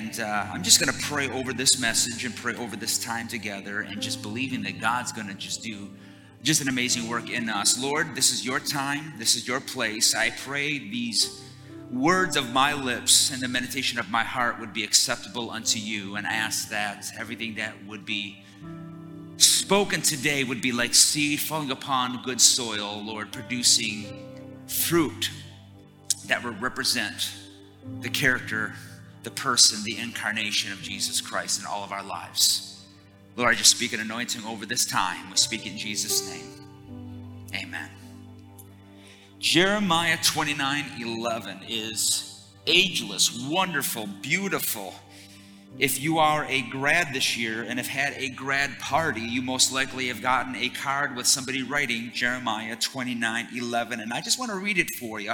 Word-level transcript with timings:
And 0.00 0.18
uh, 0.18 0.46
I'm 0.50 0.62
just 0.62 0.80
going 0.80 0.90
to 0.90 0.98
pray 1.04 1.28
over 1.28 1.52
this 1.52 1.78
message 1.78 2.24
and 2.24 2.34
pray 2.34 2.54
over 2.54 2.74
this 2.74 2.96
time 2.96 3.28
together 3.28 3.82
and 3.82 4.00
just 4.00 4.22
believing 4.22 4.62
that 4.62 4.80
God's 4.80 5.12
going 5.12 5.28
to 5.28 5.34
just 5.34 5.62
do 5.62 5.90
just 6.42 6.62
an 6.62 6.68
amazing 6.68 7.06
work 7.06 7.28
in 7.28 7.50
us. 7.50 7.78
Lord, 7.78 8.14
this 8.14 8.32
is 8.32 8.42
your 8.42 8.60
time, 8.60 9.12
this 9.18 9.36
is 9.36 9.46
your 9.46 9.60
place. 9.60 10.14
I 10.14 10.30
pray 10.30 10.78
these 10.78 11.44
words 11.92 12.38
of 12.38 12.50
my 12.50 12.72
lips 12.72 13.30
and 13.30 13.42
the 13.42 13.48
meditation 13.48 13.98
of 13.98 14.08
my 14.08 14.24
heart 14.24 14.58
would 14.58 14.72
be 14.72 14.84
acceptable 14.84 15.50
unto 15.50 15.78
you. 15.78 16.16
And 16.16 16.26
I 16.26 16.32
ask 16.32 16.70
that 16.70 17.04
everything 17.18 17.56
that 17.56 17.74
would 17.86 18.06
be 18.06 18.42
spoken 19.36 20.00
today 20.00 20.44
would 20.44 20.62
be 20.62 20.72
like 20.72 20.94
seed 20.94 21.40
falling 21.40 21.70
upon 21.70 22.22
good 22.22 22.40
soil, 22.40 23.02
Lord, 23.04 23.32
producing 23.32 24.06
fruit 24.66 25.28
that 26.24 26.42
will 26.42 26.52
represent 26.52 27.34
the 28.00 28.08
character, 28.08 28.72
the 29.22 29.30
person, 29.30 29.82
the 29.84 29.98
incarnation 29.98 30.72
of 30.72 30.80
Jesus 30.80 31.20
Christ 31.20 31.60
in 31.60 31.66
all 31.66 31.84
of 31.84 31.92
our 31.92 32.02
lives. 32.02 32.84
Lord, 33.36 33.50
I 33.50 33.54
just 33.54 33.70
speak 33.70 33.92
an 33.92 34.00
anointing 34.00 34.44
over 34.44 34.66
this 34.66 34.84
time. 34.84 35.30
We 35.30 35.36
speak 35.36 35.66
in 35.66 35.76
Jesus' 35.76 36.28
name. 36.28 36.46
Amen. 37.54 37.90
Jeremiah 39.38 40.18
29 40.22 40.84
11 41.00 41.60
is 41.68 42.46
ageless, 42.66 43.46
wonderful, 43.48 44.06
beautiful 44.20 44.94
if 45.78 46.02
you 46.02 46.18
are 46.18 46.44
a 46.46 46.62
grad 46.62 47.14
this 47.14 47.36
year 47.36 47.62
and 47.62 47.78
have 47.78 47.88
had 47.88 48.14
a 48.16 48.28
grad 48.30 48.78
party, 48.80 49.20
you 49.20 49.40
most 49.40 49.72
likely 49.72 50.08
have 50.08 50.20
gotten 50.20 50.54
a 50.56 50.68
card 50.68 51.16
with 51.16 51.26
somebody 51.26 51.62
writing 51.62 52.10
Jeremiah 52.12 52.76
29 52.76 53.48
11. 53.56 54.00
And 54.00 54.12
I 54.12 54.20
just 54.20 54.38
want 54.38 54.50
to 54.50 54.58
read 54.58 54.78
it 54.78 54.90
for 54.98 55.20
you. 55.20 55.32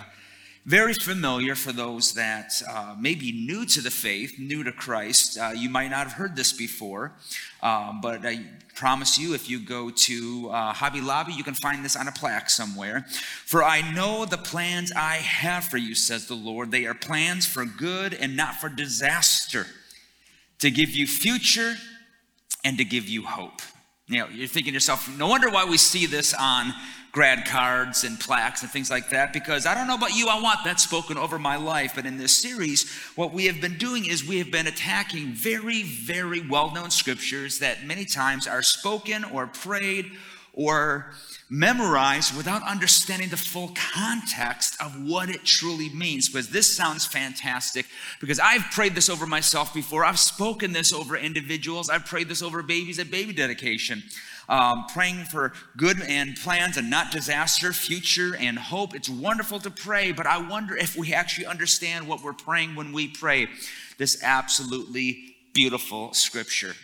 Very 0.67 0.95
familiar 0.95 1.55
for 1.55 1.71
those 1.71 2.15
that 2.15 2.61
uh, 2.69 2.97
may 2.99 3.15
be 3.15 3.31
new 3.31 3.65
to 3.67 3.81
the 3.81 3.91
faith, 3.91 4.37
new 4.37 4.65
to 4.65 4.73
Christ. 4.73 5.39
Uh, 5.39 5.53
you 5.55 5.71
might 5.71 5.93
not 5.93 6.09
have 6.09 6.15
heard 6.15 6.35
this 6.35 6.53
before, 6.53 7.13
um, 7.63 8.01
but 8.01 8.27
I 8.27 8.41
promise 8.75 9.17
you, 9.17 9.33
if 9.33 9.49
you 9.49 9.61
go 9.61 9.91
to 9.91 10.51
uh, 10.51 10.73
Hobby 10.73 11.01
Lobby, 11.01 11.35
you 11.35 11.45
can 11.45 11.55
find 11.55 11.85
this 11.85 11.95
on 11.95 12.09
a 12.09 12.13
plaque 12.13 12.51
somewhere. 12.51 13.07
For 13.45 13.63
I 13.63 13.93
know 13.93 14.25
the 14.25 14.39
plans 14.39 14.91
I 14.91 15.19
have 15.19 15.67
for 15.67 15.77
you, 15.77 15.95
says 15.95 16.27
the 16.27 16.35
Lord. 16.35 16.73
They 16.73 16.85
are 16.87 16.95
plans 16.95 17.47
for 17.47 17.65
good 17.65 18.13
and 18.13 18.37
not 18.37 18.57
for 18.57 18.69
disaster 18.69 19.69
to 20.59 20.71
give 20.73 20.91
you 20.91 21.07
future 21.07 21.77
and 22.65 22.77
to 22.79 22.85
give 22.85 23.09
you 23.09 23.23
hope. 23.23 23.63
You 24.09 24.21
know, 24.21 24.29
you're 24.29 24.47
thinking 24.47 24.73
to 24.73 24.77
yourself, 24.77 25.09
no 25.19 25.27
wonder 25.27 25.51
why 25.51 25.65
we 25.65 25.77
see 25.79 26.07
this 26.07 26.33
on 26.33 26.73
grad 27.11 27.45
cards 27.47 28.05
and 28.05 28.21
plaques 28.21 28.63
and 28.63 28.71
things 28.71 28.89
like 28.89 29.11
that, 29.11 29.33
because 29.33 29.67
I 29.67 29.75
don't 29.75 29.89
know 29.89 29.97
about 29.97 30.15
you, 30.15 30.29
I 30.29 30.41
want 30.41 30.63
that 30.65 30.79
spoken 30.79 31.19
over 31.19 31.39
my 31.39 31.57
life. 31.57 31.93
But 31.97 32.07
in 32.07 32.17
this 32.17 32.37
series, 32.37 32.89
what 33.17 33.33
we 33.33 33.47
have 33.47 33.61
been 33.61 33.79
doing 33.79 34.05
is 34.05 34.25
we 34.25 34.39
have 34.39 34.53
been 34.53 34.69
attacking 34.69 35.33
very, 35.33 35.83
very 35.83 36.47
well 36.47 36.73
known 36.73 36.91
scriptures 36.91 37.59
that 37.59 37.85
many 37.85 38.05
times 38.05 38.47
are 38.47 38.63
spoken 38.63 39.25
or 39.25 39.47
prayed 39.47 40.13
or 40.57 41.13
memorize 41.49 42.35
without 42.35 42.63
understanding 42.63 43.29
the 43.29 43.37
full 43.37 43.73
context 43.95 44.75
of 44.83 45.01
what 45.05 45.29
it 45.29 45.45
truly 45.45 45.91
means. 45.91 46.29
Because 46.29 46.49
this 46.49 46.75
sounds 46.75 47.07
fantastic, 47.07 47.87
because 48.21 48.41
I've 48.41 48.65
prayed 48.73 48.95
this 48.95 49.09
over 49.09 49.27
myself 49.27 49.73
before. 49.73 50.05
I've 50.05 50.19
spoken 50.19 50.73
this 50.73 50.93
over 50.93 51.17
individuals. 51.17 51.89
I've 51.89 52.07
prayed 52.07 52.29
this 52.29 52.43
over 52.43 52.63
babies 52.63 52.99
at 52.99 53.11
baby 53.11 53.33
dedication. 53.33 54.03
Um, 54.49 54.87
praying 54.93 55.25
for 55.25 55.53
good 55.77 56.01
and 56.01 56.37
plans 56.37 56.77
and 56.77 56.89
not 56.89 57.11
disaster, 57.11 57.73
future 57.73 58.37
and 58.37 58.59
hope. 58.59 58.95
It's 58.95 59.09
wonderful 59.09 59.59
to 59.61 59.71
pray, 59.71 60.13
but 60.13 60.27
I 60.27 60.39
wonder 60.39 60.77
if 60.77 60.97
we 60.97 61.13
actually 61.13 61.47
understand 61.47 62.07
what 62.07 62.23
we're 62.23 62.33
praying 62.33 62.77
when 62.77 62.93
we 62.93 63.09
pray 63.09 63.49
this 63.99 64.23
absolutely 64.23 65.37
beautiful 65.53 66.13
scripture. 66.15 66.75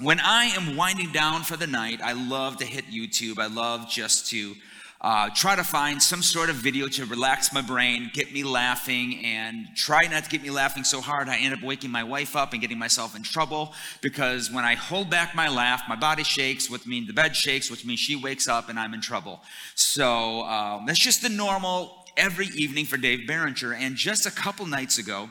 When 0.00 0.18
I 0.18 0.44
am 0.46 0.76
winding 0.76 1.12
down 1.12 1.42
for 1.42 1.58
the 1.58 1.66
night, 1.66 2.00
I 2.02 2.14
love 2.14 2.56
to 2.58 2.64
hit 2.64 2.86
YouTube. 2.86 3.38
I 3.38 3.48
love 3.48 3.86
just 3.86 4.28
to 4.28 4.54
uh, 4.98 5.28
try 5.34 5.54
to 5.54 5.62
find 5.62 6.02
some 6.02 6.22
sort 6.22 6.48
of 6.48 6.56
video 6.56 6.88
to 6.88 7.04
relax 7.04 7.52
my 7.52 7.60
brain, 7.60 8.10
get 8.14 8.32
me 8.32 8.42
laughing, 8.42 9.22
and 9.22 9.66
try 9.76 10.06
not 10.06 10.24
to 10.24 10.30
get 10.30 10.42
me 10.42 10.48
laughing 10.48 10.84
so 10.84 11.02
hard 11.02 11.28
I 11.28 11.36
end 11.36 11.52
up 11.52 11.62
waking 11.62 11.90
my 11.90 12.02
wife 12.02 12.34
up 12.34 12.54
and 12.54 12.62
getting 12.62 12.78
myself 12.78 13.14
in 13.14 13.22
trouble 13.22 13.74
because 14.00 14.50
when 14.50 14.64
I 14.64 14.74
hold 14.74 15.10
back 15.10 15.34
my 15.34 15.50
laugh, 15.50 15.82
my 15.86 15.96
body 15.96 16.24
shakes, 16.24 16.70
which 16.70 16.86
means 16.86 17.06
the 17.06 17.12
bed 17.12 17.36
shakes, 17.36 17.70
which 17.70 17.84
means 17.84 18.00
she 18.00 18.16
wakes 18.16 18.48
up 18.48 18.70
and 18.70 18.78
I'm 18.78 18.94
in 18.94 19.02
trouble. 19.02 19.42
So 19.74 20.44
um, 20.44 20.86
that's 20.86 20.98
just 20.98 21.20
the 21.20 21.28
normal 21.28 22.06
every 22.16 22.46
evening 22.56 22.86
for 22.86 22.96
Dave 22.96 23.26
Barringer. 23.26 23.74
And 23.74 23.96
just 23.96 24.24
a 24.24 24.30
couple 24.30 24.64
nights 24.64 24.96
ago, 24.96 25.28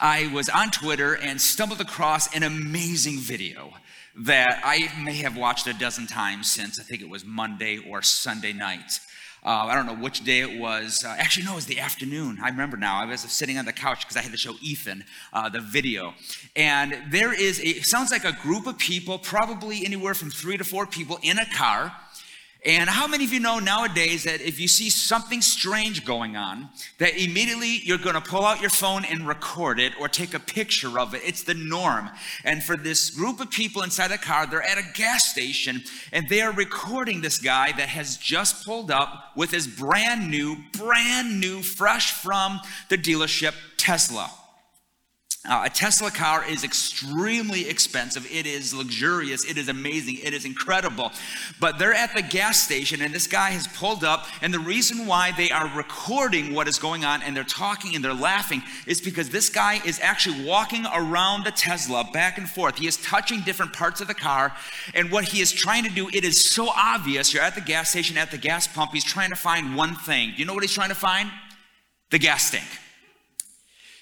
I 0.00 0.30
was 0.32 0.48
on 0.48 0.70
Twitter 0.70 1.14
and 1.14 1.40
stumbled 1.40 1.80
across 1.80 2.34
an 2.34 2.42
amazing 2.42 3.18
video 3.18 3.74
that 4.16 4.60
I 4.64 4.90
may 5.02 5.14
have 5.16 5.36
watched 5.36 5.66
a 5.66 5.74
dozen 5.74 6.06
times 6.06 6.50
since 6.50 6.80
I 6.80 6.82
think 6.82 7.02
it 7.02 7.08
was 7.08 7.24
Monday 7.24 7.78
or 7.78 8.02
Sunday 8.02 8.52
night. 8.52 9.00
Uh, 9.44 9.66
I 9.66 9.74
don't 9.74 9.86
know 9.86 9.94
which 9.94 10.24
day 10.24 10.40
it 10.40 10.58
was. 10.58 11.04
Uh, 11.04 11.14
actually, 11.16 11.46
no, 11.46 11.52
it 11.52 11.56
was 11.56 11.66
the 11.66 11.78
afternoon. 11.78 12.38
I 12.42 12.48
remember 12.48 12.76
now. 12.76 13.00
I 13.00 13.04
was 13.04 13.20
sitting 13.20 13.56
on 13.56 13.66
the 13.66 13.72
couch 13.72 14.00
because 14.00 14.16
I 14.16 14.20
had 14.20 14.32
to 14.32 14.38
show 14.38 14.54
Ethan 14.60 15.04
uh, 15.32 15.48
the 15.48 15.60
video. 15.60 16.14
And 16.56 16.96
there 17.10 17.32
is, 17.32 17.60
a, 17.60 17.80
sounds 17.80 18.10
like 18.10 18.24
a 18.24 18.32
group 18.42 18.66
of 18.66 18.78
people, 18.78 19.18
probably 19.18 19.84
anywhere 19.84 20.14
from 20.14 20.30
three 20.30 20.56
to 20.56 20.64
four 20.64 20.86
people 20.86 21.18
in 21.22 21.38
a 21.38 21.46
car 21.46 21.92
and 22.64 22.90
how 22.90 23.06
many 23.06 23.24
of 23.24 23.32
you 23.32 23.38
know 23.38 23.60
nowadays 23.60 24.24
that 24.24 24.40
if 24.40 24.58
you 24.58 24.66
see 24.66 24.90
something 24.90 25.40
strange 25.40 26.04
going 26.04 26.36
on, 26.36 26.68
that 26.98 27.16
immediately 27.16 27.80
you're 27.84 27.98
going 27.98 28.16
to 28.16 28.20
pull 28.20 28.44
out 28.44 28.60
your 28.60 28.70
phone 28.70 29.04
and 29.04 29.28
record 29.28 29.78
it 29.78 29.92
or 30.00 30.08
take 30.08 30.34
a 30.34 30.40
picture 30.40 30.98
of 30.98 31.14
it? 31.14 31.22
It's 31.24 31.44
the 31.44 31.54
norm. 31.54 32.10
And 32.44 32.62
for 32.62 32.76
this 32.76 33.10
group 33.10 33.40
of 33.40 33.50
people 33.50 33.82
inside 33.82 34.08
the 34.08 34.18
car, 34.18 34.44
they're 34.46 34.60
at 34.60 34.76
a 34.76 34.92
gas 34.94 35.30
station 35.30 35.82
and 36.12 36.28
they 36.28 36.40
are 36.40 36.52
recording 36.52 37.20
this 37.20 37.38
guy 37.38 37.70
that 37.72 37.90
has 37.90 38.16
just 38.16 38.66
pulled 38.66 38.90
up 38.90 39.36
with 39.36 39.52
his 39.52 39.68
brand 39.68 40.28
new, 40.28 40.56
brand 40.72 41.40
new, 41.40 41.62
fresh 41.62 42.12
from 42.12 42.58
the 42.88 42.98
dealership 42.98 43.54
Tesla. 43.76 44.32
Uh, 45.46 45.62
a 45.66 45.70
Tesla 45.70 46.10
car 46.10 46.44
is 46.44 46.64
extremely 46.64 47.68
expensive. 47.68 48.26
It 48.30 48.44
is 48.44 48.74
luxurious. 48.74 49.44
It 49.44 49.56
is 49.56 49.68
amazing. 49.68 50.18
It 50.22 50.34
is 50.34 50.44
incredible. 50.44 51.12
But 51.60 51.78
they're 51.78 51.94
at 51.94 52.12
the 52.12 52.22
gas 52.22 52.60
station, 52.60 53.00
and 53.00 53.14
this 53.14 53.28
guy 53.28 53.50
has 53.50 53.68
pulled 53.68 54.02
up. 54.02 54.26
And 54.42 54.52
the 54.52 54.58
reason 54.58 55.06
why 55.06 55.32
they 55.36 55.50
are 55.50 55.68
recording 55.76 56.54
what 56.54 56.66
is 56.66 56.80
going 56.80 57.04
on 57.04 57.22
and 57.22 57.36
they're 57.36 57.44
talking 57.44 57.94
and 57.94 58.04
they're 58.04 58.12
laughing 58.12 58.64
is 58.84 59.00
because 59.00 59.30
this 59.30 59.48
guy 59.48 59.80
is 59.86 60.00
actually 60.00 60.44
walking 60.44 60.84
around 60.92 61.44
the 61.44 61.52
Tesla 61.52 62.04
back 62.12 62.36
and 62.36 62.50
forth. 62.50 62.76
He 62.76 62.88
is 62.88 62.96
touching 62.96 63.40
different 63.42 63.72
parts 63.72 64.00
of 64.00 64.08
the 64.08 64.14
car. 64.14 64.52
And 64.92 65.10
what 65.12 65.22
he 65.22 65.40
is 65.40 65.52
trying 65.52 65.84
to 65.84 65.90
do, 65.90 66.08
it 66.08 66.24
is 66.24 66.50
so 66.50 66.68
obvious. 66.68 67.32
You're 67.32 67.44
at 67.44 67.54
the 67.54 67.60
gas 67.60 67.90
station, 67.90 68.18
at 68.18 68.32
the 68.32 68.38
gas 68.38 68.66
pump. 68.66 68.90
He's 68.92 69.04
trying 69.04 69.30
to 69.30 69.36
find 69.36 69.76
one 69.76 69.94
thing. 69.94 70.32
Do 70.32 70.36
you 70.38 70.46
know 70.46 70.54
what 70.54 70.64
he's 70.64 70.74
trying 70.74 70.88
to 70.88 70.96
find? 70.96 71.30
The 72.10 72.18
gas 72.18 72.50
tank. 72.50 72.66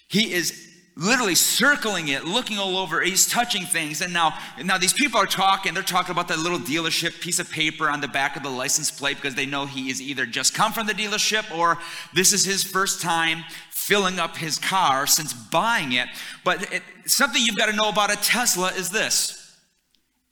He 0.09 0.33
is 0.33 0.76
literally 0.97 1.35
circling 1.35 2.09
it, 2.09 2.25
looking 2.25 2.59
all 2.59 2.79
over. 2.79 3.03
He's 3.03 3.27
touching 3.27 3.65
things. 3.65 4.01
And 4.01 4.13
now, 4.13 4.39
now 4.65 4.79
these 4.79 4.95
people 4.95 5.21
are 5.21 5.27
talking. 5.27 5.75
They're 5.75 5.83
talking 5.83 6.13
about 6.13 6.29
that 6.29 6.39
little 6.39 6.59
dealership 6.59 7.21
piece 7.21 7.39
of 7.39 7.51
paper 7.51 7.91
on 7.91 8.01
the 8.01 8.09
back 8.09 8.37
of 8.37 8.43
the 8.43 8.49
license 8.49 8.91
plate 8.91 9.17
because 9.17 9.35
they 9.35 9.47
know 9.47 9.67
he 9.67 9.91
is 9.91 10.01
either 10.01 10.25
just 10.25 10.55
come 10.55 10.73
from 10.73 10.87
the 10.87 10.95
dealership 10.95 11.55
or 11.57 11.79
this 12.15 12.33
is 12.33 12.45
his 12.45 12.65
first 12.65 13.03
time 13.03 13.45
filling 13.71 14.19
up 14.19 14.37
his 14.37 14.59
car 14.59 15.07
since 15.07 15.33
buying 15.33 15.93
it. 15.93 16.09
But 16.45 16.73
it, 16.73 16.83
something 17.05 17.43
you've 17.45 17.57
got 17.57 17.67
to 17.67 17.77
know 17.77 17.91
about 17.91 18.11
a 18.11 18.17
Tesla 18.17 18.69
is 18.69 18.91
this 18.91 19.43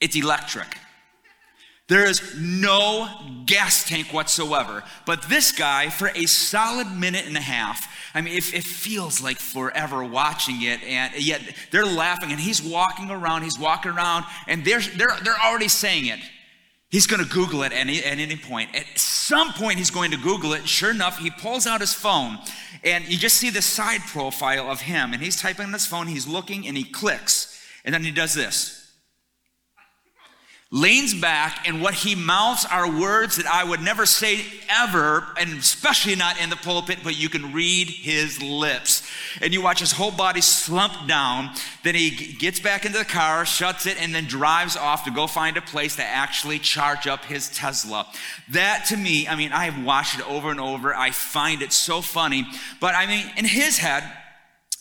it's 0.01 0.17
electric. 0.17 0.79
There 1.87 2.07
is 2.07 2.35
no 2.39 3.09
gas 3.45 3.87
tank 3.87 4.07
whatsoever. 4.13 4.83
But 5.05 5.23
this 5.23 5.53
guy, 5.53 5.91
for 5.91 6.11
a 6.15 6.25
solid 6.25 6.91
minute 6.91 7.27
and 7.27 7.37
a 7.37 7.43
half, 7.43 7.87
I 8.15 8.21
mean, 8.21 8.35
it, 8.37 8.55
it, 8.55 8.63
feels 8.63 9.21
like 9.21 9.39
forever 9.39 10.05
watching 10.05 10.63
it, 10.63 10.83
and 10.85 11.15
yet 11.17 11.43
they're 11.73 11.85
laughing, 11.85 12.31
and 12.31 12.39
he's 12.39 12.63
walking 12.63 13.11
around, 13.11 13.43
he's 13.43 13.59
walking 13.59 13.91
around, 13.91 14.25
and 14.47 14.65
they're, 14.65 14.81
they're, 14.81 15.17
they're 15.25 15.41
already 15.45 15.67
saying 15.67 16.07
it. 16.07 16.21
He's 16.91 17.09
going 17.09 17.25
to 17.25 17.29
Google 17.29 17.65
it 17.65 17.73
at 17.73 17.79
any, 17.79 17.99
at 18.05 18.19
any 18.19 18.37
point. 18.37 18.73
At 18.73 18.87
some 18.97 19.53
point, 19.53 19.79
he's 19.79 19.91
going 19.91 20.13
to 20.13 20.17
Google 20.17 20.53
it. 20.53 20.69
Sure 20.69 20.93
enough, 20.93 21.19
he 21.19 21.29
pulls 21.29 21.67
out 21.67 21.81
his 21.81 21.93
phone, 21.93 22.39
and 22.85 23.05
you 23.09 23.19
just 23.19 23.37
see 23.37 23.51
the 23.51 23.63
side 23.63 24.01
profile 24.03 24.71
of 24.71 24.83
him, 24.83 25.13
and 25.13 25.21
he's 25.21 25.41
typing 25.41 25.67
on 25.67 25.73
his 25.73 25.87
phone, 25.87 26.07
he's 26.07 26.29
looking, 26.29 26.69
and 26.69 26.77
he 26.77 26.85
clicks, 26.85 27.61
and 27.85 27.93
then 27.93 28.05
he 28.05 28.13
does 28.13 28.33
this 28.33 28.84
leans 30.75 31.15
back, 31.15 31.69
and 31.69 31.81
what 31.81 31.95
he 31.95 32.17
mouths 32.17 32.67
are 32.69 32.91
words 32.91 33.37
that 33.37 33.47
I 33.47 33.63
would 33.63 33.81
never 33.81 34.05
say 34.05 34.45
ever, 34.69 35.25
and 35.39 35.53
especially 35.53 36.17
not 36.17 36.41
in 36.41 36.51
the 36.51 36.57
pulpit, 36.57 36.99
but 37.05 37.17
you 37.17 37.29
can 37.29 37.53
read 37.53 37.89
his 37.89 38.43
lips. 38.43 39.09
And 39.41 39.55
you 39.55 39.63
watch 39.63 39.79
his 39.79 39.93
whole 39.93 40.11
body 40.11 40.41
slump 40.41 41.07
down. 41.07 41.51
Then 41.85 41.95
he 41.95 42.11
gets 42.11 42.59
back 42.59 42.85
into 42.85 42.99
the 42.99 43.05
car, 43.05 43.47
shuts 43.47 43.87
it, 43.87 44.03
and 44.03 44.13
then 44.13 44.25
drives 44.25 44.77
off 44.77 45.05
to 45.05 45.13
go 45.13 45.29
find 45.29 45.57
a 45.57 45.63
place 45.63 45.95
to 45.95 46.05
actually 46.05 46.59
charge 46.59 47.07
up 47.07 47.25
his 47.25 47.49
Tesla. 47.51 48.09
That 48.49 48.87
to 48.89 48.97
me, 48.97 49.29
I 49.29 49.37
mean, 49.37 49.53
I 49.53 49.67
have 49.67 49.85
watched 49.85 50.19
it 50.19 50.29
over 50.29 50.51
and 50.51 50.59
over. 50.59 50.93
I 50.93 51.13
find 51.13 51.63
it 51.63 51.73
so 51.73 52.01
funny. 52.01 52.49
But 52.81 52.97
I 52.97 53.07
mean, 53.07 53.31
in 53.37 53.45
his 53.45 53.79
head, 53.79 54.03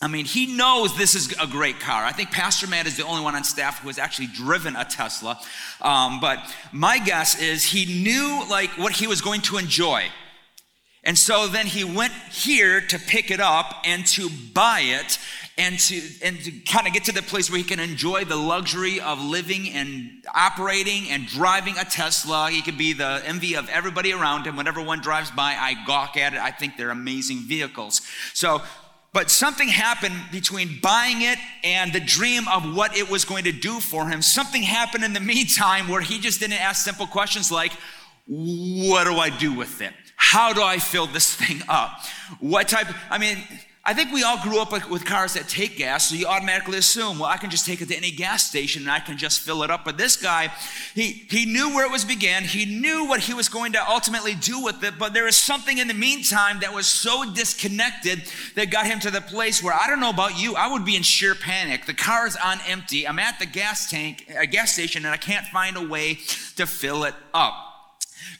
I 0.04 0.06
mean, 0.06 0.26
he 0.26 0.54
knows 0.54 0.94
this 0.98 1.14
is 1.14 1.34
a 1.40 1.46
great 1.46 1.80
car. 1.80 2.04
I 2.04 2.12
think 2.12 2.30
Pastor 2.30 2.66
Matt 2.66 2.86
is 2.86 2.98
the 2.98 3.06
only 3.06 3.22
one 3.22 3.34
on 3.34 3.42
staff 3.42 3.78
who 3.78 3.88
has 3.88 3.96
actually 3.98 4.26
driven 4.26 4.76
a 4.76 4.84
Tesla. 4.84 5.40
Um, 5.80 6.20
but 6.20 6.40
my 6.72 6.98
guess 6.98 7.40
is 7.40 7.64
he 7.64 8.02
knew 8.02 8.44
like 8.50 8.68
what 8.76 8.92
he 8.92 9.06
was 9.06 9.22
going 9.22 9.40
to 9.42 9.56
enjoy. 9.56 10.04
And 11.04 11.16
so 11.16 11.48
then 11.48 11.64
he 11.64 11.84
went 11.84 12.12
here 12.30 12.82
to 12.82 12.98
pick 12.98 13.30
it 13.30 13.40
up 13.40 13.76
and 13.86 14.06
to 14.08 14.28
buy 14.52 14.80
it 14.80 15.18
and 15.56 15.78
to 15.78 16.02
and 16.22 16.38
to 16.40 16.50
kind 16.70 16.86
of 16.86 16.92
get 16.92 17.04
to 17.04 17.12
the 17.12 17.22
place 17.22 17.50
where 17.50 17.58
he 17.58 17.64
can 17.64 17.80
enjoy 17.80 18.24
the 18.24 18.36
luxury 18.36 19.00
of 19.00 19.22
living 19.22 19.70
and 19.70 20.10
operating 20.34 21.08
and 21.08 21.26
driving 21.28 21.78
a 21.78 21.84
Tesla. 21.84 22.50
He 22.50 22.60
could 22.60 22.76
be 22.76 22.92
the 22.92 23.22
envy 23.24 23.54
of 23.54 23.70
everybody 23.70 24.12
around 24.12 24.46
him. 24.46 24.56
Whenever 24.56 24.82
one 24.82 25.00
drives 25.00 25.30
by, 25.30 25.56
I 25.58 25.76
gawk 25.86 26.18
at 26.18 26.34
it. 26.34 26.40
I 26.40 26.50
think 26.50 26.76
they're 26.76 26.90
amazing 26.90 27.40
vehicles. 27.46 28.02
So 28.34 28.60
but 29.14 29.30
something 29.30 29.68
happened 29.68 30.16
between 30.32 30.80
buying 30.82 31.22
it 31.22 31.38
and 31.62 31.92
the 31.92 32.00
dream 32.00 32.48
of 32.48 32.74
what 32.74 32.96
it 32.96 33.08
was 33.08 33.24
going 33.24 33.44
to 33.44 33.52
do 33.52 33.78
for 33.78 34.08
him. 34.08 34.20
Something 34.20 34.62
happened 34.62 35.04
in 35.04 35.12
the 35.12 35.20
meantime 35.34 35.88
where 35.88 36.02
he 36.02 36.18
just 36.18 36.40
didn't 36.40 36.60
ask 36.60 36.84
simple 36.84 37.06
questions 37.06 37.50
like, 37.50 37.72
What 38.26 39.04
do 39.04 39.14
I 39.14 39.30
do 39.30 39.54
with 39.54 39.80
it? 39.80 39.94
How 40.16 40.52
do 40.52 40.62
I 40.62 40.78
fill 40.78 41.06
this 41.06 41.32
thing 41.42 41.62
up? 41.68 41.92
What 42.40 42.68
type, 42.68 42.88
I 43.08 43.18
mean, 43.18 43.38
I 43.86 43.92
think 43.92 44.12
we 44.12 44.22
all 44.22 44.42
grew 44.42 44.62
up 44.62 44.72
with 44.88 45.04
cars 45.04 45.34
that 45.34 45.46
take 45.46 45.76
gas, 45.76 46.08
so 46.08 46.14
you 46.14 46.26
automatically 46.26 46.78
assume, 46.78 47.18
well, 47.18 47.28
I 47.28 47.36
can 47.36 47.50
just 47.50 47.66
take 47.66 47.82
it 47.82 47.88
to 47.88 47.96
any 47.96 48.10
gas 48.10 48.48
station 48.48 48.82
and 48.82 48.90
I 48.90 48.98
can 48.98 49.18
just 49.18 49.40
fill 49.40 49.62
it 49.62 49.70
up. 49.70 49.84
But 49.84 49.98
this 49.98 50.16
guy, 50.16 50.50
he, 50.94 51.26
he 51.28 51.44
knew 51.44 51.74
where 51.74 51.84
it 51.84 51.92
was 51.92 52.02
began. 52.02 52.44
He 52.44 52.64
knew 52.64 53.04
what 53.04 53.20
he 53.20 53.34
was 53.34 53.50
going 53.50 53.72
to 53.72 53.90
ultimately 53.90 54.34
do 54.34 54.64
with 54.64 54.82
it. 54.82 54.94
But 54.98 55.12
there 55.12 55.24
was 55.24 55.36
something 55.36 55.76
in 55.76 55.86
the 55.86 55.94
meantime 55.94 56.60
that 56.60 56.72
was 56.72 56.86
so 56.86 57.30
disconnected 57.30 58.22
that 58.54 58.70
got 58.70 58.86
him 58.86 59.00
to 59.00 59.10
the 59.10 59.20
place 59.20 59.62
where 59.62 59.74
I 59.74 59.86
don't 59.86 60.00
know 60.00 60.08
about 60.08 60.38
you, 60.38 60.54
I 60.54 60.72
would 60.72 60.86
be 60.86 60.96
in 60.96 61.02
sheer 61.02 61.34
panic. 61.34 61.84
The 61.84 61.92
car 61.92 62.26
is 62.26 62.36
on 62.42 62.60
empty. 62.66 63.06
I'm 63.06 63.18
at 63.18 63.38
the 63.38 63.46
gas 63.46 63.90
tank, 63.90 64.26
a 64.34 64.46
gas 64.46 64.72
station, 64.72 65.04
and 65.04 65.12
I 65.12 65.18
can't 65.18 65.46
find 65.48 65.76
a 65.76 65.86
way 65.86 66.20
to 66.56 66.64
fill 66.64 67.04
it 67.04 67.14
up. 67.34 67.73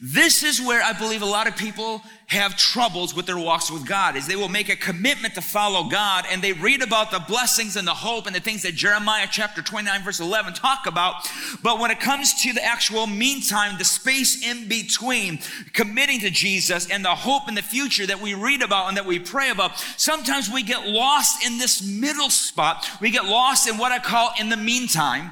This 0.01 0.43
is 0.43 0.61
where 0.61 0.83
I 0.83 0.93
believe 0.93 1.23
a 1.23 1.27
lot 1.27 1.47
of 1.47 1.57
people 1.57 2.03
have 2.27 2.57
troubles 2.57 3.15
with 3.15 3.27
their 3.27 3.39
walks 3.39 3.71
with 3.71 3.87
God 3.87 4.17
is 4.17 4.27
they 4.27 4.37
will 4.37 4.49
make 4.49 4.69
a 4.69 4.77
commitment 4.77 5.35
to 5.35 5.43
follow 5.43 5.89
God 5.89 6.25
and 6.31 6.43
they 6.43 6.53
read 6.53 6.83
about 6.83 7.11
the 7.11 7.19
blessings 7.21 7.77
and 7.77 7.87
the 7.87 7.95
hope 7.95 8.27
and 8.27 8.35
the 8.35 8.41
things 8.41 8.63
that 8.63 8.75
Jeremiah 8.75 9.29
chapter 9.31 9.63
29 9.63 10.03
verse 10.03 10.21
11 10.21 10.55
talk 10.55 10.87
about. 10.87 11.29
But 11.63 11.79
when 11.79 11.91
it 11.91 12.01
comes 12.01 12.43
to 12.43 12.53
the 12.53 12.65
actual 12.65 13.07
meantime 13.07 13.77
the 13.79 13.85
space 13.85 14.45
in 14.45 14.69
between 14.69 15.39
committing 15.75 16.21
to 16.21 16.31
Jesus 16.31 16.91
and 16.91 17.05
the 17.05 17.15
hope 17.15 17.49
in 17.49 17.55
the 17.55 17.63
future 17.63 18.07
that 18.07 18.21
we 18.21 18.35
read 18.35 18.63
about 18.63 18.89
and 18.89 18.97
that 18.97 19.07
we 19.07 19.19
pray 19.19 19.51
about 19.51 19.79
sometimes 19.97 20.51
we 20.51 20.63
get 20.63 20.89
lost 20.89 21.45
in 21.47 21.59
this 21.59 21.87
middle 21.87 22.31
spot. 22.31 22.89
We 23.01 23.11
get 23.11 23.27
lost 23.27 23.69
in 23.69 23.77
what 23.77 23.93
I 23.93 23.99
call 23.99 24.31
in 24.41 24.49
the 24.49 24.57
meantime 24.57 25.31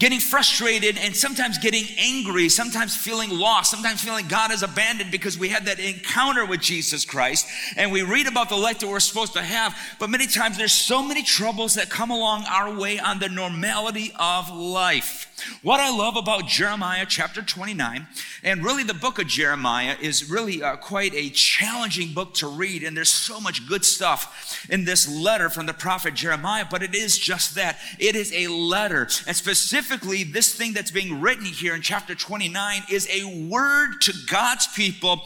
getting 0.00 0.18
frustrated 0.18 0.96
and 0.96 1.14
sometimes 1.14 1.58
getting 1.58 1.84
angry, 1.98 2.48
sometimes 2.48 2.96
feeling 2.96 3.30
lost, 3.30 3.70
sometimes 3.70 4.02
feeling 4.02 4.26
God 4.26 4.50
has 4.50 4.62
abandoned 4.62 5.12
because 5.12 5.38
we 5.38 5.50
had 5.50 5.66
that 5.66 5.78
encounter 5.78 6.44
with 6.46 6.60
Jesus 6.60 7.04
Christ 7.04 7.46
and 7.76 7.92
we 7.92 8.02
read 8.02 8.26
about 8.26 8.48
the 8.48 8.56
life 8.56 8.78
that 8.80 8.88
we're 8.88 8.98
supposed 8.98 9.34
to 9.34 9.42
have. 9.42 9.76
But 9.98 10.08
many 10.08 10.26
times 10.26 10.56
there's 10.56 10.72
so 10.72 11.02
many 11.02 11.22
troubles 11.22 11.74
that 11.74 11.90
come 11.90 12.10
along 12.10 12.44
our 12.48 12.74
way 12.74 12.98
on 12.98 13.18
the 13.18 13.28
normality 13.28 14.12
of 14.18 14.50
life. 14.50 15.29
What 15.62 15.80
I 15.80 15.90
love 15.90 16.16
about 16.16 16.46
Jeremiah 16.46 17.06
chapter 17.08 17.42
29, 17.42 18.06
and 18.42 18.64
really 18.64 18.82
the 18.82 18.94
book 18.94 19.18
of 19.18 19.26
Jeremiah 19.26 19.96
is 20.00 20.30
really 20.30 20.62
uh, 20.62 20.76
quite 20.76 21.14
a 21.14 21.30
challenging 21.30 22.12
book 22.12 22.34
to 22.34 22.48
read, 22.48 22.82
and 22.82 22.96
there's 22.96 23.12
so 23.12 23.40
much 23.40 23.68
good 23.68 23.84
stuff 23.84 24.66
in 24.70 24.84
this 24.84 25.08
letter 25.08 25.48
from 25.50 25.66
the 25.66 25.72
prophet 25.72 26.14
Jeremiah, 26.14 26.64
but 26.70 26.82
it 26.82 26.94
is 26.94 27.18
just 27.18 27.54
that. 27.54 27.78
It 27.98 28.16
is 28.16 28.32
a 28.32 28.48
letter. 28.48 29.08
And 29.26 29.36
specifically, 29.36 30.24
this 30.24 30.54
thing 30.54 30.72
that's 30.72 30.90
being 30.90 31.20
written 31.20 31.44
here 31.44 31.74
in 31.74 31.82
chapter 31.82 32.14
29 32.14 32.82
is 32.90 33.08
a 33.10 33.46
word 33.48 34.00
to 34.02 34.12
God's 34.28 34.66
people 34.68 35.22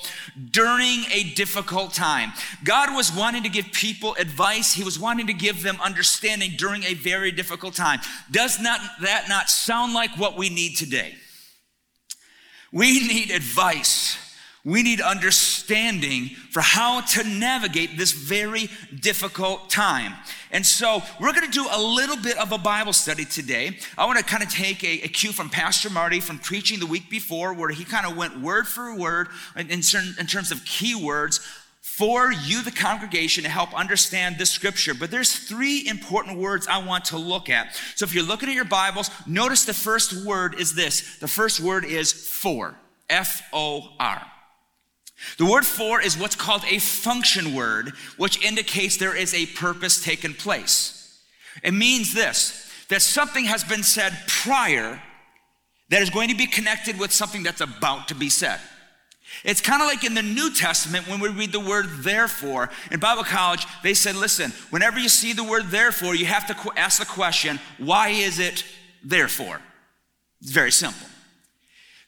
during 0.51 1.05
a 1.13 1.33
difficult 1.35 1.93
time. 1.93 2.33
God 2.65 2.95
was 2.95 3.15
wanting 3.15 3.43
to 3.45 3.49
give 3.49 3.67
people 3.73 4.15
advice, 4.19 4.73
He 4.75 4.85
was 4.85 4.99
wanting 4.99 5.27
to 5.27 5.33
give 5.33 5.63
them 5.63 5.79
understanding 5.83 6.53
during 6.57 6.85
a 6.85 6.95
very 6.95 7.33
difficult 7.33 7.75
time. 7.75 8.01
Does 8.31 8.61
not 8.61 8.81
that 9.01 9.29
not 9.29 9.49
sound 9.49 9.95
like 9.95 10.04
what 10.13 10.37
we 10.37 10.49
need 10.49 10.77
today. 10.77 11.15
We 12.73 13.07
need 13.07 13.31
advice. 13.31 14.19
We 14.65 14.83
need 14.83 15.01
understanding 15.03 16.31
for 16.51 16.61
how 16.63 17.03
to 17.03 17.23
navigate 17.23 17.99
this 17.99 18.13
very 18.13 18.71
difficult 18.99 19.69
time. 19.69 20.15
And 20.51 20.65
so 20.65 21.03
we're 21.21 21.33
going 21.33 21.45
to 21.45 21.51
do 21.51 21.67
a 21.71 21.81
little 21.81 22.17
bit 22.17 22.39
of 22.39 22.51
a 22.51 22.57
Bible 22.57 22.95
study 22.95 23.27
today. 23.27 23.79
I 23.99 24.07
want 24.07 24.19
to 24.19 24.25
kind 24.25 24.43
of 24.43 24.49
take 24.49 24.83
a, 24.83 25.03
a 25.03 25.09
cue 25.09 25.33
from 25.33 25.51
Pastor 25.51 25.91
Marty 25.91 26.19
from 26.19 26.39
preaching 26.39 26.81
the 26.81 26.87
week 26.87 27.11
before, 27.11 27.53
where 27.53 27.69
he 27.69 27.85
kind 27.85 28.07
of 28.07 28.17
went 28.17 28.41
word 28.41 28.67
for 28.67 28.95
word 28.97 29.29
in, 29.55 29.67
in, 29.69 29.83
in 30.19 30.27
terms 30.27 30.51
of 30.51 30.59
keywords 30.61 31.41
for 31.85 32.33
you, 32.33 32.63
the 32.63 32.71
congregation, 32.71 33.45
to 33.45 33.51
help 33.51 33.75
understand 33.75 34.39
this 34.39 34.49
scripture. 34.49 34.95
But 34.95 35.11
there's 35.11 35.35
three 35.35 35.87
important 35.87 36.39
words 36.39 36.67
I 36.67 36.79
want 36.79 37.05
to 37.07 37.19
look 37.19 37.51
at. 37.51 37.77
So 37.95 38.05
if 38.05 38.15
you're 38.15 38.25
looking 38.25 38.49
at 38.49 38.55
your 38.55 38.65
Bibles, 38.65 39.11
notice 39.27 39.67
the 39.67 39.75
first 39.75 40.25
word 40.25 40.59
is 40.59 40.75
this. 40.75 41.19
The 41.19 41.29
first 41.29 41.61
word 41.61 41.85
is 41.85 42.11
for. 42.11 42.75
F 43.11 43.43
O 43.53 43.91
R. 44.01 44.23
The 45.37 45.45
word 45.45 45.67
for 45.67 46.01
is 46.01 46.17
what's 46.17 46.35
called 46.35 46.63
a 46.69 46.79
function 46.79 47.55
word, 47.55 47.93
which 48.17 48.43
indicates 48.43 48.97
there 48.97 49.15
is 49.15 49.35
a 49.35 49.45
purpose 49.45 50.03
taken 50.03 50.33
place. 50.33 51.23
It 51.63 51.75
means 51.75 52.15
this 52.15 52.63
that 52.89 53.03
something 53.03 53.45
has 53.45 53.63
been 53.63 53.83
said 53.83 54.17
prior 54.27 55.03
that 55.91 56.01
is 56.01 56.09
going 56.09 56.31
to 56.31 56.37
be 56.37 56.47
connected 56.47 56.99
with 56.99 57.13
something 57.13 57.43
that's 57.43 57.61
about 57.61 58.09
to 58.09 58.15
be 58.15 58.31
said. 58.31 58.59
It's 59.45 59.61
kind 59.61 59.83
of 59.83 59.89
like 59.89 60.05
in 60.05 60.15
the 60.15 60.23
New 60.23 60.53
Testament 60.53 61.09
when 61.09 61.21
we 61.21 61.29
read 61.29 61.53
the 61.53 61.61
word 61.61 61.87
therefore. 61.99 62.71
In 62.91 63.01
Bible 63.01 63.25
college, 63.25 63.67
they 63.83 63.95
said, 63.95 64.17
listen, 64.17 64.53
whenever 64.71 64.99
you 64.99 65.09
see 65.09 65.33
the 65.33 65.45
word 65.45 65.71
therefore, 65.71 66.15
you 66.15 66.27
have 66.27 66.47
to 66.47 66.73
ask 66.79 66.99
the 66.99 67.07
question, 67.07 67.59
why 67.79 68.09
is 68.09 68.39
it 68.39 68.65
therefore? 69.03 69.61
It's 70.41 70.51
very 70.51 70.73
simple. 70.73 71.07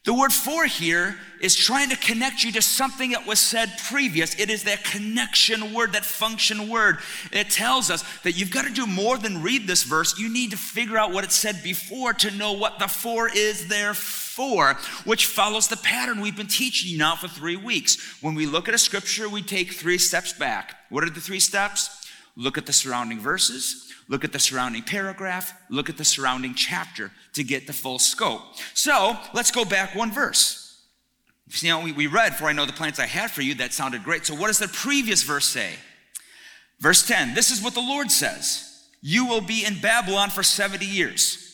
The 0.06 0.14
word 0.14 0.32
for 0.32 0.66
here 0.66 1.16
is 1.40 1.56
trying 1.56 1.90
to 1.90 1.96
connect 1.96 2.44
you 2.44 2.52
to 2.52 2.62
something 2.62 3.10
that 3.10 3.26
was 3.26 3.40
said 3.40 3.72
previous. 3.88 4.38
It 4.38 4.50
is 4.50 4.62
that 4.62 4.84
connection 4.84 5.74
word, 5.74 5.94
that 5.94 6.04
function 6.04 6.68
word. 6.68 6.98
It 7.32 7.50
tells 7.50 7.90
us 7.90 8.04
that 8.22 8.38
you've 8.38 8.52
got 8.52 8.66
to 8.66 8.72
do 8.72 8.86
more 8.86 9.18
than 9.18 9.42
read 9.42 9.66
this 9.66 9.82
verse. 9.82 10.16
You 10.16 10.32
need 10.32 10.52
to 10.52 10.56
figure 10.56 10.96
out 10.96 11.10
what 11.10 11.24
it 11.24 11.32
said 11.32 11.60
before 11.64 12.12
to 12.14 12.30
know 12.30 12.52
what 12.52 12.78
the 12.78 12.86
for 12.86 13.28
is 13.28 13.66
there 13.66 13.94
for, 13.94 14.74
which 15.04 15.26
follows 15.26 15.66
the 15.66 15.76
pattern 15.76 16.20
we've 16.20 16.36
been 16.36 16.46
teaching 16.46 16.92
you 16.92 16.98
now 16.98 17.16
for 17.16 17.26
three 17.26 17.56
weeks. 17.56 18.22
When 18.22 18.36
we 18.36 18.46
look 18.46 18.68
at 18.68 18.74
a 18.74 18.78
scripture, 18.78 19.28
we 19.28 19.42
take 19.42 19.72
three 19.72 19.98
steps 19.98 20.32
back. 20.32 20.76
What 20.88 21.02
are 21.02 21.10
the 21.10 21.20
three 21.20 21.40
steps? 21.40 22.08
Look 22.36 22.56
at 22.56 22.66
the 22.66 22.72
surrounding 22.72 23.18
verses 23.18 23.85
look 24.08 24.24
at 24.24 24.32
the 24.32 24.38
surrounding 24.38 24.82
paragraph, 24.82 25.52
look 25.68 25.88
at 25.88 25.96
the 25.96 26.04
surrounding 26.04 26.54
chapter 26.54 27.10
to 27.34 27.44
get 27.44 27.66
the 27.66 27.72
full 27.72 27.98
scope. 27.98 28.42
So 28.74 29.16
let's 29.34 29.50
go 29.50 29.64
back 29.64 29.94
one 29.94 30.12
verse. 30.12 30.62
You 31.48 31.70
know, 31.70 31.80
we, 31.80 31.92
we 31.92 32.06
read, 32.06 32.36
For 32.36 32.46
I 32.46 32.52
know 32.52 32.66
the 32.66 32.72
plans 32.72 32.98
I 32.98 33.06
had 33.06 33.30
for 33.30 33.42
you. 33.42 33.54
That 33.54 33.72
sounded 33.72 34.02
great. 34.02 34.26
So 34.26 34.34
what 34.34 34.48
does 34.48 34.58
the 34.58 34.68
previous 34.68 35.22
verse 35.22 35.46
say? 35.46 35.74
Verse 36.80 37.06
10 37.06 37.34
This 37.34 37.50
is 37.50 37.62
what 37.62 37.74
the 37.74 37.80
Lord 37.80 38.10
says 38.10 38.84
You 39.00 39.26
will 39.26 39.40
be 39.40 39.64
in 39.64 39.80
Babylon 39.80 40.30
for 40.30 40.42
70 40.42 40.84
years. 40.84 41.45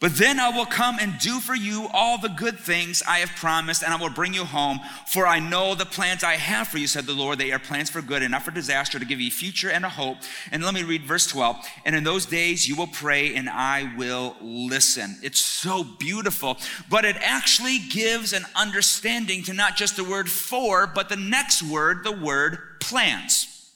But 0.00 0.16
then 0.16 0.38
I 0.38 0.50
will 0.50 0.64
come 0.64 0.98
and 1.00 1.18
do 1.18 1.40
for 1.40 1.56
you 1.56 1.88
all 1.92 2.18
the 2.18 2.28
good 2.28 2.56
things 2.56 3.02
I 3.02 3.18
have 3.18 3.30
promised, 3.30 3.82
and 3.82 3.92
I 3.92 3.96
will 3.96 4.10
bring 4.10 4.32
you 4.32 4.44
home. 4.44 4.78
For 5.08 5.26
I 5.26 5.40
know 5.40 5.74
the 5.74 5.84
plans 5.84 6.22
I 6.22 6.34
have 6.34 6.68
for 6.68 6.78
you, 6.78 6.86
said 6.86 7.04
the 7.04 7.14
Lord. 7.14 7.38
They 7.38 7.50
are 7.50 7.58
plans 7.58 7.90
for 7.90 8.00
good 8.00 8.22
and 8.22 8.30
not 8.30 8.44
for 8.44 8.52
disaster, 8.52 9.00
to 9.00 9.04
give 9.04 9.20
you 9.20 9.32
future 9.32 9.70
and 9.70 9.84
a 9.84 9.88
hope. 9.88 10.18
And 10.52 10.62
let 10.62 10.72
me 10.72 10.84
read 10.84 11.02
verse 11.02 11.26
12. 11.26 11.56
And 11.84 11.96
in 11.96 12.04
those 12.04 12.26
days 12.26 12.68
you 12.68 12.76
will 12.76 12.86
pray, 12.86 13.34
and 13.34 13.50
I 13.50 13.92
will 13.96 14.36
listen. 14.40 15.16
It's 15.20 15.40
so 15.40 15.82
beautiful, 15.82 16.58
but 16.88 17.04
it 17.04 17.16
actually 17.18 17.80
gives 17.80 18.32
an 18.32 18.46
understanding 18.54 19.42
to 19.44 19.52
not 19.52 19.74
just 19.74 19.96
the 19.96 20.04
word 20.04 20.30
for, 20.30 20.86
but 20.86 21.08
the 21.08 21.16
next 21.16 21.60
word, 21.60 22.04
the 22.04 22.12
word 22.12 22.58
plans. 22.78 23.72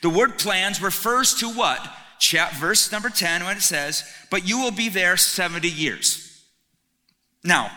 The 0.00 0.10
word 0.10 0.38
plans 0.38 0.80
refers 0.80 1.34
to 1.36 1.48
what? 1.48 1.84
Chat, 2.24 2.54
verse 2.54 2.90
number 2.90 3.10
10, 3.10 3.44
when 3.44 3.58
it 3.58 3.62
says, 3.62 4.02
But 4.30 4.48
you 4.48 4.58
will 4.58 4.70
be 4.70 4.88
there 4.88 5.18
70 5.18 5.68
years. 5.68 6.42
Now, 7.44 7.70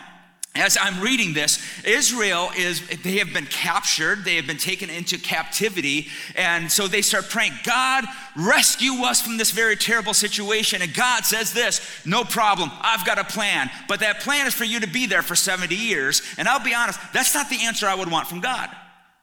as 0.54 0.78
I'm 0.80 1.02
reading 1.02 1.34
this, 1.34 1.62
Israel 1.84 2.48
is, 2.56 2.80
they 3.02 3.18
have 3.18 3.34
been 3.34 3.44
captured, 3.44 4.24
they 4.24 4.36
have 4.36 4.46
been 4.46 4.56
taken 4.56 4.88
into 4.88 5.18
captivity, 5.18 6.08
and 6.34 6.72
so 6.72 6.88
they 6.88 7.02
start 7.02 7.28
praying, 7.28 7.52
God, 7.62 8.06
rescue 8.36 9.02
us 9.04 9.20
from 9.20 9.36
this 9.36 9.50
very 9.50 9.76
terrible 9.76 10.14
situation. 10.14 10.80
And 10.80 10.94
God 10.94 11.26
says 11.26 11.52
this, 11.52 11.82
no 12.06 12.24
problem, 12.24 12.70
I've 12.80 13.04
got 13.04 13.18
a 13.18 13.24
plan, 13.24 13.68
but 13.86 14.00
that 14.00 14.20
plan 14.20 14.46
is 14.46 14.54
for 14.54 14.64
you 14.64 14.80
to 14.80 14.88
be 14.88 15.04
there 15.04 15.22
for 15.22 15.36
70 15.36 15.74
years. 15.76 16.22
And 16.38 16.48
I'll 16.48 16.64
be 16.64 16.74
honest, 16.74 16.98
that's 17.12 17.34
not 17.34 17.50
the 17.50 17.64
answer 17.64 17.86
I 17.86 17.94
would 17.94 18.10
want 18.10 18.28
from 18.28 18.40
God. 18.40 18.70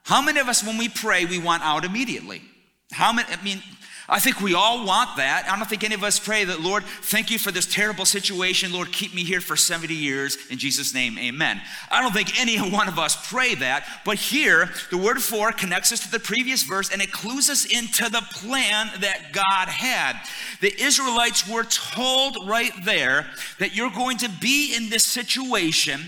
How 0.03 0.21
many 0.21 0.39
of 0.39 0.47
us, 0.47 0.63
when 0.63 0.77
we 0.77 0.87
pray, 0.87 1.25
we 1.25 1.39
want 1.39 1.63
out 1.63 1.83
immediately? 1.83 2.43
How 2.91 3.11
many, 3.11 3.27
I 3.33 3.43
mean, 3.43 3.63
I 4.07 4.19
think 4.19 4.39
we 4.39 4.53
all 4.53 4.85
want 4.85 5.17
that. 5.17 5.47
I 5.49 5.57
don't 5.57 5.67
think 5.67 5.83
any 5.83 5.95
of 5.95 6.03
us 6.03 6.19
pray 6.19 6.43
that, 6.43 6.61
Lord, 6.61 6.83
thank 6.83 7.31
you 7.31 7.39
for 7.39 7.51
this 7.51 7.65
terrible 7.65 8.05
situation. 8.05 8.71
Lord, 8.71 8.91
keep 8.91 9.15
me 9.15 9.23
here 9.23 9.41
for 9.41 9.55
70 9.55 9.95
years. 9.95 10.37
In 10.51 10.59
Jesus' 10.59 10.93
name, 10.93 11.17
amen. 11.17 11.59
I 11.89 12.01
don't 12.01 12.13
think 12.13 12.39
any 12.39 12.57
one 12.71 12.87
of 12.87 12.99
us 12.99 13.29
pray 13.29 13.55
that. 13.55 13.87
But 14.05 14.17
here, 14.17 14.69
the 14.91 14.97
word 14.97 15.21
for 15.23 15.51
connects 15.51 15.91
us 15.91 16.01
to 16.01 16.11
the 16.11 16.19
previous 16.19 16.61
verse 16.63 16.91
and 16.91 17.01
it 17.01 17.11
clues 17.11 17.49
us 17.49 17.65
into 17.65 18.09
the 18.09 18.21
plan 18.31 18.91
that 18.99 19.31
God 19.33 19.69
had. 19.69 20.21
The 20.61 20.79
Israelites 20.79 21.49
were 21.49 21.63
told 21.63 22.37
right 22.47 22.73
there 22.83 23.25
that 23.57 23.75
you're 23.75 23.89
going 23.89 24.17
to 24.17 24.29
be 24.29 24.75
in 24.75 24.89
this 24.89 25.03
situation 25.03 26.01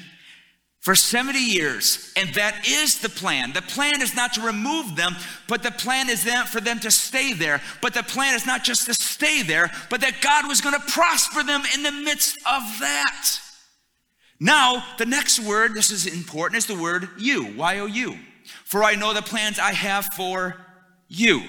for 0.81 0.95
70 0.95 1.39
years. 1.39 2.13
And 2.15 2.33
that 2.35 2.67
is 2.67 2.99
the 2.99 3.09
plan. 3.09 3.53
The 3.53 3.61
plan 3.61 4.01
is 4.01 4.15
not 4.15 4.33
to 4.33 4.41
remove 4.41 4.95
them, 4.95 5.15
but 5.47 5.63
the 5.63 5.71
plan 5.71 6.09
is 6.09 6.23
then 6.23 6.45
for 6.45 6.61
them 6.61 6.79
to 6.79 6.91
stay 6.91 7.33
there. 7.33 7.61
But 7.81 7.93
the 7.93 8.03
plan 8.03 8.35
is 8.35 8.45
not 8.45 8.63
just 8.63 8.85
to 8.85 8.93
stay 8.93 9.43
there, 9.43 9.71
but 9.89 10.01
that 10.01 10.21
God 10.21 10.47
was 10.47 10.61
going 10.61 10.79
to 10.79 10.91
prosper 10.91 11.43
them 11.43 11.63
in 11.73 11.83
the 11.83 11.91
midst 11.91 12.37
of 12.45 12.61
that. 12.79 13.27
Now, 14.39 14.83
the 14.97 15.05
next 15.05 15.39
word, 15.39 15.73
this 15.73 15.89
is 15.89 16.05
important, 16.05 16.59
is 16.59 16.67
the 16.67 16.75
word 16.75 17.09
you, 17.17 17.55
Y 17.55 17.79
O 17.79 17.85
U. 17.87 18.17
For 18.63 18.83
I 18.83 18.95
know 18.95 19.13
the 19.13 19.21
plans 19.21 19.59
I 19.59 19.73
have 19.73 20.05
for 20.15 20.55
you. 21.07 21.41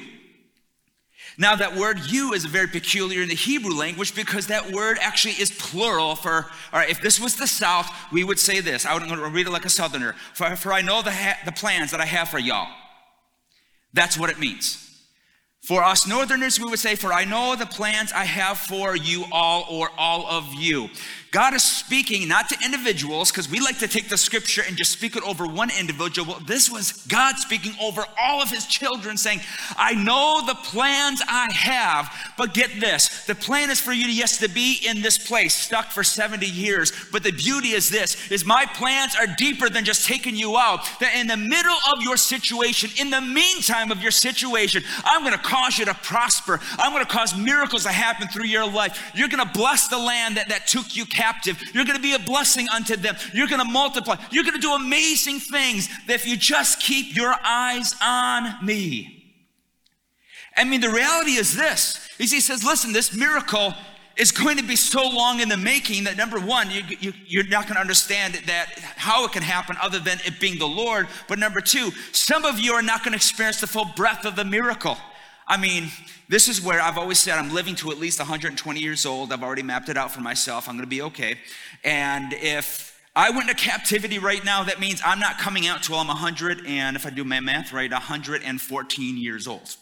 Now, 1.40 1.54
that 1.54 1.76
word 1.76 2.00
you 2.10 2.32
is 2.32 2.44
very 2.44 2.66
peculiar 2.66 3.22
in 3.22 3.28
the 3.28 3.34
Hebrew 3.36 3.72
language 3.72 4.12
because 4.12 4.48
that 4.48 4.72
word 4.72 4.98
actually 5.00 5.34
is 5.34 5.52
plural 5.52 6.16
for, 6.16 6.46
all 6.72 6.80
right, 6.80 6.90
if 6.90 7.00
this 7.00 7.20
was 7.20 7.36
the 7.36 7.46
South, 7.46 7.88
we 8.10 8.24
would 8.24 8.40
say 8.40 8.60
this. 8.60 8.84
I 8.84 8.92
would 8.92 9.08
read 9.32 9.46
it 9.46 9.50
like 9.50 9.64
a 9.64 9.70
Southerner. 9.70 10.16
For, 10.34 10.56
for 10.56 10.72
I 10.72 10.82
know 10.82 11.00
the, 11.00 11.12
ha- 11.12 11.38
the 11.44 11.52
plans 11.52 11.92
that 11.92 12.00
I 12.00 12.06
have 12.06 12.28
for 12.28 12.40
y'all. 12.40 12.66
That's 13.92 14.18
what 14.18 14.30
it 14.30 14.40
means. 14.40 14.87
For 15.68 15.84
us 15.84 16.06
Northerners, 16.06 16.58
we 16.58 16.64
would 16.64 16.78
say, 16.78 16.94
For 16.94 17.12
I 17.12 17.26
know 17.26 17.54
the 17.54 17.66
plans 17.66 18.10
I 18.10 18.24
have 18.24 18.56
for 18.56 18.96
you 18.96 19.26
all 19.30 19.66
or 19.68 19.90
all 19.98 20.26
of 20.26 20.54
you. 20.54 20.88
God 21.30 21.52
is 21.52 21.62
speaking 21.62 22.26
not 22.26 22.48
to 22.48 22.56
individuals, 22.64 23.30
because 23.30 23.50
we 23.50 23.60
like 23.60 23.78
to 23.80 23.88
take 23.88 24.08
the 24.08 24.16
scripture 24.16 24.62
and 24.66 24.78
just 24.78 24.92
speak 24.92 25.14
it 25.14 25.22
over 25.24 25.46
one 25.46 25.70
individual. 25.78 26.26
Well, 26.26 26.40
this 26.46 26.70
was 26.70 26.92
God 27.06 27.36
speaking 27.36 27.74
over 27.82 28.02
all 28.18 28.40
of 28.40 28.48
his 28.48 28.64
children, 28.66 29.18
saying, 29.18 29.40
I 29.76 29.92
know 29.92 30.42
the 30.46 30.54
plans 30.54 31.20
I 31.28 31.52
have, 31.52 32.10
but 32.38 32.54
get 32.54 32.80
this 32.80 33.26
the 33.26 33.34
plan 33.34 33.68
is 33.68 33.78
for 33.78 33.92
you, 33.92 34.06
to, 34.06 34.12
yes, 34.12 34.38
to 34.38 34.48
be 34.48 34.80
in 34.88 35.02
this 35.02 35.18
place, 35.18 35.54
stuck 35.54 35.90
for 35.90 36.02
70 36.02 36.46
years. 36.46 36.92
But 37.12 37.22
the 37.22 37.32
beauty 37.32 37.68
is 37.68 37.90
this 37.90 38.30
is 38.30 38.46
my 38.46 38.64
plans 38.64 39.14
are 39.14 39.26
deeper 39.36 39.68
than 39.68 39.84
just 39.84 40.06
taking 40.06 40.34
you 40.34 40.56
out. 40.56 40.80
That 41.00 41.14
in 41.14 41.26
the 41.26 41.36
middle 41.36 41.76
of 41.92 42.02
your 42.02 42.16
situation, 42.16 42.90
in 42.98 43.10
the 43.10 43.20
meantime 43.20 43.90
of 43.90 44.00
your 44.00 44.12
situation, 44.12 44.82
I'm 45.04 45.24
gonna 45.24 45.36
cause 45.58 45.78
you 45.78 45.84
to 45.84 45.94
prosper. 45.94 46.60
I'm 46.78 46.92
gonna 46.92 47.04
cause 47.04 47.36
miracles 47.36 47.82
to 47.84 47.90
happen 47.90 48.28
through 48.28 48.46
your 48.46 48.68
life. 48.70 49.12
You're 49.14 49.28
gonna 49.28 49.50
bless 49.52 49.88
the 49.88 49.98
land 49.98 50.36
that, 50.36 50.48
that 50.48 50.66
took 50.66 50.96
you 50.96 51.04
captive. 51.04 51.60
You're 51.74 51.84
going 51.84 51.96
to 51.96 52.02
be 52.02 52.14
a 52.14 52.18
blessing 52.18 52.66
unto 52.74 52.96
them. 52.96 53.16
You're 53.32 53.48
going 53.48 53.64
to 53.64 53.70
multiply. 53.70 54.16
You're 54.30 54.44
going 54.44 54.54
to 54.54 54.60
do 54.60 54.72
amazing 54.72 55.40
things 55.40 55.88
if 56.08 56.26
you 56.26 56.36
just 56.36 56.80
keep 56.80 57.16
your 57.16 57.34
eyes 57.44 57.94
on 58.02 58.64
me. 58.64 59.14
I 60.56 60.64
mean, 60.64 60.80
the 60.80 60.90
reality 60.90 61.32
is 61.32 61.56
this. 61.56 62.08
Is 62.18 62.32
he 62.32 62.40
says, 62.40 62.64
listen, 62.64 62.92
this 62.92 63.14
miracle 63.14 63.74
is 64.16 64.32
going 64.32 64.56
to 64.56 64.64
be 64.64 64.74
so 64.74 65.08
long 65.08 65.40
in 65.40 65.48
the 65.48 65.56
making 65.56 66.04
that 66.04 66.16
number 66.16 66.40
one, 66.40 66.70
you, 66.70 66.82
you, 66.98 67.12
you're 67.26 67.46
not 67.46 67.64
going 67.64 67.74
to 67.74 67.80
understand 67.80 68.34
that 68.46 68.66
how 68.96 69.24
it 69.24 69.32
can 69.32 69.42
happen 69.42 69.76
other 69.80 70.00
than 70.00 70.18
it 70.24 70.40
being 70.40 70.58
the 70.58 70.66
Lord. 70.66 71.06
But 71.28 71.38
number 71.38 71.60
two, 71.60 71.92
some 72.10 72.44
of 72.44 72.58
you 72.58 72.72
are 72.72 72.82
not 72.82 73.04
going 73.04 73.12
to 73.12 73.16
experience 73.16 73.60
the 73.60 73.68
full 73.68 73.86
breadth 73.94 74.24
of 74.24 74.34
the 74.34 74.44
miracle. 74.44 74.96
I 75.48 75.56
mean, 75.56 75.90
this 76.28 76.46
is 76.46 76.60
where 76.60 76.78
I've 76.78 76.98
always 76.98 77.18
said 77.18 77.38
I'm 77.38 77.54
living 77.54 77.74
to 77.76 77.90
at 77.90 77.98
least 77.98 78.18
120 78.18 78.80
years 78.80 79.06
old. 79.06 79.32
I've 79.32 79.42
already 79.42 79.62
mapped 79.62 79.88
it 79.88 79.96
out 79.96 80.12
for 80.12 80.20
myself. 80.20 80.68
I'm 80.68 80.74
going 80.74 80.84
to 80.84 80.90
be 80.90 81.00
okay. 81.02 81.38
And 81.84 82.34
if 82.34 83.00
I 83.16 83.30
went 83.30 83.48
into 83.48 83.60
captivity 83.60 84.18
right 84.18 84.44
now, 84.44 84.62
that 84.64 84.78
means 84.78 85.00
I'm 85.04 85.18
not 85.18 85.38
coming 85.38 85.66
out 85.66 85.82
till 85.82 85.96
I'm 85.96 86.08
100 86.08 86.66
and 86.66 86.96
if 86.96 87.06
I 87.06 87.10
do 87.10 87.24
my 87.24 87.40
math 87.40 87.72
right, 87.72 87.90
114 87.90 89.16
years 89.16 89.48
old. 89.48 89.74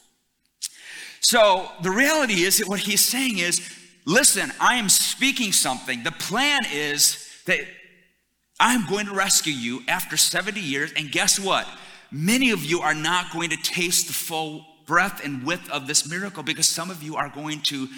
So 1.20 1.68
the 1.82 1.90
reality 1.90 2.44
is 2.44 2.58
that 2.58 2.68
what 2.68 2.78
he's 2.78 3.04
saying 3.04 3.38
is, 3.38 3.60
listen, 4.04 4.52
I 4.60 4.76
am 4.76 4.88
speaking 4.88 5.50
something. 5.50 6.04
The 6.04 6.12
plan 6.12 6.62
is 6.72 7.28
that 7.46 7.58
I'm 8.60 8.86
going 8.86 9.06
to 9.06 9.14
rescue 9.14 9.52
you 9.52 9.82
after 9.88 10.16
70 10.16 10.60
years, 10.60 10.92
and 10.96 11.10
guess 11.10 11.40
what? 11.40 11.66
Many 12.12 12.52
of 12.52 12.64
you 12.64 12.80
are 12.80 12.94
not 12.94 13.32
going 13.32 13.50
to 13.50 13.56
taste 13.56 14.06
the 14.06 14.12
full 14.12 14.64
breadth 14.86 15.24
and 15.24 15.44
width 15.44 15.68
of 15.70 15.86
this 15.86 16.08
miracle 16.08 16.42
because 16.42 16.68
some 16.68 16.90
of 16.90 17.02
you 17.02 17.16
are 17.16 17.28
going 17.28 17.60
to 17.60 17.88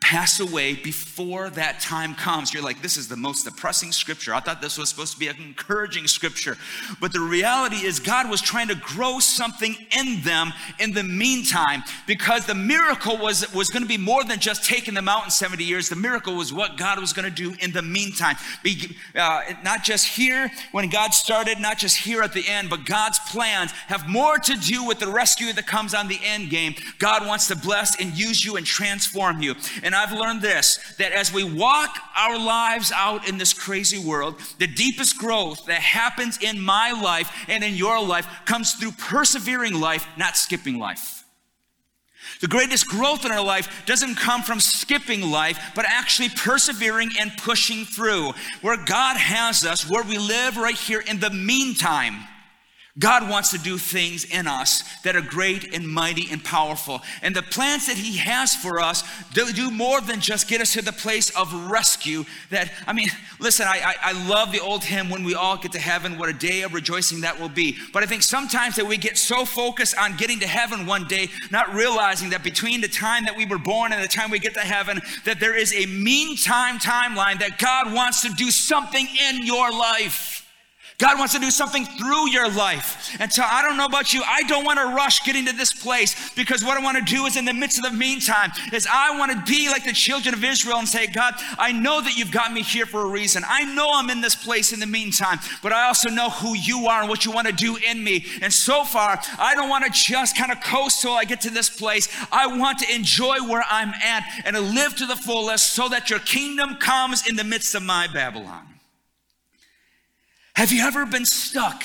pass 0.00 0.40
away 0.40 0.74
before 0.74 1.50
that 1.50 1.80
time 1.80 2.14
comes. 2.14 2.54
You're 2.54 2.62
like, 2.62 2.80
this 2.80 2.96
is 2.96 3.08
the 3.08 3.16
most 3.16 3.44
depressing 3.44 3.92
scripture. 3.92 4.34
I 4.34 4.40
thought 4.40 4.62
this 4.62 4.78
was 4.78 4.88
supposed 4.88 5.12
to 5.14 5.18
be 5.18 5.28
an 5.28 5.36
encouraging 5.36 6.06
scripture. 6.06 6.56
But 7.00 7.12
the 7.12 7.20
reality 7.20 7.76
is, 7.76 8.00
God 8.00 8.30
was 8.30 8.40
trying 8.40 8.68
to 8.68 8.74
grow 8.74 9.18
something 9.18 9.76
in 9.98 10.22
them 10.22 10.52
in 10.78 10.92
the 10.92 11.02
meantime 11.02 11.82
because 12.06 12.46
the 12.46 12.54
miracle 12.54 13.18
was, 13.18 13.52
was 13.52 13.68
going 13.68 13.82
to 13.82 13.88
be 13.88 13.98
more 13.98 14.24
than 14.24 14.38
just 14.38 14.64
taking 14.64 14.94
them 14.94 15.08
out 15.08 15.24
in 15.24 15.30
70 15.30 15.64
years. 15.64 15.88
The 15.88 15.96
miracle 15.96 16.36
was 16.36 16.52
what 16.52 16.76
God 16.76 16.98
was 16.98 17.12
going 17.12 17.28
to 17.28 17.34
do 17.34 17.54
in 17.60 17.72
the 17.72 17.82
meantime. 17.82 18.36
Be, 18.62 18.96
uh, 19.14 19.42
not 19.62 19.84
just 19.84 20.06
here 20.06 20.50
when 20.72 20.88
God 20.88 21.12
started, 21.12 21.60
not 21.60 21.78
just 21.78 21.98
here 21.98 22.22
at 22.22 22.32
the 22.32 22.46
end, 22.48 22.70
but 22.70 22.86
God's 22.86 23.18
plans 23.30 23.72
have 23.88 24.08
more 24.08 24.38
to 24.38 24.54
do 24.56 24.86
with 24.86 25.00
the 25.00 25.08
rescue 25.08 25.52
that 25.52 25.66
comes 25.66 25.92
on 25.92 26.08
the 26.08 26.18
end 26.24 26.50
game. 26.50 26.74
God 26.98 27.26
wants 27.26 27.48
to 27.48 27.56
bless 27.56 28.00
and 28.00 28.16
use 28.16 28.44
you 28.44 28.56
and 28.56 28.64
transform 28.64 29.42
you. 29.42 29.54
And 29.82 29.87
I've 29.94 30.12
learned 30.12 30.42
this 30.42 30.78
that 30.98 31.12
as 31.12 31.32
we 31.32 31.44
walk 31.44 31.96
our 32.16 32.38
lives 32.38 32.92
out 32.92 33.28
in 33.28 33.38
this 33.38 33.52
crazy 33.52 33.98
world, 33.98 34.40
the 34.58 34.66
deepest 34.66 35.18
growth 35.18 35.66
that 35.66 35.80
happens 35.80 36.38
in 36.42 36.60
my 36.60 36.90
life 36.90 37.30
and 37.48 37.62
in 37.62 37.74
your 37.74 38.02
life 38.04 38.26
comes 38.44 38.72
through 38.74 38.92
persevering 38.92 39.74
life, 39.80 40.06
not 40.16 40.36
skipping 40.36 40.78
life. 40.78 41.24
The 42.40 42.46
greatest 42.46 42.86
growth 42.86 43.24
in 43.24 43.32
our 43.32 43.44
life 43.44 43.84
doesn't 43.86 44.16
come 44.16 44.42
from 44.42 44.60
skipping 44.60 45.22
life, 45.22 45.58
but 45.74 45.86
actually 45.88 46.28
persevering 46.28 47.10
and 47.18 47.32
pushing 47.36 47.84
through. 47.84 48.32
Where 48.60 48.76
God 48.76 49.16
has 49.16 49.64
us, 49.64 49.88
where 49.88 50.04
we 50.04 50.18
live 50.18 50.56
right 50.56 50.76
here 50.76 51.00
in 51.00 51.20
the 51.20 51.30
meantime 51.30 52.14
God 52.98 53.28
wants 53.28 53.50
to 53.50 53.58
do 53.58 53.78
things 53.78 54.24
in 54.24 54.46
us 54.46 54.82
that 55.02 55.14
are 55.14 55.20
great 55.20 55.74
and 55.74 55.86
mighty 55.86 56.28
and 56.32 56.42
powerful. 56.42 57.00
And 57.22 57.34
the 57.34 57.42
plans 57.42 57.86
that 57.86 57.96
He 57.96 58.16
has 58.18 58.54
for 58.54 58.80
us 58.80 59.04
do 59.32 59.70
more 59.70 60.00
than 60.00 60.20
just 60.20 60.48
get 60.48 60.60
us 60.60 60.72
to 60.72 60.82
the 60.82 60.92
place 60.92 61.30
of 61.30 61.70
rescue. 61.70 62.24
That, 62.50 62.72
I 62.86 62.92
mean, 62.92 63.08
listen, 63.38 63.66
I, 63.68 63.94
I, 64.02 64.10
I, 64.10 64.28
love 64.28 64.50
the 64.52 64.60
old 64.60 64.82
hymn, 64.82 65.10
When 65.10 65.22
We 65.22 65.34
All 65.34 65.56
Get 65.56 65.72
to 65.72 65.78
Heaven, 65.78 66.18
what 66.18 66.28
a 66.28 66.32
day 66.32 66.62
of 66.62 66.74
rejoicing 66.74 67.20
that 67.20 67.38
will 67.38 67.48
be. 67.48 67.76
But 67.92 68.02
I 68.02 68.06
think 68.06 68.22
sometimes 68.22 68.76
that 68.76 68.86
we 68.86 68.96
get 68.96 69.16
so 69.16 69.44
focused 69.44 69.96
on 69.96 70.16
getting 70.16 70.40
to 70.40 70.46
heaven 70.46 70.86
one 70.86 71.06
day, 71.06 71.28
not 71.50 71.72
realizing 71.74 72.30
that 72.30 72.42
between 72.42 72.80
the 72.80 72.88
time 72.88 73.24
that 73.26 73.36
we 73.36 73.46
were 73.46 73.58
born 73.58 73.92
and 73.92 74.02
the 74.02 74.08
time 74.08 74.30
we 74.30 74.38
get 74.38 74.54
to 74.54 74.60
heaven, 74.60 75.00
that 75.24 75.40
there 75.40 75.56
is 75.56 75.72
a 75.72 75.86
meantime 75.86 76.78
timeline 76.78 77.38
that 77.40 77.58
God 77.58 77.92
wants 77.92 78.22
to 78.22 78.30
do 78.30 78.50
something 78.50 79.06
in 79.28 79.46
your 79.46 79.70
life. 79.70 80.37
God 80.98 81.16
wants 81.16 81.32
to 81.34 81.38
do 81.38 81.52
something 81.52 81.84
through 81.84 82.28
your 82.30 82.50
life. 82.50 83.16
And 83.20 83.32
so 83.32 83.44
I 83.48 83.62
don't 83.62 83.76
know 83.76 83.84
about 83.84 84.12
you. 84.12 84.20
I 84.26 84.42
don't 84.42 84.64
want 84.64 84.80
to 84.80 84.86
rush 84.86 85.24
getting 85.24 85.46
to 85.46 85.52
this 85.52 85.72
place 85.72 86.30
because 86.30 86.64
what 86.64 86.76
I 86.76 86.82
want 86.82 86.98
to 86.98 87.04
do 87.04 87.24
is 87.26 87.36
in 87.36 87.44
the 87.44 87.54
midst 87.54 87.78
of 87.78 87.84
the 87.84 87.96
meantime 87.96 88.50
is 88.72 88.84
I 88.90 89.16
want 89.16 89.30
to 89.30 89.40
be 89.50 89.68
like 89.68 89.84
the 89.84 89.92
children 89.92 90.34
of 90.34 90.42
Israel 90.42 90.78
and 90.78 90.88
say, 90.88 91.06
God, 91.06 91.34
I 91.56 91.70
know 91.70 92.00
that 92.00 92.18
you've 92.18 92.32
got 92.32 92.52
me 92.52 92.62
here 92.62 92.84
for 92.84 93.02
a 93.02 93.06
reason. 93.06 93.44
I 93.46 93.72
know 93.76 93.90
I'm 93.92 94.10
in 94.10 94.20
this 94.20 94.34
place 94.34 94.72
in 94.72 94.80
the 94.80 94.86
meantime, 94.86 95.38
but 95.62 95.72
I 95.72 95.86
also 95.86 96.10
know 96.10 96.30
who 96.30 96.56
you 96.56 96.88
are 96.88 97.00
and 97.02 97.08
what 97.08 97.24
you 97.24 97.30
want 97.30 97.46
to 97.46 97.52
do 97.52 97.76
in 97.76 98.02
me. 98.02 98.26
And 98.42 98.52
so 98.52 98.82
far, 98.82 99.20
I 99.38 99.54
don't 99.54 99.68
want 99.68 99.84
to 99.84 99.92
just 99.92 100.36
kind 100.36 100.50
of 100.50 100.60
coast 100.60 101.00
till 101.00 101.12
I 101.12 101.24
get 101.24 101.40
to 101.42 101.50
this 101.50 101.70
place. 101.70 102.08
I 102.32 102.58
want 102.58 102.80
to 102.80 102.92
enjoy 102.92 103.38
where 103.46 103.62
I'm 103.70 103.90
at 103.90 104.24
and 104.44 104.56
to 104.56 104.60
live 104.60 104.96
to 104.96 105.06
the 105.06 105.16
fullest 105.16 105.74
so 105.74 105.88
that 105.90 106.10
your 106.10 106.18
kingdom 106.18 106.74
comes 106.74 107.28
in 107.28 107.36
the 107.36 107.44
midst 107.44 107.76
of 107.76 107.84
my 107.84 108.08
Babylon. 108.12 108.77
Have 110.58 110.72
you 110.72 110.82
ever 110.82 111.06
been 111.06 111.24
stuck 111.24 111.84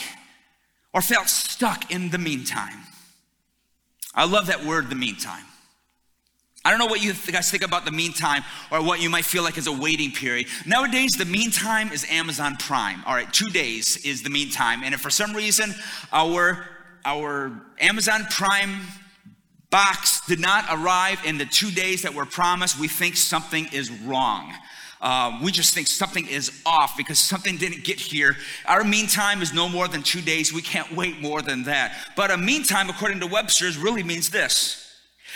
or 0.95 1.01
felt 1.01 1.29
stuck 1.29 1.91
in 1.91 2.09
the 2.09 2.17
meantime? 2.17 2.79
I 4.15 4.25
love 4.25 4.47
that 4.47 4.65
word, 4.65 4.89
the 4.89 4.95
meantime. 4.95 5.43
I 6.65 6.71
don't 6.71 6.79
know 6.79 6.87
what 6.87 7.03
you 7.03 7.13
guys 7.31 7.51
think 7.51 7.63
about 7.63 7.85
the 7.85 7.91
meantime 7.91 8.41
or 8.71 8.81
what 8.81 8.99
you 8.99 9.11
might 9.11 9.25
feel 9.25 9.43
like 9.43 9.59
is 9.59 9.67
a 9.67 9.71
waiting 9.71 10.09
period. 10.09 10.47
Nowadays, 10.65 11.11
the 11.11 11.25
meantime 11.25 11.91
is 11.91 12.03
Amazon 12.09 12.55
Prime. 12.57 13.03
All 13.05 13.13
right, 13.13 13.31
two 13.31 13.51
days 13.51 14.03
is 14.03 14.23
the 14.23 14.31
meantime. 14.31 14.83
And 14.83 14.95
if 14.95 15.01
for 15.01 15.11
some 15.11 15.33
reason 15.33 15.75
our, 16.11 16.65
our 17.05 17.51
Amazon 17.79 18.25
Prime 18.31 18.87
box 19.69 20.25
did 20.25 20.39
not 20.39 20.65
arrive 20.71 21.23
in 21.27 21.37
the 21.37 21.45
two 21.45 21.69
days 21.69 22.01
that 22.01 22.15
were 22.15 22.25
promised, 22.25 22.79
we 22.79 22.87
think 22.87 23.17
something 23.17 23.67
is 23.71 23.91
wrong 23.91 24.51
uh, 25.03 25.38
we 25.43 25.51
just 25.51 25.74
think 25.74 25.86
something 25.86 26.25
is 26.27 26.62
off 26.65 26.95
because 26.95 27.19
something 27.19 27.57
didn't 27.57 27.83
get 27.83 28.00
here. 28.00 28.38
Our 28.65 28.86
meantime 28.86 29.41
is 29.41 29.53
no 29.53 29.67
more 29.67 29.89
than 29.89 30.01
two 30.01 30.22
days. 30.22 30.53
We 30.53 30.62
can't 30.62 30.95
wait 30.95 31.19
more 31.19 31.41
than 31.41 31.63
that. 31.63 31.93
But 32.15 32.31
a 32.31 32.38
meantime, 32.38 32.89
according 32.89 33.19
to 33.19 33.27
Webster's, 33.27 33.77
really 33.77 34.01
means 34.01 34.29
this 34.29 34.79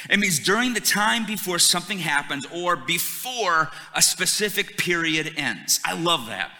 It 0.09 0.19
means 0.19 0.39
during 0.39 0.73
the 0.73 0.79
time 0.79 1.25
before 1.25 1.59
something 1.59 1.99
happens 1.99 2.45
or 2.53 2.77
before 2.77 3.69
a 3.93 4.01
specific 4.01 4.77
period 4.77 5.33
ends. 5.35 5.81
I 5.83 5.95
love 5.95 6.27
that. 6.27 6.51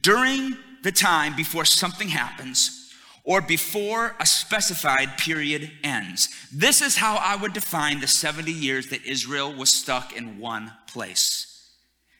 During 0.00 0.56
the 0.82 0.90
time 0.90 1.36
before 1.36 1.64
something 1.64 2.08
happens 2.08 2.92
or 3.22 3.40
before 3.40 4.16
a 4.18 4.26
specified 4.26 5.16
period 5.16 5.70
ends. 5.84 6.28
This 6.52 6.82
is 6.82 6.96
how 6.96 7.16
I 7.16 7.36
would 7.36 7.52
define 7.52 8.00
the 8.00 8.08
70 8.08 8.50
years 8.50 8.88
that 8.88 9.04
Israel 9.04 9.54
was 9.54 9.72
stuck 9.72 10.16
in 10.16 10.40
one 10.40 10.72
place. 10.88 11.55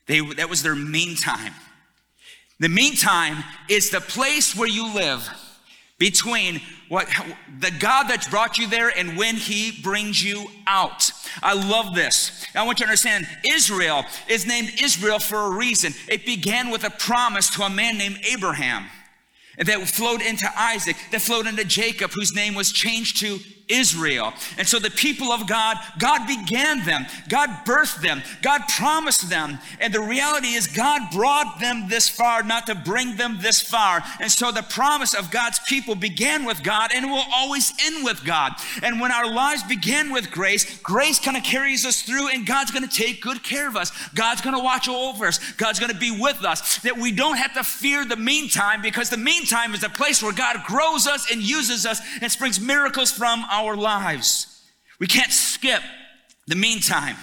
They, 0.06 0.20
that 0.20 0.48
was 0.48 0.62
their 0.62 0.74
meantime. 0.74 1.52
The 2.58 2.68
meantime 2.68 3.44
is 3.68 3.90
the 3.90 4.00
place 4.00 4.56
where 4.56 4.68
you 4.68 4.94
live 4.94 5.28
between 5.98 6.60
what 6.88 7.08
the 7.58 7.70
God 7.70 8.08
that 8.08 8.28
brought 8.30 8.58
you 8.58 8.68
there 8.68 8.90
and 8.96 9.16
when 9.16 9.34
he 9.36 9.80
brings 9.82 10.22
you 10.22 10.46
out. 10.66 11.10
I 11.42 11.54
love 11.54 11.94
this. 11.94 12.46
I 12.54 12.64
want 12.64 12.80
you 12.80 12.86
to 12.86 12.90
understand 12.90 13.26
Israel 13.44 14.04
is 14.28 14.46
named 14.46 14.72
Israel 14.80 15.18
for 15.18 15.38
a 15.38 15.50
reason. 15.56 15.92
It 16.08 16.24
began 16.24 16.70
with 16.70 16.84
a 16.84 16.90
promise 16.90 17.50
to 17.50 17.62
a 17.62 17.70
man 17.70 17.98
named 17.98 18.20
Abraham 18.30 18.86
that 19.58 19.88
flowed 19.88 20.20
into 20.22 20.46
Isaac, 20.56 20.96
that 21.12 21.22
flowed 21.22 21.46
into 21.46 21.64
Jacob, 21.64 22.12
whose 22.12 22.34
name 22.34 22.54
was 22.54 22.72
changed 22.72 23.20
to 23.20 23.38
Israel. 23.68 24.32
And 24.58 24.66
so 24.66 24.78
the 24.78 24.90
people 24.90 25.32
of 25.32 25.48
God, 25.48 25.76
God 25.98 26.26
began 26.26 26.84
them, 26.84 27.06
God 27.28 27.50
birthed 27.64 28.00
them, 28.00 28.22
God 28.40 28.62
promised 28.76 29.28
them. 29.28 29.58
And 29.80 29.92
the 29.92 30.00
reality 30.00 30.48
is, 30.48 30.68
God 30.68 31.02
brought 31.12 31.58
them 31.60 31.88
this 31.88 32.08
far, 32.08 32.42
not 32.42 32.66
to 32.66 32.74
bring 32.74 33.16
them 33.16 33.38
this 33.40 33.60
far. 33.60 34.04
And 34.20 34.30
so 34.30 34.52
the 34.52 34.62
promise 34.62 35.14
of 35.14 35.30
God's 35.30 35.58
people 35.66 35.96
began 35.96 36.44
with 36.44 36.62
God 36.62 36.90
and 36.94 37.10
will 37.10 37.24
always 37.34 37.72
end 37.84 38.04
with 38.04 38.24
God. 38.24 38.52
And 38.82 39.00
when 39.00 39.10
our 39.10 39.28
lives 39.28 39.64
begin 39.64 40.12
with 40.12 40.30
grace, 40.30 40.78
grace 40.80 41.18
kind 41.18 41.36
of 41.36 41.42
carries 41.42 41.84
us 41.84 42.02
through, 42.02 42.28
and 42.28 42.46
God's 42.46 42.70
going 42.70 42.88
to 42.88 42.96
take 42.96 43.20
good 43.20 43.42
care 43.42 43.68
of 43.68 43.76
us. 43.76 43.90
God's 44.14 44.42
going 44.42 44.56
to 44.56 44.62
watch 44.62 44.88
over 44.88 45.26
us, 45.26 45.38
God's 45.54 45.80
going 45.80 45.92
to 45.92 45.98
be 45.98 46.16
with 46.20 46.44
us. 46.44 46.78
That 46.78 46.96
we 46.96 47.10
don't 47.10 47.36
have 47.36 47.54
to 47.54 47.64
fear 47.64 48.04
the 48.04 48.16
meantime 48.16 48.80
because 48.80 49.10
the 49.10 49.16
meantime 49.16 49.74
is 49.74 49.82
a 49.82 49.88
place 49.88 50.22
where 50.22 50.32
God 50.32 50.58
grows 50.66 51.06
us 51.06 51.30
and 51.32 51.42
uses 51.42 51.84
us 51.84 52.00
and 52.22 52.30
springs 52.30 52.60
miracles 52.60 53.10
from 53.10 53.44
our 53.56 53.76
lives. 53.76 54.62
We 54.98 55.06
can't 55.06 55.32
skip 55.32 55.82
the 56.46 56.56
meantime. 56.56 57.16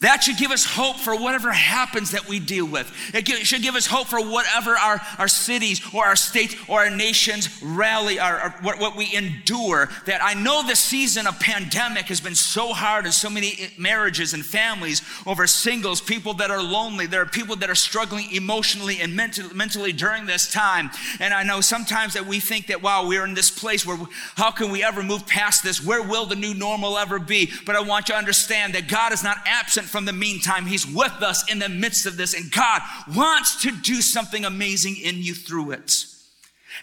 That 0.00 0.22
should 0.22 0.36
give 0.36 0.52
us 0.52 0.64
hope 0.64 0.96
for 1.00 1.16
whatever 1.16 1.50
happens 1.50 2.12
that 2.12 2.28
we 2.28 2.38
deal 2.38 2.66
with. 2.66 2.88
It 3.12 3.26
should 3.44 3.62
give 3.62 3.74
us 3.74 3.84
hope 3.84 4.06
for 4.06 4.20
whatever 4.20 4.76
our, 4.76 5.00
our 5.18 5.26
cities 5.26 5.80
or 5.92 6.04
our 6.04 6.14
states 6.14 6.54
or 6.68 6.84
our 6.84 6.90
nations 6.90 7.48
rally, 7.60 8.20
or 8.20 8.54
what, 8.62 8.78
what 8.78 8.96
we 8.96 9.12
endure. 9.12 9.88
That 10.06 10.22
I 10.22 10.34
know 10.34 10.64
the 10.64 10.76
season 10.76 11.26
of 11.26 11.40
pandemic 11.40 12.06
has 12.06 12.20
been 12.20 12.36
so 12.36 12.68
hard 12.68 13.06
and 13.06 13.14
so 13.14 13.28
many 13.28 13.54
eh, 13.58 13.68
marriages 13.76 14.34
and 14.34 14.46
families 14.46 15.02
over 15.26 15.48
singles, 15.48 16.00
people 16.00 16.34
that 16.34 16.52
are 16.52 16.62
lonely. 16.62 17.06
There 17.06 17.22
are 17.22 17.26
people 17.26 17.56
that 17.56 17.68
are 17.68 17.74
struggling 17.74 18.32
emotionally 18.32 19.00
and 19.00 19.16
mental, 19.16 19.52
mentally 19.52 19.92
during 19.92 20.26
this 20.26 20.48
time. 20.48 20.90
And 21.18 21.34
I 21.34 21.42
know 21.42 21.60
sometimes 21.60 22.14
that 22.14 22.24
we 22.24 22.38
think 22.38 22.68
that, 22.68 22.82
wow, 22.82 23.04
we're 23.04 23.24
in 23.24 23.34
this 23.34 23.50
place 23.50 23.84
where 23.84 23.98
how 24.36 24.52
can 24.52 24.70
we 24.70 24.84
ever 24.84 25.02
move 25.02 25.26
past 25.26 25.64
this? 25.64 25.84
Where 25.84 26.04
will 26.04 26.26
the 26.26 26.36
new 26.36 26.54
normal 26.54 26.98
ever 26.98 27.18
be? 27.18 27.50
But 27.66 27.74
I 27.74 27.80
want 27.80 28.08
you 28.08 28.12
to 28.14 28.18
understand 28.18 28.74
that 28.74 28.86
God 28.86 29.12
is 29.12 29.24
not 29.24 29.38
absent 29.44 29.87
from 29.88 30.04
the 30.04 30.12
meantime. 30.12 30.66
He's 30.66 30.86
with 30.86 31.22
us 31.22 31.50
in 31.50 31.58
the 31.58 31.68
midst 31.68 32.06
of 32.06 32.16
this, 32.16 32.34
and 32.34 32.50
God 32.52 32.82
wants 33.14 33.62
to 33.62 33.70
do 33.70 34.00
something 34.00 34.44
amazing 34.44 34.96
in 34.96 35.16
you 35.16 35.34
through 35.34 35.72
it. 35.72 36.06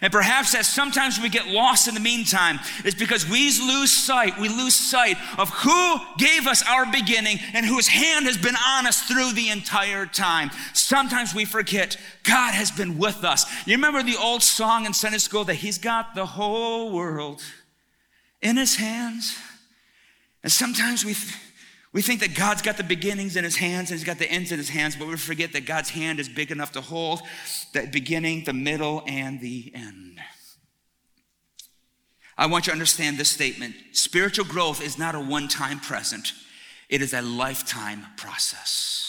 And 0.02 0.12
perhaps 0.12 0.52
that 0.52 0.66
sometimes 0.66 1.18
we 1.18 1.30
get 1.30 1.46
lost 1.46 1.88
in 1.88 1.94
the 1.94 2.00
meantime 2.00 2.58
is 2.84 2.94
because 2.94 3.26
we 3.28 3.50
lose 3.60 3.90
sight, 3.90 4.38
we 4.38 4.48
lose 4.48 4.74
sight 4.74 5.16
of 5.38 5.48
who 5.48 5.96
gave 6.18 6.46
us 6.46 6.62
our 6.68 6.84
beginning 6.90 7.38
and 7.54 7.64
whose 7.64 7.88
hand 7.88 8.26
has 8.26 8.36
been 8.36 8.56
on 8.56 8.86
us 8.86 9.02
through 9.02 9.32
the 9.32 9.48
entire 9.48 10.04
time. 10.04 10.50
Sometimes 10.74 11.34
we 11.34 11.46
forget 11.46 11.96
God 12.24 12.52
has 12.52 12.70
been 12.70 12.98
with 12.98 13.24
us. 13.24 13.46
You 13.66 13.76
remember 13.76 14.02
the 14.02 14.16
old 14.16 14.42
song 14.42 14.84
in 14.84 14.92
Sunday 14.92 15.18
school 15.18 15.44
that 15.44 15.54
He's 15.54 15.78
got 15.78 16.14
the 16.14 16.26
whole 16.26 16.92
world 16.92 17.42
in 18.42 18.56
His 18.56 18.76
hands? 18.76 19.38
And 20.42 20.52
sometimes 20.52 21.04
we. 21.04 21.14
We 21.92 22.02
think 22.02 22.20
that 22.20 22.34
God's 22.34 22.62
got 22.62 22.76
the 22.76 22.84
beginnings 22.84 23.36
in 23.36 23.44
his 23.44 23.56
hands 23.56 23.90
and 23.90 23.98
he's 23.98 24.06
got 24.06 24.18
the 24.18 24.30
ends 24.30 24.52
in 24.52 24.58
his 24.58 24.68
hands, 24.68 24.96
but 24.96 25.08
we 25.08 25.16
forget 25.16 25.52
that 25.52 25.66
God's 25.66 25.90
hand 25.90 26.20
is 26.20 26.28
big 26.28 26.50
enough 26.50 26.72
to 26.72 26.80
hold 26.80 27.22
the 27.72 27.88
beginning, 27.90 28.44
the 28.44 28.52
middle, 28.52 29.02
and 29.06 29.40
the 29.40 29.72
end. 29.74 30.18
I 32.38 32.46
want 32.46 32.66
you 32.66 32.70
to 32.72 32.74
understand 32.74 33.16
this 33.16 33.30
statement. 33.30 33.74
Spiritual 33.92 34.44
growth 34.44 34.82
is 34.82 34.98
not 34.98 35.14
a 35.14 35.20
one 35.20 35.48
time 35.48 35.80
present, 35.80 36.32
it 36.88 37.02
is 37.02 37.14
a 37.14 37.22
lifetime 37.22 38.06
process. 38.16 39.06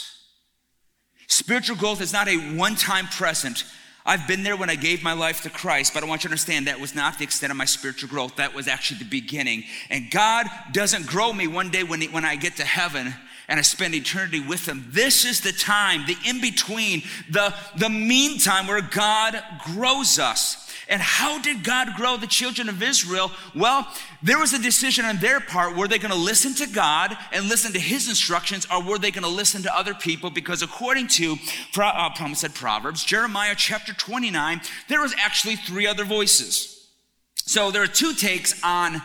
Spiritual 1.27 1.75
growth 1.75 2.01
is 2.01 2.13
not 2.13 2.27
a 2.27 2.37
one 2.55 2.75
time 2.75 3.07
present, 3.07 3.65
I've 4.07 4.25
been 4.25 4.43
there 4.43 4.55
when 4.55 4.69
I 4.69 4.75
gave 4.75 5.03
my 5.03 5.11
life 5.11 5.41
to 5.41 5.49
Christ, 5.49 5.93
but 5.93 6.01
I 6.01 6.07
want 6.07 6.23
you 6.23 6.29
to 6.29 6.31
understand 6.31 6.67
that 6.67 6.79
was 6.79 6.95
not 6.95 7.17
the 7.17 7.25
extent 7.25 7.51
of 7.51 7.57
my 7.57 7.65
spiritual 7.65 8.07
growth. 8.07 8.37
That 8.37 8.55
was 8.55 8.69
actually 8.69 8.99
the 8.99 9.05
beginning. 9.05 9.65
And 9.89 10.09
God 10.09 10.47
doesn't 10.71 11.07
grow 11.07 11.33
me 11.33 11.45
one 11.45 11.69
day 11.69 11.83
when, 11.83 12.01
when 12.03 12.23
I 12.23 12.37
get 12.37 12.55
to 12.55 12.63
heaven 12.63 13.13
and 13.49 13.59
I 13.59 13.63
spend 13.63 13.95
eternity 13.95 14.39
with 14.39 14.65
him. 14.65 14.87
This 14.89 15.25
is 15.25 15.41
the 15.41 15.51
time, 15.51 16.05
the 16.05 16.15
in 16.25 16.39
between, 16.39 17.03
the, 17.29 17.53
the 17.75 17.89
meantime 17.89 18.67
where 18.67 18.81
God 18.81 19.41
grows 19.65 20.19
us. 20.19 20.66
And 20.89 21.01
how 21.01 21.41
did 21.41 21.63
God 21.63 21.95
grow 21.95 22.15
the 22.15 22.27
children 22.27 22.69
of 22.69 22.81
Israel? 22.81 23.31
Well, 23.53 23.87
there 24.23 24.39
was 24.39 24.53
a 24.53 24.61
decision 24.61 25.03
on 25.05 25.17
their 25.17 25.39
part. 25.39 25.75
Were 25.75 25.87
they 25.87 25.99
going 25.99 26.13
to 26.13 26.17
listen 26.17 26.53
to 26.55 26.67
God 26.67 27.17
and 27.33 27.49
listen 27.49 27.73
to 27.73 27.79
his 27.79 28.07
instructions, 28.07 28.65
or 28.71 28.81
were 28.81 28.97
they 28.97 29.11
going 29.11 29.23
to 29.23 29.29
listen 29.29 29.63
to 29.63 29.77
other 29.77 29.93
people? 29.93 30.29
Because 30.29 30.61
according 30.61 31.07
to 31.09 31.35
uh, 31.77 32.33
said 32.33 32.55
Proverbs, 32.55 33.03
Jeremiah 33.03 33.55
chapter 33.57 33.93
29, 33.93 34.61
there 34.87 35.01
was 35.01 35.13
actually 35.19 35.55
three 35.57 35.87
other 35.87 36.05
voices. 36.05 36.89
So 37.35 37.71
there 37.71 37.83
are 37.83 37.87
two 37.87 38.13
takes 38.13 38.61
on 38.63 39.01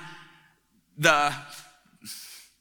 the 0.96 1.32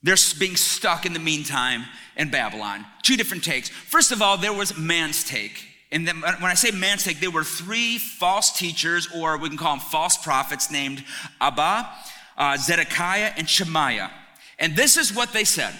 they're 0.04 0.16
being 0.40 0.56
stuck 0.56 1.06
in 1.06 1.14
the 1.14 1.20
meantime 1.20 1.86
in 2.18 2.32
Babylon. 2.32 2.86
Two 3.04 3.18
different 3.18 3.44
takes. 3.44 3.70
First 3.70 4.12
of 4.12 4.22
all, 4.22 4.38
there 4.38 4.54
was 4.54 4.76
man's 4.78 5.24
take. 5.24 5.71
And 5.92 6.08
then 6.08 6.22
when 6.22 6.46
I 6.46 6.54
say 6.54 6.72
man's 6.72 7.04
take, 7.04 7.20
there 7.20 7.32
were 7.32 7.44
three 7.44 7.98
false 7.98 8.58
teachers, 8.58 9.10
or 9.14 9.38
we 9.38 9.50
can 9.50 9.58
call 9.58 9.76
them 9.76 9.80
false 9.80 10.18
prophets, 10.18 10.72
named 10.72 11.04
Abba, 11.40 11.90
uh, 12.38 12.58
Zedekiah, 12.58 13.34
and 13.38 13.50
Shemaiah. 13.50 14.12
And 14.58 14.76
this 14.76 14.96
is 14.98 15.14
what 15.14 15.34
they 15.34 15.44
said. 15.44 15.74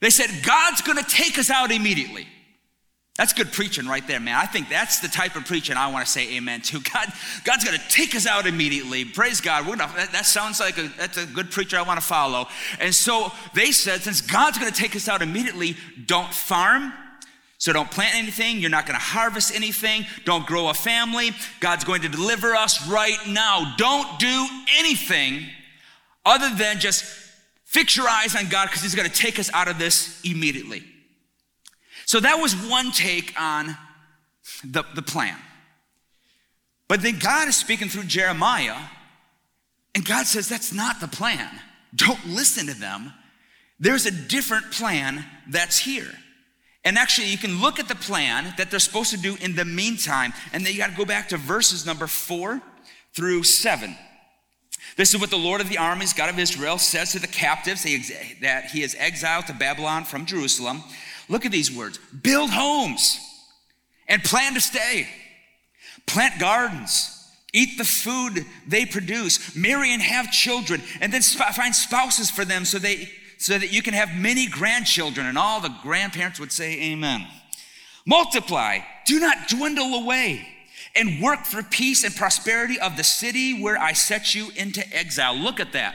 They 0.00 0.10
said, 0.10 0.30
God's 0.44 0.82
gonna 0.82 1.02
take 1.02 1.38
us 1.38 1.50
out 1.50 1.70
immediately. 1.70 2.26
That's 3.18 3.32
good 3.32 3.50
preaching 3.50 3.88
right 3.88 4.06
there, 4.06 4.20
man. 4.20 4.36
I 4.36 4.46
think 4.46 4.68
that's 4.68 5.00
the 5.00 5.08
type 5.08 5.34
of 5.34 5.44
preaching 5.44 5.76
I 5.76 5.90
want 5.90 6.06
to 6.06 6.10
say 6.10 6.36
amen 6.36 6.60
to. 6.62 6.80
God, 6.94 7.12
God's 7.42 7.64
going 7.64 7.76
to 7.76 7.88
take 7.88 8.14
us 8.14 8.28
out 8.28 8.46
immediately. 8.46 9.04
Praise 9.04 9.40
God. 9.40 9.66
Gonna, 9.66 9.92
that, 9.96 10.12
that, 10.12 10.24
sounds 10.24 10.60
like 10.60 10.78
a, 10.78 10.88
that's 10.96 11.16
a 11.16 11.26
good 11.26 11.50
preacher 11.50 11.76
I 11.76 11.82
want 11.82 12.00
to 12.00 12.06
follow. 12.06 12.46
And 12.78 12.94
so 12.94 13.32
they 13.54 13.72
said, 13.72 14.02
since 14.02 14.20
God's 14.20 14.58
going 14.58 14.72
to 14.72 14.80
take 14.80 14.94
us 14.94 15.08
out 15.08 15.20
immediately, 15.20 15.76
don't 16.06 16.32
farm, 16.32 16.92
so 17.58 17.72
don't 17.72 17.90
plant 17.90 18.14
anything. 18.14 18.60
You're 18.60 18.70
not 18.70 18.86
going 18.86 18.98
to 18.98 19.04
harvest 19.04 19.54
anything. 19.54 20.06
Don't 20.24 20.46
grow 20.46 20.68
a 20.68 20.74
family. 20.74 21.32
God's 21.58 21.82
going 21.84 22.02
to 22.02 22.08
deliver 22.08 22.54
us 22.54 22.88
right 22.88 23.18
now. 23.26 23.74
Don't 23.76 24.18
do 24.20 24.46
anything 24.78 25.44
other 26.24 26.54
than 26.54 26.78
just 26.78 27.04
fix 27.64 27.96
your 27.96 28.08
eyes 28.08 28.36
on 28.36 28.48
God 28.48 28.66
because 28.66 28.82
He's 28.82 28.94
going 28.94 29.10
to 29.10 29.14
take 29.14 29.40
us 29.40 29.50
out 29.52 29.66
of 29.66 29.76
this 29.76 30.20
immediately. 30.22 30.84
So 32.06 32.20
that 32.20 32.36
was 32.36 32.54
one 32.54 32.92
take 32.92 33.38
on 33.38 33.76
the, 34.64 34.84
the 34.94 35.02
plan. 35.02 35.36
But 36.86 37.02
then 37.02 37.18
God 37.18 37.48
is 37.48 37.56
speaking 37.56 37.88
through 37.88 38.04
Jeremiah, 38.04 38.78
and 39.94 40.04
God 40.04 40.26
says, 40.26 40.48
That's 40.48 40.72
not 40.72 41.00
the 41.00 41.08
plan. 41.08 41.50
Don't 41.94 42.24
listen 42.24 42.66
to 42.68 42.74
them. 42.74 43.12
There's 43.80 44.06
a 44.06 44.10
different 44.10 44.70
plan 44.70 45.24
that's 45.48 45.78
here. 45.78 46.10
And 46.88 46.96
actually, 46.96 47.26
you 47.26 47.36
can 47.36 47.60
look 47.60 47.78
at 47.78 47.86
the 47.86 47.94
plan 47.94 48.54
that 48.56 48.70
they're 48.70 48.80
supposed 48.80 49.10
to 49.10 49.18
do 49.18 49.36
in 49.42 49.54
the 49.54 49.66
meantime, 49.66 50.32
and 50.54 50.64
then 50.64 50.72
you 50.72 50.78
got 50.78 50.88
to 50.88 50.96
go 50.96 51.04
back 51.04 51.28
to 51.28 51.36
verses 51.36 51.84
number 51.84 52.06
four 52.06 52.62
through 53.12 53.42
seven. 53.42 53.94
This 54.96 55.12
is 55.12 55.20
what 55.20 55.28
the 55.28 55.36
Lord 55.36 55.60
of 55.60 55.68
the 55.68 55.76
armies, 55.76 56.14
God 56.14 56.30
of 56.30 56.38
Israel, 56.38 56.78
says 56.78 57.12
to 57.12 57.18
the 57.18 57.26
captives 57.26 57.82
that 58.40 58.70
he 58.72 58.82
is 58.82 58.96
exiled 58.98 59.48
to 59.48 59.52
Babylon 59.52 60.04
from 60.04 60.24
Jerusalem. 60.24 60.82
Look 61.28 61.44
at 61.44 61.52
these 61.52 61.70
words 61.70 61.98
build 62.22 62.48
homes 62.48 63.20
and 64.08 64.24
plan 64.24 64.54
to 64.54 64.60
stay, 64.62 65.08
plant 66.06 66.40
gardens. 66.40 67.14
Eat 67.52 67.76
the 67.76 67.84
food 67.84 68.46
they 68.66 68.86
produce, 68.86 69.54
marry 69.54 69.92
and 69.92 70.00
have 70.00 70.30
children, 70.30 70.82
and 71.02 71.12
then 71.12 71.20
find 71.20 71.74
spouses 71.74 72.30
for 72.30 72.46
them 72.46 72.64
so 72.64 72.78
they 72.78 73.10
so 73.38 73.58
that 73.58 73.72
you 73.72 73.82
can 73.82 73.94
have 73.94 74.14
many 74.14 74.46
grandchildren. 74.46 75.26
And 75.26 75.38
all 75.38 75.60
the 75.60 75.74
grandparents 75.82 76.38
would 76.38 76.52
say, 76.52 76.92
Amen. 76.92 77.26
Multiply, 78.06 78.80
do 79.06 79.20
not 79.20 79.48
dwindle 79.48 79.94
away, 79.94 80.46
and 80.96 81.22
work 81.22 81.44
for 81.44 81.62
peace 81.62 82.04
and 82.04 82.14
prosperity 82.14 82.80
of 82.80 82.96
the 82.96 83.04
city 83.04 83.62
where 83.62 83.78
I 83.78 83.92
set 83.92 84.34
you 84.34 84.48
into 84.56 84.82
exile. 84.96 85.36
Look 85.36 85.60
at 85.60 85.72
that. 85.72 85.94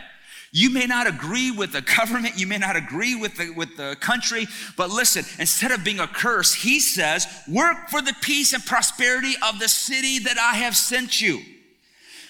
You 0.52 0.70
may 0.70 0.86
not 0.86 1.08
agree 1.08 1.50
with 1.50 1.72
the 1.72 1.82
government, 1.98 2.40
you 2.40 2.46
may 2.46 2.60
not 2.60 2.76
agree 2.76 3.16
with 3.16 3.36
the, 3.38 3.50
with 3.50 3.76
the 3.76 3.98
country, 4.00 4.48
but 4.78 4.92
listen, 4.92 5.26
instead 5.40 5.72
of 5.72 5.84
being 5.84 6.00
a 6.00 6.08
curse, 6.08 6.54
he 6.54 6.80
says, 6.80 7.28
Work 7.48 7.90
for 7.90 8.02
the 8.02 8.14
peace 8.22 8.54
and 8.54 8.64
prosperity 8.64 9.34
of 9.46 9.60
the 9.60 9.68
city 9.68 10.20
that 10.20 10.38
I 10.38 10.58
have 10.58 10.76
sent 10.76 11.20
you. 11.20 11.42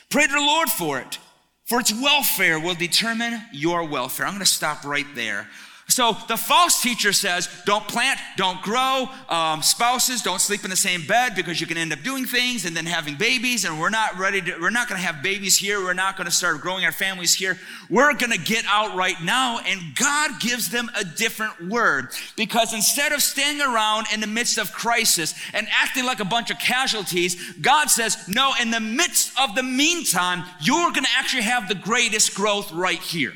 Pray 0.09 0.25
to 0.25 0.31
the 0.33 0.39
Lord 0.39 0.69
for 0.69 0.99
it, 0.99 1.19
for 1.65 1.79
its 1.79 1.93
welfare 1.93 2.59
will 2.59 2.75
determine 2.75 3.41
your 3.51 3.85
welfare. 3.87 4.25
I'm 4.25 4.33
going 4.33 4.45
to 4.45 4.51
stop 4.51 4.83
right 4.83 5.07
there. 5.15 5.47
So 5.89 6.15
the 6.27 6.37
false 6.37 6.81
teacher 6.81 7.11
says, 7.11 7.49
don't 7.65 7.85
plant, 7.87 8.19
don't 8.37 8.61
grow. 8.61 9.09
Um, 9.27 9.61
spouses 9.61 10.21
don't 10.21 10.39
sleep 10.39 10.63
in 10.63 10.69
the 10.69 10.77
same 10.77 11.05
bed 11.05 11.35
because 11.35 11.59
you 11.59 11.67
can 11.67 11.77
end 11.77 11.91
up 11.91 12.01
doing 12.03 12.25
things 12.25 12.65
and 12.65 12.75
then 12.75 12.85
having 12.85 13.15
babies. 13.15 13.65
And 13.65 13.79
we're 13.79 13.89
not 13.89 14.17
ready 14.17 14.41
to, 14.41 14.57
we're 14.61 14.69
not 14.69 14.87
going 14.87 14.99
to 14.99 15.05
have 15.05 15.21
babies 15.21 15.57
here. 15.57 15.83
We're 15.83 15.93
not 15.93 16.15
going 16.15 16.25
to 16.25 16.31
start 16.31 16.61
growing 16.61 16.85
our 16.85 16.93
families 16.93 17.33
here. 17.33 17.59
We're 17.89 18.13
going 18.13 18.31
to 18.31 18.39
get 18.39 18.63
out 18.67 18.95
right 18.95 19.21
now. 19.21 19.59
And 19.59 19.93
God 19.95 20.39
gives 20.39 20.69
them 20.69 20.89
a 20.97 21.03
different 21.03 21.69
word 21.69 22.07
because 22.37 22.73
instead 22.73 23.11
of 23.11 23.21
staying 23.21 23.61
around 23.61 24.07
in 24.13 24.21
the 24.21 24.27
midst 24.27 24.57
of 24.57 24.71
crisis 24.71 25.35
and 25.53 25.67
acting 25.69 26.05
like 26.05 26.21
a 26.21 26.25
bunch 26.25 26.49
of 26.49 26.59
casualties, 26.59 27.53
God 27.61 27.89
says, 27.89 28.17
no, 28.29 28.53
in 28.59 28.71
the 28.71 28.79
midst 28.79 29.37
of 29.39 29.53
the 29.53 29.63
meantime, 29.63 30.45
you're 30.61 30.91
going 30.91 31.03
to 31.03 31.11
actually 31.17 31.43
have 31.43 31.67
the 31.67 31.75
greatest 31.75 32.33
growth 32.35 32.71
right 32.71 32.99
here. 32.99 33.33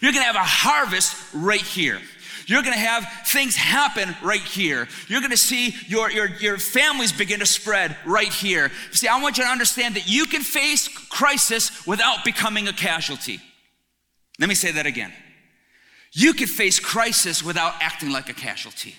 You're 0.00 0.12
to 0.12 0.26
have 0.26 0.36
a 0.36 0.44
harvest 0.44 1.16
right 1.34 1.60
here. 1.60 2.00
You're 2.46 2.62
to 2.74 2.80
have 2.80 3.06
things 3.26 3.54
happen 3.54 4.14
right 4.22 4.40
here. 4.40 4.88
You're 5.06 5.20
to 5.30 5.36
see 5.36 5.74
your, 5.86 6.10
your, 6.10 6.26
your 6.26 6.58
families 6.58 7.12
begin 7.12 7.40
to 7.40 7.46
spread 7.46 7.96
right 8.04 8.32
here. 8.32 8.72
See, 8.90 9.06
I 9.06 9.20
want 9.20 9.38
you 9.38 9.44
to 9.44 9.50
understand 9.50 9.94
that 9.96 10.08
you 10.08 10.26
can 10.26 10.42
face 10.42 10.88
crisis 10.88 11.86
without 11.86 12.24
becoming 12.24 12.66
a 12.66 12.72
casualty. 12.72 13.40
Let 14.40 14.48
me 14.48 14.56
say 14.56 14.72
that 14.72 14.86
again. 14.86 15.12
You 16.12 16.32
can 16.32 16.48
face 16.48 16.80
crisis 16.80 17.44
without 17.44 17.74
acting 17.80 18.10
like 18.10 18.28
a 18.28 18.34
casualty. 18.34 18.96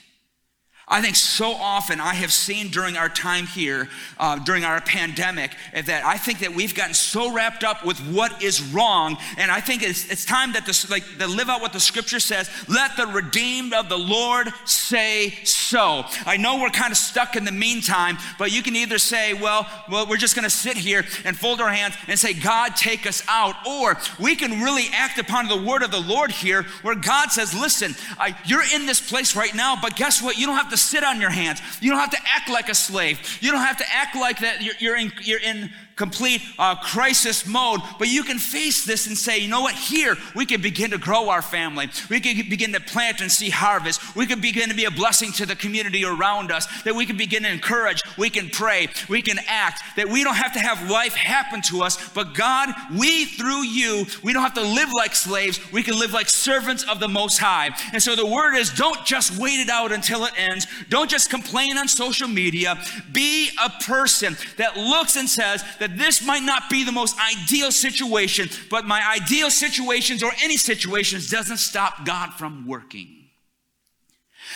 I 0.92 1.02
think 1.02 1.16
so 1.16 1.54
often 1.54 2.02
I 2.02 2.14
have 2.16 2.34
seen 2.34 2.68
during 2.68 2.98
our 2.98 3.08
time 3.08 3.48
here, 3.48 3.88
uh, 4.20 4.38
during 4.40 4.66
our 4.66 4.82
pandemic, 4.82 5.56
that 5.74 6.04
I 6.04 6.18
think 6.18 6.40
that 6.40 6.54
we've 6.54 6.76
gotten 6.76 6.94
so 6.94 7.34
wrapped 7.34 7.64
up 7.64 7.86
with 7.86 7.98
what 8.12 8.44
is 8.44 8.62
wrong, 8.62 9.18
and 9.38 9.50
I 9.50 9.62
think 9.62 9.84
it's, 9.84 10.12
it's 10.12 10.26
time 10.26 10.52
that 10.52 10.66
this, 10.66 10.90
like 10.90 11.06
to 11.18 11.28
live 11.28 11.50
out 11.50 11.62
what 11.62 11.72
the 11.72 11.80
Scripture 11.80 12.20
says. 12.20 12.50
Let 12.68 12.98
the 12.98 13.08
redeemed 13.08 13.74
of 13.74 13.88
the 13.88 13.98
Lord 13.98 14.50
say 14.66 15.30
so. 15.46 16.04
I 16.26 16.36
know 16.36 16.60
we're 16.60 16.70
kind 16.70 16.92
of 16.92 16.98
stuck 16.98 17.38
in 17.38 17.46
the 17.46 17.54
meantime, 17.54 18.18
but 18.38 18.52
you 18.52 18.62
can 18.62 18.76
either 18.76 18.98
say, 18.98 19.34
well, 19.34 19.66
well, 19.90 20.06
we're 20.08 20.18
just 20.18 20.36
going 20.36 20.44
to 20.44 20.50
sit 20.50 20.76
here 20.76 21.06
and 21.24 21.38
fold 21.38 21.62
our 21.62 21.72
hands 21.72 21.96
and 22.10 22.20
say, 22.20 22.34
God, 22.34 22.76
take 22.76 23.08
us 23.08 23.24
out, 23.30 23.56
or 23.66 23.98
we 24.20 24.36
can 24.36 24.62
really 24.62 24.88
act 24.92 25.18
upon 25.20 25.48
the 25.48 25.62
word 25.62 25.84
of 25.84 25.92
the 25.92 26.02
Lord 26.02 26.32
here, 26.32 26.64
where 26.82 26.96
God 26.96 27.32
says, 27.32 27.54
listen, 27.54 27.96
I, 28.20 28.38
you're 28.46 28.66
in 28.76 28.86
this 28.86 29.00
place 29.00 29.38
right 29.38 29.56
now, 29.56 29.78
but 29.82 29.96
guess 29.96 30.22
what? 30.22 30.38
You 30.38 30.48
don't 30.48 30.58
have 30.58 30.70
to 30.72 30.81
sit 30.82 31.04
on 31.04 31.22
your 31.22 31.30
hands. 31.30 31.62
You 31.82 31.92
don't 31.92 32.00
have 32.00 32.12
to 32.12 32.22
act 32.36 32.50
like 32.50 32.70
a 32.70 32.76
slave. 32.76 33.40
You 33.42 33.52
don't 33.52 33.62
have 33.62 33.78
to 33.78 33.86
act 33.92 34.16
like 34.16 34.40
that 34.40 34.62
you're, 34.62 34.76
you're 34.80 34.98
in, 34.98 35.12
you're 35.22 35.40
in 35.40 35.72
complete 36.02 36.42
uh, 36.58 36.74
crisis 36.74 37.46
mode, 37.46 37.80
but 38.00 38.08
you 38.08 38.24
can 38.24 38.40
face 38.40 38.86
this 38.86 39.06
and 39.06 39.16
say, 39.16 39.38
you 39.38 39.48
know 39.48 39.62
what, 39.62 39.76
here 39.76 40.18
we 40.36 40.48
can 40.48 40.60
begin 40.60 40.90
to 40.90 40.98
grow 40.98 41.30
our 41.30 41.44
family. 41.44 41.88
We 42.10 42.20
can 42.20 42.50
begin 42.50 42.74
to 42.74 42.80
plant 42.80 43.22
and 43.22 43.32
see 43.32 43.52
harvest. 43.52 44.16
We 44.16 44.26
can 44.26 44.42
begin 44.42 44.70
to 44.70 44.76
be 44.76 44.86
a 44.86 44.92
blessing 44.92 45.32
to 45.34 45.46
the 45.46 45.56
community 45.56 46.04
around 46.04 46.52
us, 46.52 46.66
that 46.86 46.96
we 46.96 47.06
can 47.06 47.18
begin 47.18 47.44
to 47.44 47.52
encourage, 47.52 48.02
we 48.18 48.32
can 48.32 48.50
pray, 48.50 48.88
we 49.10 49.22
can 49.22 49.38
act, 49.48 49.84
that 49.96 50.10
we 50.10 50.24
don't 50.24 50.38
have 50.38 50.54
to 50.54 50.60
have 50.60 50.90
life 50.90 51.14
happen 51.14 51.62
to 51.70 51.84
us, 51.84 52.10
but 52.10 52.34
God, 52.34 52.70
we 52.98 53.26
through 53.26 53.64
you, 53.64 54.08
we 54.24 54.34
don't 54.34 54.42
have 54.42 54.56
to 54.56 54.62
live 54.62 54.90
like 54.98 55.14
slaves, 55.14 55.60
we 55.72 55.84
can 55.84 56.00
live 56.00 56.14
like 56.14 56.30
servants 56.30 56.84
of 56.90 57.00
the 57.00 57.08
Most 57.08 57.38
High. 57.38 57.70
And 57.94 58.02
so 58.02 58.16
the 58.16 58.26
word 58.26 58.56
is 58.56 58.72
don't 58.72 59.06
just 59.06 59.38
wait 59.38 59.60
it 59.60 59.70
out 59.70 59.92
until 59.92 60.26
it 60.26 60.34
ends, 60.36 60.66
don't 60.90 61.12
just 61.12 61.30
complain 61.30 61.78
on 61.78 61.88
social 61.88 62.28
media, 62.28 62.76
be 63.12 63.52
a 63.64 63.70
person 63.84 64.36
that 64.58 64.78
looks 64.78 65.16
and 65.16 65.30
says 65.30 65.64
that 65.80 65.91
that 65.92 66.04
this 66.04 66.26
might 66.26 66.44
not 66.44 66.70
be 66.70 66.84
the 66.84 66.92
most 66.92 67.18
ideal 67.20 67.72
situation, 67.72 68.50
but 68.70 68.86
my 68.86 69.02
ideal 69.10 69.50
situations 69.50 70.24
or 70.24 70.32
any 70.44 70.58
situations 70.58 71.30
doesn't 71.30 71.58
stop 71.58 72.06
God 72.06 72.34
from 72.34 72.68
working. 72.68 73.18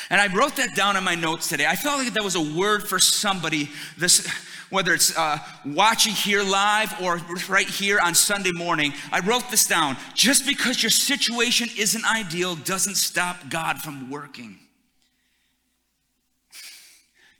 And 0.09 0.19
I 0.19 0.33
wrote 0.33 0.55
that 0.57 0.75
down 0.75 0.97
in 0.97 1.03
my 1.03 1.15
notes 1.15 1.47
today. 1.47 1.65
I 1.65 1.75
felt 1.75 1.99
like 1.99 2.13
that 2.13 2.23
was 2.23 2.35
a 2.35 2.57
word 2.57 2.87
for 2.87 2.99
somebody, 2.99 3.69
this, 3.97 4.27
whether 4.69 4.93
it's 4.93 5.17
uh, 5.17 5.39
watching 5.65 6.13
here 6.13 6.43
live 6.43 6.93
or 7.01 7.19
right 7.49 7.67
here 7.67 7.99
on 7.99 8.13
Sunday 8.13 8.51
morning. 8.51 8.93
I 9.11 9.21
wrote 9.21 9.49
this 9.49 9.65
down. 9.65 9.97
Just 10.13 10.45
because 10.45 10.83
your 10.83 10.89
situation 10.89 11.69
isn't 11.77 12.05
ideal 12.05 12.55
doesn't 12.55 12.95
stop 12.95 13.49
God 13.49 13.79
from 13.79 14.09
working. 14.09 14.59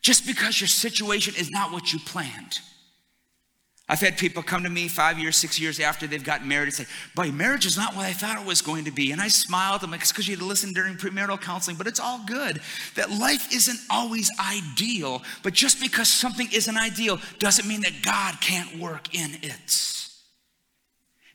Just 0.02 0.26
because 0.26 0.62
your 0.62 0.68
situation 0.68 1.34
is 1.38 1.52
not 1.52 1.72
what 1.72 1.92
you 1.92 2.00
planned 2.00 2.60
I've 3.88 4.00
had 4.00 4.18
people 4.18 4.42
come 4.42 4.64
to 4.64 4.70
me 4.70 4.88
five 4.88 5.20
years, 5.20 5.38
six 5.38 5.60
years 5.60 5.80
after 5.80 6.08
they've 6.08 6.24
gotten 6.24 6.48
married 6.48 6.66
and 6.66 6.74
say, 6.74 6.86
Boy, 7.14 7.32
marriage 7.32 7.68
is 7.68 7.78
not 7.78 7.96
what 7.96 8.06
I 8.06 8.14
thought 8.14 8.42
it 8.42 8.46
was 8.46 8.64
going 8.64 8.86
to 8.86 8.92
be. 8.92 9.12
And 9.12 9.22
I 9.22 9.28
smiled. 9.28 9.84
I'm 9.84 9.92
like, 9.92 10.02
It's 10.02 10.12
because 10.12 10.28
you 10.28 10.36
had 10.36 10.40
to 10.40 10.48
listen 10.48 10.74
during 10.74 10.96
premarital 10.96 11.40
counseling, 11.40 11.78
but 11.78 11.86
it's 11.86 12.00
all 12.00 12.20
good. 12.26 12.62
That 12.96 13.12
life 13.12 13.54
isn't 13.54 13.80
always 13.92 14.32
ideal, 14.40 15.22
but 15.44 15.54
just 15.54 15.80
because 15.80 16.10
something 16.10 16.48
isn't 16.52 16.76
ideal 16.76 17.20
doesn't 17.38 17.68
mean 17.68 17.82
that 17.82 18.02
God 18.02 18.42
can't 18.42 18.80
work 18.80 19.14
in 19.14 19.36
it. 19.44 20.10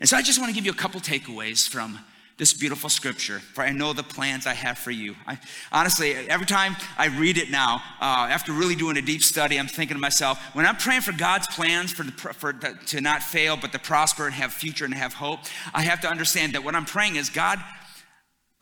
And 0.01 0.09
so 0.09 0.17
I 0.17 0.23
just 0.23 0.41
want 0.41 0.49
to 0.51 0.55
give 0.55 0.67
you 0.67 0.73
a 0.73 0.75
couple 0.75 1.01
takeaways 1.01 1.69
from 1.69 2.01
this 2.41 2.55
beautiful 2.55 2.89
scripture, 2.89 3.39
for 3.39 3.63
I 3.63 3.71
know 3.71 3.93
the 3.93 4.03
plans 4.03 4.47
I 4.47 4.55
have 4.55 4.79
for 4.79 4.91
you. 4.91 5.15
I, 5.27 5.39
honestly, 5.71 6.15
every 6.15 6.47
time 6.47 6.75
I 6.97 7.09
read 7.09 7.37
it 7.37 7.51
now, 7.51 7.83
uh, 8.01 8.29
after 8.31 8.51
really 8.51 8.75
doing 8.75 8.97
a 8.97 9.03
deep 9.03 9.23
study, 9.23 9.59
I'm 9.59 9.69
thinking 9.69 9.95
to 9.95 10.01
myself, 10.01 10.41
when 10.55 10.65
I'm 10.65 10.77
praying 10.77 11.03
for 11.03 11.13
God's 11.13 11.47
plans 11.49 11.93
for, 11.93 12.05
the, 12.05 12.13
for 12.13 12.55
the, 12.55 12.79
to 12.87 13.03
not 13.03 13.23
fail, 13.23 13.59
but 13.59 13.73
to 13.73 13.79
prosper 13.79 14.25
and 14.25 14.33
have 14.33 14.55
future 14.55 14.87
and 14.87 14.95
have 14.95 15.13
hope, 15.13 15.41
I 15.75 15.83
have 15.83 16.01
to 16.01 16.09
understand 16.09 16.55
that 16.55 16.65
what 16.65 16.75
I'm 16.75 16.87
praying 16.87 17.17
is, 17.17 17.29
God, 17.29 17.63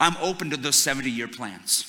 I'm 0.01 0.17
open 0.17 0.51
to 0.51 0.57
those 0.57 0.75
70 0.75 1.09
year 1.09 1.29
plans. 1.29 1.85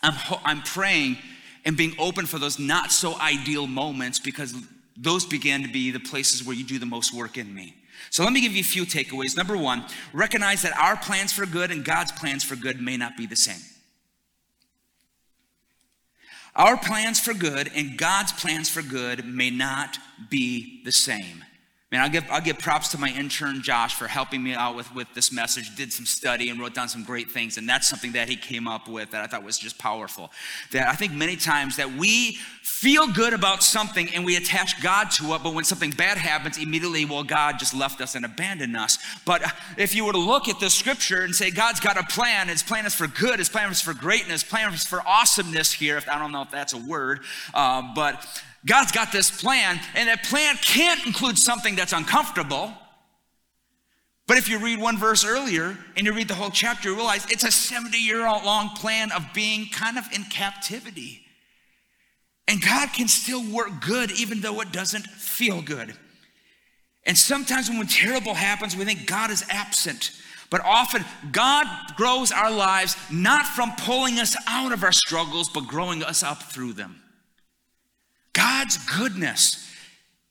I'm, 0.00 0.14
I'm 0.44 0.62
praying 0.62 1.18
and 1.64 1.76
being 1.76 1.96
open 1.98 2.24
for 2.26 2.38
those 2.38 2.60
not 2.60 2.92
so 2.92 3.18
ideal 3.20 3.66
moments 3.66 4.20
because 4.20 4.54
those 4.96 5.26
began 5.26 5.62
to 5.64 5.68
be 5.68 5.90
the 5.90 5.98
places 5.98 6.46
where 6.46 6.54
you 6.54 6.62
do 6.62 6.78
the 6.78 6.86
most 6.86 7.12
work 7.12 7.36
in 7.36 7.52
me. 7.52 7.74
So 8.10 8.24
let 8.24 8.32
me 8.32 8.40
give 8.40 8.52
you 8.52 8.60
a 8.60 8.64
few 8.64 8.84
takeaways. 8.84 9.36
Number 9.36 9.56
one, 9.56 9.84
recognize 10.12 10.62
that 10.62 10.76
our 10.78 10.96
plans 10.96 11.32
for 11.32 11.46
good 11.46 11.70
and 11.70 11.84
God's 11.84 12.12
plans 12.12 12.44
for 12.44 12.56
good 12.56 12.80
may 12.80 12.96
not 12.96 13.16
be 13.16 13.26
the 13.26 13.36
same. 13.36 13.60
Our 16.54 16.76
plans 16.76 17.20
for 17.20 17.34
good 17.34 17.70
and 17.74 17.96
God's 17.96 18.32
plans 18.32 18.68
for 18.68 18.82
good 18.82 19.24
may 19.24 19.50
not 19.50 19.98
be 20.28 20.82
the 20.84 20.92
same. 20.92 21.44
Man, 21.90 22.02
I'll 22.02 22.10
give, 22.10 22.26
I'll 22.30 22.42
give 22.42 22.58
props 22.58 22.88
to 22.88 22.98
my 22.98 23.08
intern 23.08 23.62
Josh 23.62 23.94
for 23.94 24.08
helping 24.08 24.42
me 24.42 24.52
out 24.52 24.76
with, 24.76 24.94
with 24.94 25.06
this 25.14 25.32
message, 25.32 25.74
did 25.74 25.90
some 25.90 26.04
study 26.04 26.50
and 26.50 26.60
wrote 26.60 26.74
down 26.74 26.90
some 26.90 27.02
great 27.02 27.30
things. 27.30 27.56
And 27.56 27.66
that's 27.66 27.88
something 27.88 28.12
that 28.12 28.28
he 28.28 28.36
came 28.36 28.68
up 28.68 28.88
with 28.88 29.12
that 29.12 29.24
I 29.24 29.26
thought 29.26 29.42
was 29.42 29.58
just 29.58 29.78
powerful. 29.78 30.30
That 30.72 30.86
I 30.86 30.92
think 30.92 31.14
many 31.14 31.34
times 31.34 31.76
that 31.76 31.90
we 31.90 32.32
feel 32.62 33.10
good 33.10 33.32
about 33.32 33.62
something 33.62 34.10
and 34.14 34.26
we 34.26 34.36
attach 34.36 34.82
God 34.82 35.10
to 35.12 35.32
it, 35.32 35.42
but 35.42 35.54
when 35.54 35.64
something 35.64 35.90
bad 35.90 36.18
happens, 36.18 36.58
immediately, 36.58 37.06
well, 37.06 37.24
God 37.24 37.58
just 37.58 37.72
left 37.72 38.02
us 38.02 38.14
and 38.14 38.26
abandoned 38.26 38.76
us. 38.76 38.98
But 39.24 39.42
if 39.78 39.94
you 39.94 40.04
were 40.04 40.12
to 40.12 40.18
look 40.18 40.46
at 40.46 40.60
the 40.60 40.68
scripture 40.68 41.22
and 41.22 41.34
say, 41.34 41.50
God's 41.50 41.80
got 41.80 41.96
a 41.96 42.02
plan, 42.02 42.48
his 42.48 42.62
plan 42.62 42.84
is 42.84 42.94
for 42.94 43.06
good, 43.06 43.38
his 43.38 43.48
plan 43.48 43.70
is 43.70 43.80
for 43.80 43.94
greatness, 43.94 44.42
his 44.42 44.44
plan 44.44 44.74
is 44.74 44.84
for 44.84 45.00
awesomeness 45.08 45.72
here, 45.72 45.96
if 45.96 46.06
I 46.06 46.18
don't 46.18 46.32
know 46.32 46.42
if 46.42 46.50
that's 46.50 46.74
a 46.74 46.78
word, 46.78 47.20
uh, 47.54 47.94
but 47.94 48.26
God's 48.66 48.92
got 48.92 49.12
this 49.12 49.30
plan, 49.30 49.80
and 49.94 50.08
that 50.08 50.24
plan 50.24 50.56
can't 50.56 51.06
include 51.06 51.38
something 51.38 51.76
that's 51.76 51.92
uncomfortable. 51.92 52.72
But 54.26 54.36
if 54.36 54.48
you 54.48 54.58
read 54.58 54.78
one 54.78 54.98
verse 54.98 55.24
earlier 55.24 55.76
and 55.96 56.06
you 56.06 56.12
read 56.12 56.28
the 56.28 56.34
whole 56.34 56.50
chapter, 56.50 56.90
you 56.90 56.94
realize 56.94 57.24
it's 57.30 57.44
a 57.44 57.50
70 57.50 57.96
year 57.96 58.20
long 58.20 58.68
plan 58.70 59.10
of 59.10 59.24
being 59.32 59.66
kind 59.72 59.96
of 59.96 60.04
in 60.12 60.24
captivity. 60.24 61.22
And 62.46 62.62
God 62.62 62.92
can 62.92 63.08
still 63.08 63.42
work 63.42 63.80
good 63.80 64.10
even 64.12 64.40
though 64.40 64.60
it 64.60 64.70
doesn't 64.70 65.06
feel 65.06 65.62
good. 65.62 65.94
And 67.06 67.16
sometimes 67.16 67.70
when 67.70 67.86
terrible 67.86 68.34
happens, 68.34 68.76
we 68.76 68.84
think 68.84 69.06
God 69.06 69.30
is 69.30 69.44
absent. 69.48 70.10
But 70.50 70.62
often, 70.62 71.04
God 71.32 71.66
grows 71.96 72.32
our 72.32 72.50
lives 72.50 72.96
not 73.10 73.46
from 73.46 73.72
pulling 73.78 74.18
us 74.18 74.36
out 74.46 74.72
of 74.72 74.82
our 74.82 74.92
struggles, 74.92 75.48
but 75.48 75.66
growing 75.66 76.02
us 76.02 76.22
up 76.22 76.42
through 76.42 76.74
them. 76.74 77.02
God's 78.58 78.78
goodness 78.98 79.72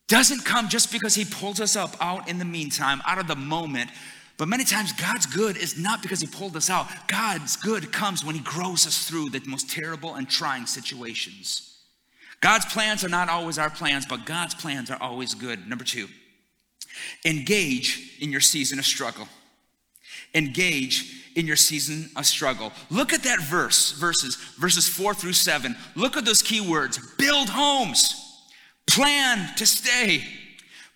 doesn't 0.10 0.44
come 0.44 0.68
just 0.68 0.92
because 0.92 1.16
He 1.16 1.24
pulls 1.24 1.62
us 1.62 1.78
up 1.78 1.96
out 2.02 2.28
in 2.28 2.40
the 2.40 2.46
meantime, 2.46 3.02
out 3.06 3.20
of 3.20 3.28
the 3.28 3.38
moment. 3.38 3.90
But 4.38 4.50
many 4.50 4.66
times, 4.66 4.92
God's 4.92 5.26
good 5.26 5.56
is 5.56 5.80
not 5.80 6.02
because 6.02 6.20
He 6.20 6.28
pulled 6.28 6.58
us 6.58 6.70
out. 6.70 6.88
God's 7.08 7.56
good 7.56 7.94
comes 7.94 8.26
when 8.26 8.36
He 8.36 8.42
grows 8.42 8.86
us 8.86 9.08
through 9.08 9.30
the 9.30 9.42
most 9.46 9.70
terrible 9.70 10.16
and 10.16 10.30
trying 10.30 10.66
situations. 10.66 11.80
God's 12.42 12.66
plans 12.66 13.06
are 13.06 13.10
not 13.10 13.30
always 13.30 13.58
our 13.58 13.70
plans, 13.70 14.06
but 14.06 14.26
God's 14.26 14.54
plans 14.54 14.92
are 14.92 15.02
always 15.02 15.34
good. 15.34 15.66
Number 15.66 15.86
two, 15.86 16.10
engage 17.24 18.18
in 18.20 18.30
your 18.30 18.42
season 18.42 18.78
of 18.78 18.86
struggle. 18.86 19.30
Engage 20.34 21.18
in 21.36 21.46
your 21.46 21.56
season 21.56 22.10
of 22.16 22.26
struggle. 22.26 22.72
Look 22.90 23.14
at 23.14 23.24
that 23.24 23.42
verse, 23.42 23.92
verses, 23.92 24.36
verses 24.58 24.88
four 24.88 25.14
through 25.14 25.34
seven. 25.34 25.76
Look 25.96 26.18
at 26.18 26.26
those 26.26 26.42
key 26.42 26.62
words 26.62 26.98
build 27.18 27.50
homes, 27.50 28.16
plan 28.88 29.56
to 29.58 29.68
stay, 29.68 30.24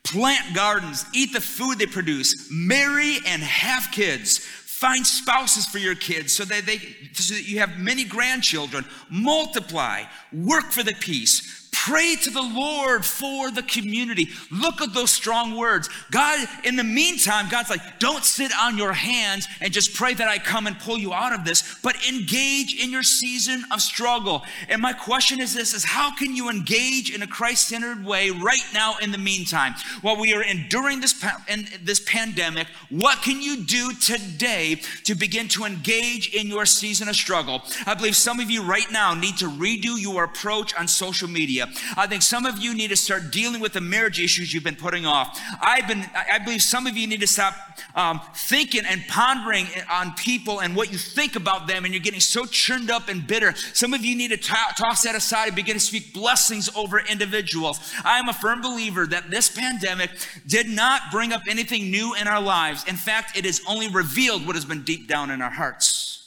plant 0.04 0.56
gardens, 0.56 1.06
eat 1.14 1.32
the 1.32 1.42
food 1.42 1.78
they 1.78 1.86
produce, 1.86 2.50
marry 2.52 3.18
and 3.28 3.42
have 3.44 3.92
kids. 3.92 4.40
Find 4.40 5.06
spouses 5.06 5.68
for 5.68 5.78
your 5.78 5.94
kids 5.94 6.36
so 6.36 6.44
that 6.46 6.66
they 6.66 6.80
so 7.14 7.36
that 7.36 7.48
you 7.48 7.60
have 7.60 7.78
many 7.78 8.04
grandchildren. 8.04 8.84
Multiply, 9.12 10.06
work 10.34 10.72
for 10.72 10.82
the 10.82 10.96
peace, 11.00 11.61
Pray 11.86 12.16
to 12.16 12.30
the 12.30 12.42
Lord 12.42 13.04
for 13.04 13.50
the 13.50 13.64
community. 13.64 14.30
Look 14.52 14.82
at 14.82 14.94
those 14.94 15.10
strong 15.10 15.58
words. 15.58 15.90
God, 16.12 16.48
in 16.64 16.76
the 16.76 16.84
meantime, 16.84 17.48
God's 17.50 17.72
like, 17.72 18.00
don't 18.00 18.24
sit 18.24 18.52
on 18.56 18.78
your 18.78 18.94
hands 18.94 19.48
and 19.60 19.74
just 19.74 19.96
pray 19.96 20.14
that 20.14 20.28
I 20.28 20.38
come 20.38 20.68
and 20.68 20.78
pull 20.78 21.00
you 21.00 21.12
out 21.12 21.34
of 21.34 21.44
this, 21.44 21.80
but 21.82 21.96
engage 22.08 22.80
in 22.80 22.92
your 22.92 23.02
season 23.02 23.64
of 23.72 23.82
struggle. 23.82 24.44
And 24.70 24.80
my 24.80 24.94
question 24.94 25.42
is 25.42 25.56
this 25.56 25.74
is 25.74 25.84
how 25.84 26.14
can 26.16 26.36
you 26.36 26.52
engage 26.52 27.10
in 27.10 27.24
a 27.24 27.28
Christ-centered 27.28 28.06
way 28.06 28.30
right 28.30 28.62
now 28.76 28.98
in 29.02 29.12
the 29.12 29.18
meantime? 29.18 29.74
While 30.04 30.20
we 30.20 30.36
are 30.36 30.44
enduring 30.44 31.02
this, 31.02 31.20
in 31.48 31.68
this 31.84 32.00
pandemic, 32.06 32.68
what 32.92 33.24
can 33.24 33.42
you 33.42 33.64
do 33.64 33.94
today 33.94 34.82
to 35.06 35.16
begin 35.16 35.48
to 35.48 35.64
engage 35.64 36.32
in 36.32 36.46
your 36.46 36.68
season 36.68 37.10
of 37.10 37.16
struggle? 37.16 37.64
I 37.88 37.96
believe 37.96 38.16
some 38.16 38.40
of 38.40 38.52
you 38.52 38.62
right 38.62 38.92
now 38.92 39.16
need 39.16 39.38
to 39.38 39.50
redo 39.50 40.00
your 40.00 40.26
approach 40.26 40.76
on 40.76 40.88
social 40.88 41.28
media. 41.28 41.70
I 41.98 42.08
think 42.08 42.22
some 42.22 42.46
of 42.46 42.58
you 42.60 42.74
need 42.74 42.90
to 42.90 42.98
start 42.98 43.32
dealing 43.32 43.62
with 43.62 43.74
the 43.74 43.82
marriage 43.82 44.20
issues 44.20 44.54
you've 44.54 44.64
been 44.64 44.76
putting 44.76 45.06
off. 45.06 45.40
I've 45.62 45.88
been, 45.88 46.06
I 46.16 46.40
believe 46.40 46.62
some 46.62 46.88
of 46.88 46.98
you 46.98 47.08
need 47.08 47.22
to 47.22 47.28
stop 47.28 47.56
um, 47.96 48.22
thinking 48.36 48.84
and 48.86 49.02
pondering 49.08 49.68
on 49.92 50.14
people 50.14 50.62
and 50.62 50.76
what 50.76 50.92
you 50.92 50.98
think 50.98 51.36
about 51.36 51.68
them, 51.68 51.86
and 51.86 51.94
you're 51.94 52.04
getting 52.04 52.20
so 52.20 52.46
churned 52.46 52.92
up 52.92 53.10
and 53.10 53.26
bitter. 53.26 53.54
Some 53.74 53.94
of 53.94 54.04
you 54.04 54.16
need 54.16 54.30
to 54.30 54.38
t- 54.38 54.54
toss 54.78 55.04
that 55.04 55.16
aside 55.16 55.48
and 55.48 55.56
begin 55.56 55.76
to 55.76 55.80
speak 55.80 56.14
blessings 56.14 56.70
over 56.76 57.00
individuals. 57.00 57.80
I 58.04 58.20
am 58.20 58.30
a 58.30 58.34
firm 58.34 58.62
believer 58.62 59.06
that 59.08 59.30
this 59.30 59.50
pandemic 59.50 60.12
did 60.48 60.68
not 60.68 61.04
bring 61.12 61.34
up 61.34 61.42
anything 61.50 61.92
new 61.92 62.16
in 62.16 62.28
our 62.28 62.42
lives. 62.42 62.86
In 62.88 62.96
fact, 62.96 63.38
it 63.38 63.46
has 63.46 63.62
only 63.68 63.90
revealed 63.90 64.46
what 64.46 64.56
has 64.56 64.66
been 64.66 64.84
deep 64.84 65.08
down 65.08 65.32
in 65.32 65.42
our 65.42 65.50
hearts. 65.50 66.18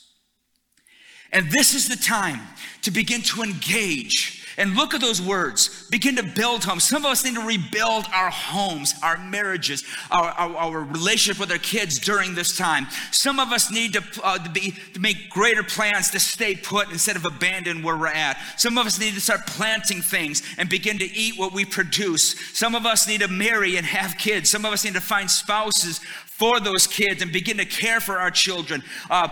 And 1.33 1.51
this 1.51 1.75
is 1.75 1.89
the 1.89 1.97
time 1.97 2.41
to 2.83 2.93
begin 2.93 3.21
to 3.23 3.43
engage 3.43 4.44
and 4.57 4.75
look 4.77 4.95
at 4.95 5.01
those 5.01 5.21
words. 5.21 5.89
Begin 5.91 6.17
to 6.17 6.23
build 6.23 6.65
homes. 6.65 6.85
Some 6.85 7.05
of 7.05 7.11
us 7.11 7.25
need 7.25 7.35
to 7.35 7.47
rebuild 7.47 8.07
our 8.13 8.31
homes, 8.31 8.95
our 9.03 9.17
marriages, 9.19 9.85
our, 10.11 10.31
our, 10.31 10.57
our 10.57 10.81
relationship 10.81 11.41
with 11.41 11.51
our 11.51 11.59
kids 11.59 11.99
during 11.99 12.35
this 12.35 12.57
time. 12.57 12.87
Some 13.11 13.39
of 13.39 13.53
us 13.53 13.71
need 13.71 13.95
to, 13.95 14.03
uh, 14.23 14.39
to, 14.39 14.51
be, 14.51 14.75
to 14.93 15.01
make 15.01 15.31
greater 15.31 15.63
plans 15.63 16.11
to 16.11 16.21
stay 16.21 16.55
put 16.55 16.91
instead 16.91 17.17
of 17.17 17.25
abandon 17.25 17.83
where 17.83 17.97
we're 17.97 18.07
at. 18.09 18.39
Some 18.57 18.79
of 18.79 18.87
us 18.87 18.99
need 18.99 19.15
to 19.15 19.21
start 19.21 19.47
planting 19.47 20.03
things 20.03 20.43
and 20.59 20.69
begin 20.69 20.99
to 20.99 21.11
eat 21.13 21.39
what 21.39 21.53
we 21.53 21.65
produce. 21.65 22.35
Some 22.57 22.75
of 22.75 22.87
us 22.87 23.07
need 23.09 23.21
to 23.21 23.29
marry 23.29 23.77
and 23.77 23.87
have 23.87 24.17
kids. 24.19 24.51
Some 24.51 24.65
of 24.65 24.73
us 24.73 24.85
need 24.85 24.95
to 24.95 25.01
find 25.01 25.31
spouses 25.31 26.01
for 26.37 26.59
those 26.59 26.89
kids 26.89 27.23
and 27.23 27.33
begin 27.33 27.59
to 27.59 27.65
care 27.65 28.01
for 28.01 28.19
our 28.19 28.31
children. 28.31 28.83
Uh, 29.09 29.29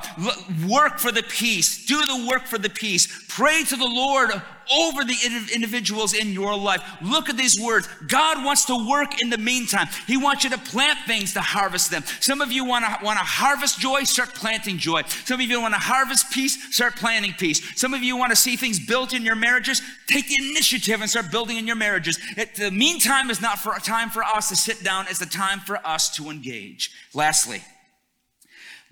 work 0.69 1.01
for 1.01 1.11
the 1.11 1.23
peace. 1.25 1.85
Do 1.85 2.01
the 2.07 2.29
work 2.31 2.47
for 2.47 2.59
the 2.59 2.71
peace. 2.71 3.25
Pray 3.29 3.65
to 3.65 3.77
the 3.77 3.85
Lord 3.85 4.31
over 4.73 5.05
the 5.05 5.17
individuals 5.55 6.15
in 6.15 6.33
your 6.33 6.57
life. 6.57 6.83
Look 7.03 7.29
at 7.29 7.37
these 7.37 7.61
words. 7.61 7.89
God 8.07 8.45
wants 8.45 8.65
to 8.67 8.89
work 8.89 9.21
in 9.21 9.31
the 9.31 9.39
meantime. 9.39 9.89
He 10.07 10.17
wants 10.17 10.45
you 10.45 10.51
to 10.51 10.59
plant 10.59 10.99
things 11.07 11.33
to 11.35 11.41
harvest 11.41 11.91
them. 11.91 12.05
Some 12.21 12.41
of 12.41 12.53
you 12.53 12.65
want 12.65 12.85
to 12.85 13.05
want 13.05 13.19
to 13.19 13.25
harvest 13.25 13.79
joy, 13.79 14.05
start 14.05 14.35
planting 14.35 14.79
joy. 14.79 15.03
Some 15.25 15.41
of 15.41 15.47
you 15.47 15.61
want 15.61 15.75
to 15.75 15.81
harvest 15.81 16.31
peace, 16.33 16.75
start 16.75 16.97
planting 16.97 17.33
peace. 17.33 17.79
Some 17.79 17.95
of 17.95 18.03
you 18.03 18.17
want 18.17 18.31
to 18.31 18.37
see 18.37 18.57
things 18.57 18.85
built 18.85 19.13
in 19.13 19.23
your 19.23 19.37
marriages, 19.37 19.83
take 20.07 20.29
the 20.29 20.37
initiative 20.51 21.01
and 21.01 21.11
start 21.11 21.31
building 21.31 21.57
in 21.57 21.67
your 21.67 21.77
marriages. 21.77 22.19
It, 22.37 22.55
the 22.57 22.71
meantime 22.71 23.31
is 23.31 23.41
not 23.41 23.59
for 23.59 23.75
a 23.75 23.81
time 23.81 24.11
for 24.11 24.23
us 24.23 24.49
to 24.49 24.57
sit 24.57 24.83
down, 24.85 25.07
it's 25.09 25.19
the 25.19 25.27
time 25.27 25.61
for 25.61 25.79
us 25.87 26.15
to 26.17 26.31
engage. 26.31 26.91
Lastly, 27.15 27.63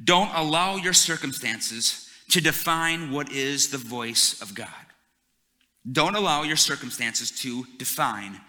don't 0.03 0.31
allow 0.35 0.77
your 0.77 0.93
circumstances 0.93 2.09
to 2.31 2.41
define 2.41 3.11
what 3.11 3.31
is 3.31 3.71
the 3.71 3.79
voice 3.79 4.41
of 4.41 4.55
God. 4.55 4.69
Don't 5.91 6.15
allow 6.15 6.43
your 6.43 6.57
circumstances 6.57 7.31
to 7.43 7.65
define 7.79 8.41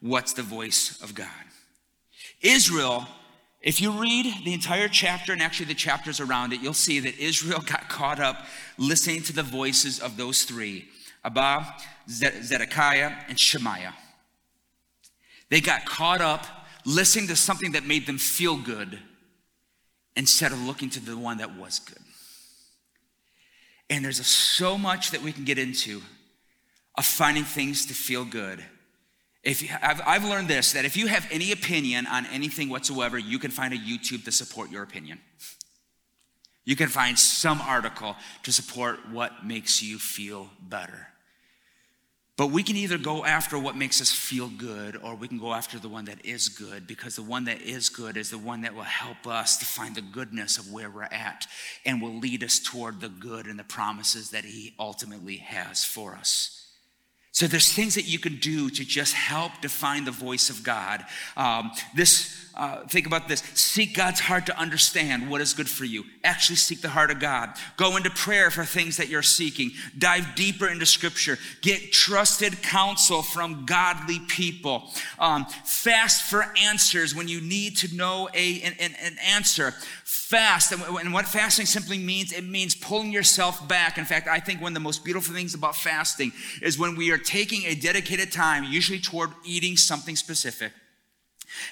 what's 0.00 0.32
the 0.32 0.42
voice 0.42 1.00
of 1.02 1.14
God. 1.14 1.28
Israel, 2.40 3.06
if 3.60 3.80
you 3.80 3.92
read 3.92 4.44
the 4.44 4.54
entire 4.54 4.88
chapter 4.88 5.32
and 5.32 5.42
actually 5.42 5.66
the 5.66 5.74
chapters 5.74 6.20
around 6.20 6.52
it, 6.52 6.60
you'll 6.60 6.74
see 6.74 7.00
that 7.00 7.18
Israel 7.18 7.60
got 7.66 7.88
caught 7.88 8.18
up 8.18 8.46
listening 8.78 9.22
to 9.24 9.32
the 9.32 9.42
voices 9.42 10.00
of 10.00 10.16
those 10.16 10.44
three 10.44 10.88
Abba, 11.22 11.76
Zedekiah, 12.08 13.12
and 13.28 13.38
Shemaiah. 13.38 13.94
They 15.50 15.60
got 15.60 15.84
caught 15.84 16.22
up 16.22 16.46
listening 16.86 17.26
to 17.28 17.36
something 17.36 17.72
that 17.72 17.84
made 17.84 18.06
them 18.06 18.16
feel 18.16 18.56
good 18.56 18.98
instead 20.16 20.52
of 20.52 20.60
looking 20.62 20.88
to 20.90 21.00
the 21.00 21.16
one 21.16 21.38
that 21.38 21.56
was 21.56 21.78
good. 21.78 21.98
And 23.90 24.04
there's 24.04 24.24
so 24.24 24.78
much 24.78 25.10
that 25.10 25.20
we 25.20 25.32
can 25.32 25.44
get 25.44 25.58
into 25.58 26.00
of 27.00 27.06
finding 27.06 27.44
things 27.44 27.86
to 27.86 27.94
feel 27.94 28.26
good. 28.26 28.62
If 29.42 29.62
you, 29.62 29.70
I've, 29.80 30.02
I've 30.06 30.24
learned 30.24 30.48
this 30.48 30.72
that 30.72 30.84
if 30.84 30.98
you 30.98 31.06
have 31.06 31.26
any 31.30 31.50
opinion 31.50 32.06
on 32.06 32.26
anything 32.26 32.68
whatsoever, 32.68 33.16
you 33.16 33.38
can 33.38 33.50
find 33.50 33.72
a 33.72 33.78
YouTube 33.78 34.26
to 34.26 34.32
support 34.32 34.70
your 34.70 34.82
opinion. 34.82 35.18
You 36.66 36.76
can 36.76 36.88
find 36.88 37.18
some 37.18 37.62
article 37.62 38.16
to 38.42 38.52
support 38.52 38.98
what 39.10 39.46
makes 39.46 39.82
you 39.82 39.98
feel 39.98 40.50
better. 40.60 41.06
But 42.36 42.48
we 42.48 42.62
can 42.62 42.76
either 42.76 42.98
go 42.98 43.24
after 43.24 43.58
what 43.58 43.76
makes 43.76 44.02
us 44.02 44.12
feel 44.12 44.48
good 44.48 44.96
or 45.02 45.14
we 45.14 45.26
can 45.26 45.38
go 45.38 45.54
after 45.54 45.78
the 45.78 45.88
one 45.88 46.04
that 46.04 46.22
is 46.26 46.50
good 46.50 46.86
because 46.86 47.16
the 47.16 47.22
one 47.22 47.44
that 47.44 47.62
is 47.62 47.88
good 47.88 48.18
is 48.18 48.28
the 48.28 48.36
one 48.36 48.60
that 48.60 48.74
will 48.74 48.82
help 48.82 49.26
us 49.26 49.56
to 49.56 49.64
find 49.64 49.94
the 49.94 50.02
goodness 50.02 50.58
of 50.58 50.70
where 50.70 50.90
we're 50.90 51.04
at 51.04 51.46
and 51.86 52.02
will 52.02 52.18
lead 52.18 52.44
us 52.44 52.58
toward 52.58 53.00
the 53.00 53.08
good 53.08 53.46
and 53.46 53.58
the 53.58 53.64
promises 53.64 54.30
that 54.32 54.44
He 54.44 54.74
ultimately 54.78 55.36
has 55.36 55.82
for 55.82 56.14
us. 56.14 56.59
So 57.32 57.46
there's 57.46 57.72
things 57.72 57.94
that 57.94 58.08
you 58.08 58.18
can 58.18 58.36
do 58.36 58.70
to 58.70 58.84
just 58.84 59.14
help 59.14 59.52
define 59.60 60.04
the 60.04 60.10
voice 60.10 60.50
of 60.50 60.62
God. 60.64 61.04
Um, 61.36 61.70
this, 61.94 62.49
uh, 62.54 62.86
think 62.86 63.06
about 63.06 63.28
this: 63.28 63.40
seek 63.54 63.94
God's 63.94 64.20
heart 64.20 64.46
to 64.46 64.58
understand 64.58 65.30
what 65.30 65.40
is 65.40 65.54
good 65.54 65.68
for 65.68 65.84
you. 65.84 66.04
Actually, 66.24 66.56
seek 66.56 66.80
the 66.80 66.88
heart 66.88 67.10
of 67.10 67.18
God. 67.20 67.50
Go 67.76 67.96
into 67.96 68.10
prayer 68.10 68.50
for 68.50 68.64
things 68.64 68.96
that 68.96 69.08
you're 69.08 69.22
seeking. 69.22 69.70
Dive 69.98 70.34
deeper 70.34 70.68
into 70.68 70.86
Scripture. 70.86 71.38
Get 71.62 71.92
trusted 71.92 72.62
counsel 72.62 73.22
from 73.22 73.66
godly 73.66 74.20
people. 74.28 74.90
Um, 75.18 75.46
fast 75.64 76.30
for 76.30 76.46
answers 76.60 77.14
when 77.14 77.28
you 77.28 77.40
need 77.40 77.76
to 77.78 77.94
know 77.94 78.28
a, 78.34 78.62
an, 78.62 78.74
an 78.80 79.16
answer 79.24 79.74
fast. 80.04 80.72
And 80.72 81.12
what 81.12 81.26
fasting 81.26 81.66
simply 81.66 81.98
means, 81.98 82.32
it 82.32 82.44
means 82.44 82.74
pulling 82.74 83.10
yourself 83.10 83.66
back. 83.66 83.98
In 83.98 84.04
fact, 84.04 84.28
I 84.28 84.38
think 84.38 84.60
one 84.60 84.72
of 84.72 84.74
the 84.74 84.80
most 84.80 85.04
beautiful 85.04 85.34
things 85.34 85.54
about 85.54 85.74
fasting 85.74 86.32
is 86.62 86.78
when 86.78 86.94
we 86.94 87.10
are 87.10 87.18
taking 87.18 87.64
a 87.64 87.74
dedicated 87.74 88.30
time, 88.30 88.64
usually 88.64 89.00
toward 89.00 89.30
eating 89.44 89.76
something 89.76 90.16
specific. 90.16 90.72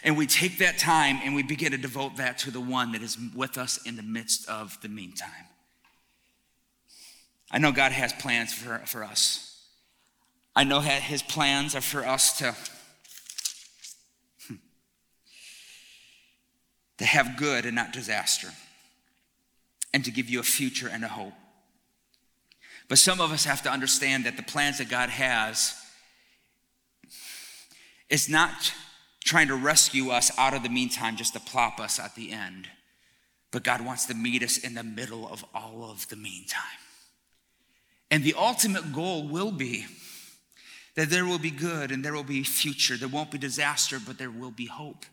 And 0.03 0.17
we 0.17 0.27
take 0.27 0.59
that 0.59 0.79
time 0.79 1.21
and 1.23 1.35
we 1.35 1.43
begin 1.43 1.73
to 1.73 1.79
devote 1.79 2.17
that 2.17 2.39
to 2.39 2.51
the 2.51 2.61
one 2.61 2.93
that 2.93 3.03
is 3.03 3.17
with 3.35 3.59
us 3.59 3.79
in 3.87 3.97
the 3.97 4.03
midst 4.03 4.49
of 4.49 4.81
the 4.83 4.89
meantime. 4.89 5.47
I 7.51 7.59
know 7.59 7.73
God 7.73 7.93
has 7.93 8.13
plans 8.13 8.53
for, 8.53 8.79
for 8.87 9.05
us. 9.05 9.45
I 10.55 10.65
know 10.65 10.81
his 10.81 11.23
plans 11.23 11.75
are 11.75 11.81
for 11.81 12.05
us 12.05 12.39
to 12.39 12.55
hmm, 14.49 14.55
to 16.99 17.05
have 17.05 17.37
good 17.37 17.65
and 17.65 17.77
not 17.77 17.93
disaster, 17.93 18.49
and 19.95 20.05
to 20.05 20.11
give 20.11 20.29
you 20.29 20.41
a 20.41 20.43
future 20.43 20.89
and 20.89 21.05
a 21.05 21.09
hope. 21.09 21.33
But 22.89 22.99
some 22.99 23.21
of 23.21 23.31
us 23.31 23.45
have 23.45 23.63
to 23.63 23.71
understand 23.71 24.25
that 24.25 24.37
the 24.37 24.43
plans 24.43 24.79
that 24.79 24.89
God 24.89 25.11
has 25.11 25.75
is 28.11 28.29
not 28.29 28.73
trying 29.29 29.49
to 29.49 29.55
rescue 29.55 30.09
us 30.09 30.31
out 30.39 30.55
of 30.55 30.63
the 30.63 30.69
meantime 30.71 31.15
just 31.15 31.35
to 31.35 31.41
plop 31.41 31.79
us 31.79 32.01
at 32.01 32.15
the 32.15 32.33
end. 32.33 32.67
But 33.51 33.63
God 33.63 33.85
wants 33.85 34.07
to 34.07 34.15
meet 34.15 34.43
us 34.43 34.57
in 34.57 34.75
the 34.75 34.83
middle 34.83 35.29
of 35.29 35.45
all 35.55 35.91
of 35.91 36.09
the 36.09 36.17
meantime. 36.17 36.63
And 38.11 38.25
the 38.25 38.35
ultimate 38.35 38.93
goal 38.95 39.29
will 39.29 39.53
be 39.53 39.85
that 40.95 41.11
there 41.11 41.27
will 41.27 41.39
be 41.39 41.51
good 41.51 41.93
and 41.93 42.03
there 42.03 42.15
will 42.15 42.23
be 42.25 42.43
future. 42.43 42.97
There 42.97 43.07
won't 43.07 43.31
be 43.31 43.39
disaster, 43.39 43.99
but 44.05 44.17
there 44.17 44.31
will 44.31 44.51
be 44.51 44.67
hope. 44.67 45.05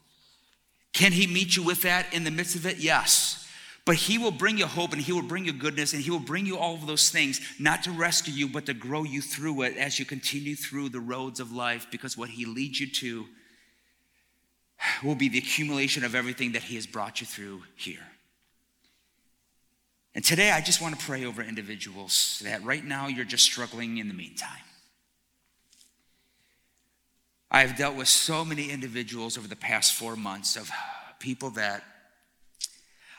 Can 0.93 1.11
He 1.11 1.27
meet 1.27 1.57
you 1.57 1.63
with 1.63 1.81
that 1.81 2.13
in 2.13 2.23
the 2.23 2.31
midst 2.31 2.55
of 2.55 2.65
it? 2.65 2.77
Yes. 2.77 3.45
But 3.83 3.95
He 3.97 4.17
will 4.17 4.31
bring 4.31 4.57
you 4.57 4.65
hope 4.65 4.93
and 4.93 5.01
He 5.01 5.11
will 5.11 5.21
bring 5.23 5.43
you 5.43 5.51
goodness 5.51 5.93
and 5.93 6.01
He 6.01 6.09
will 6.09 6.19
bring 6.19 6.45
you 6.45 6.57
all 6.57 6.75
of 6.75 6.87
those 6.87 7.09
things, 7.09 7.41
not 7.59 7.83
to 7.83 7.91
rescue 7.91 8.33
you, 8.33 8.47
but 8.47 8.65
to 8.67 8.73
grow 8.73 9.03
you 9.03 9.21
through 9.21 9.63
it 9.63 9.75
as 9.75 9.99
you 9.99 10.05
continue 10.05 10.55
through 10.55 10.87
the 10.87 11.01
roads 11.01 11.41
of 11.41 11.51
life, 11.51 11.87
because 11.91 12.17
what 12.17 12.29
He 12.29 12.45
leads 12.45 12.79
you 12.79 12.89
to 12.89 13.25
will 15.03 15.15
be 15.15 15.29
the 15.29 15.37
accumulation 15.37 16.03
of 16.03 16.15
everything 16.15 16.53
that 16.53 16.63
He 16.63 16.75
has 16.75 16.85
brought 16.85 17.21
you 17.21 17.27
through 17.27 17.63
here. 17.75 18.05
And 20.13 20.23
today 20.23 20.51
I 20.51 20.61
just 20.61 20.81
want 20.81 20.97
to 20.97 21.05
pray 21.05 21.25
over 21.25 21.43
individuals 21.43 22.41
that 22.45 22.63
right 22.63 22.83
now 22.83 23.07
you're 23.07 23.25
just 23.25 23.43
struggling 23.43 23.97
in 23.97 24.07
the 24.07 24.13
meantime. 24.13 24.49
I 27.51 27.61
have 27.61 27.77
dealt 27.77 27.95
with 27.95 28.07
so 28.07 28.43
many 28.43 28.69
individuals 28.69 29.37
over 29.37 29.47
the 29.47 29.55
past 29.55 29.93
four 29.93 30.15
months 30.15 30.55
of 30.55 30.71
people 31.19 31.51
that 31.51 31.83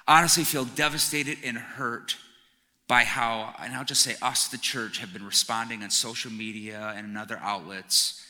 honestly 0.08 0.44
feel 0.44 0.64
devastated 0.64 1.38
and 1.44 1.58
hurt 1.58 2.16
by 2.88 3.02
how, 3.02 3.54
and 3.60 3.74
I'll 3.74 3.84
just 3.84 4.02
say 4.02 4.14
us, 4.22 4.48
the 4.48 4.58
church, 4.58 4.98
have 4.98 5.12
been 5.12 5.24
responding 5.24 5.82
on 5.82 5.90
social 5.90 6.30
media 6.30 6.94
and 6.96 7.06
in 7.06 7.16
other 7.16 7.38
outlets 7.42 8.25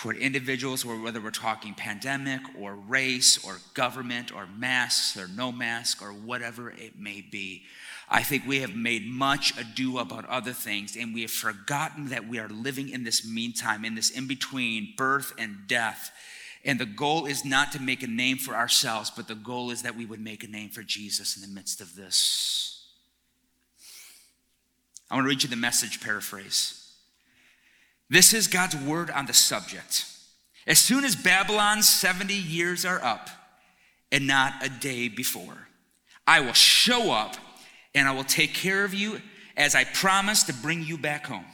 toward 0.00 0.16
individuals, 0.16 0.82
or 0.82 0.98
whether 0.98 1.20
we're 1.20 1.30
talking 1.30 1.74
pandemic 1.74 2.40
or 2.58 2.74
race 2.74 3.44
or 3.44 3.58
government 3.74 4.34
or 4.34 4.46
masks 4.46 5.14
or 5.14 5.28
no 5.28 5.52
mask 5.52 6.00
or 6.00 6.08
whatever 6.08 6.70
it 6.70 6.98
may 6.98 7.20
be. 7.20 7.62
I 8.08 8.22
think 8.22 8.46
we 8.46 8.60
have 8.60 8.74
made 8.74 9.06
much 9.06 9.52
ado 9.58 9.98
about 9.98 10.24
other 10.24 10.54
things, 10.54 10.96
and 10.96 11.12
we 11.12 11.20
have 11.20 11.30
forgotten 11.30 12.08
that 12.08 12.26
we 12.26 12.38
are 12.38 12.48
living 12.48 12.88
in 12.88 13.04
this 13.04 13.26
meantime, 13.26 13.84
in 13.84 13.94
this 13.94 14.08
in 14.08 14.26
between 14.26 14.94
birth 14.96 15.34
and 15.36 15.66
death. 15.66 16.10
And 16.64 16.80
the 16.80 16.86
goal 16.86 17.26
is 17.26 17.44
not 17.44 17.70
to 17.72 17.82
make 17.82 18.02
a 18.02 18.06
name 18.06 18.38
for 18.38 18.54
ourselves, 18.54 19.10
but 19.10 19.28
the 19.28 19.34
goal 19.34 19.70
is 19.70 19.82
that 19.82 19.96
we 19.98 20.06
would 20.06 20.20
make 20.20 20.42
a 20.42 20.48
name 20.48 20.70
for 20.70 20.82
Jesus 20.82 21.36
in 21.36 21.42
the 21.42 21.54
midst 21.54 21.82
of 21.82 21.94
this. 21.94 22.86
I 25.10 25.14
want 25.14 25.26
to 25.26 25.28
read 25.28 25.42
you 25.42 25.50
the 25.50 25.56
message 25.56 26.00
paraphrase. 26.00 26.79
This 28.10 28.34
is 28.34 28.48
God's 28.48 28.76
word 28.76 29.08
on 29.08 29.26
the 29.26 29.32
subject. 29.32 30.04
As 30.66 30.78
soon 30.78 31.04
as 31.04 31.16
Babylon's 31.16 31.88
70 31.88 32.34
years 32.34 32.84
are 32.84 33.02
up, 33.02 33.30
and 34.12 34.26
not 34.26 34.54
a 34.62 34.68
day 34.68 35.08
before, 35.08 35.68
I 36.26 36.40
will 36.40 36.52
show 36.52 37.12
up 37.12 37.36
and 37.94 38.08
I 38.08 38.12
will 38.12 38.24
take 38.24 38.54
care 38.54 38.84
of 38.84 38.92
you 38.92 39.20
as 39.56 39.74
I 39.74 39.84
promised 39.84 40.48
to 40.48 40.52
bring 40.52 40.82
you 40.82 40.98
back 40.98 41.26
home. 41.26 41.44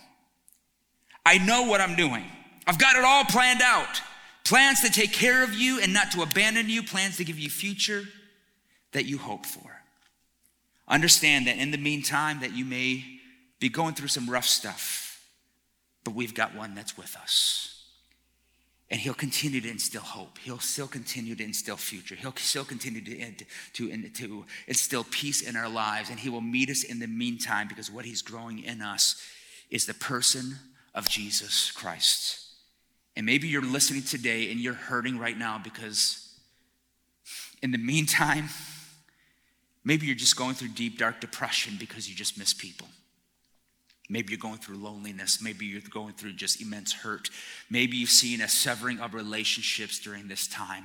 I 1.24 1.38
know 1.38 1.64
what 1.64 1.80
I'm 1.80 1.96
doing. 1.96 2.24
I've 2.66 2.78
got 2.78 2.96
it 2.96 3.04
all 3.04 3.24
planned 3.24 3.62
out. 3.62 4.00
Plans 4.44 4.80
to 4.82 4.90
take 4.90 5.12
care 5.12 5.42
of 5.42 5.52
you 5.54 5.80
and 5.80 5.92
not 5.92 6.12
to 6.12 6.22
abandon 6.22 6.68
you, 6.68 6.82
plans 6.82 7.16
to 7.16 7.24
give 7.24 7.38
you 7.38 7.50
future 7.50 8.04
that 8.92 9.04
you 9.06 9.18
hope 9.18 9.44
for. 9.44 9.82
Understand 10.88 11.48
that 11.48 11.58
in 11.58 11.72
the 11.72 11.78
meantime 11.78 12.40
that 12.40 12.52
you 12.52 12.64
may 12.64 13.04
be 13.58 13.68
going 13.68 13.94
through 13.94 14.08
some 14.08 14.30
rough 14.30 14.44
stuff, 14.44 15.05
but 16.06 16.14
we've 16.14 16.34
got 16.34 16.54
one 16.54 16.76
that's 16.76 16.96
with 16.96 17.16
us. 17.16 17.82
And 18.92 19.00
he'll 19.00 19.12
continue 19.12 19.60
to 19.60 19.68
instill 19.68 20.02
hope. 20.02 20.38
He'll 20.38 20.60
still 20.60 20.86
continue 20.86 21.34
to 21.34 21.42
instill 21.42 21.76
future. 21.76 22.14
He'll 22.14 22.32
still 22.36 22.64
continue 22.64 23.00
to, 23.00 23.32
to, 23.72 24.08
to 24.10 24.44
instill 24.68 25.04
peace 25.10 25.42
in 25.42 25.56
our 25.56 25.68
lives. 25.68 26.08
And 26.08 26.20
he 26.20 26.30
will 26.30 26.40
meet 26.40 26.70
us 26.70 26.84
in 26.84 27.00
the 27.00 27.08
meantime 27.08 27.66
because 27.66 27.90
what 27.90 28.04
he's 28.04 28.22
growing 28.22 28.60
in 28.60 28.82
us 28.82 29.20
is 29.68 29.86
the 29.86 29.94
person 29.94 30.54
of 30.94 31.08
Jesus 31.08 31.72
Christ. 31.72 32.38
And 33.16 33.26
maybe 33.26 33.48
you're 33.48 33.60
listening 33.60 34.02
today 34.02 34.52
and 34.52 34.60
you're 34.60 34.74
hurting 34.74 35.18
right 35.18 35.36
now 35.36 35.60
because 35.62 36.38
in 37.64 37.72
the 37.72 37.78
meantime, 37.78 38.48
maybe 39.84 40.06
you're 40.06 40.14
just 40.14 40.36
going 40.36 40.54
through 40.54 40.68
deep, 40.68 41.00
dark 41.00 41.20
depression 41.20 41.74
because 41.80 42.08
you 42.08 42.14
just 42.14 42.38
miss 42.38 42.54
people. 42.54 42.86
Maybe 44.08 44.30
you're 44.30 44.38
going 44.38 44.58
through 44.58 44.76
loneliness. 44.76 45.42
Maybe 45.42 45.66
you're 45.66 45.80
going 45.90 46.14
through 46.14 46.34
just 46.34 46.60
immense 46.60 46.92
hurt. 46.92 47.30
Maybe 47.70 47.96
you've 47.96 48.10
seen 48.10 48.40
a 48.40 48.48
severing 48.48 49.00
of 49.00 49.14
relationships 49.14 49.98
during 49.98 50.28
this 50.28 50.46
time. 50.46 50.84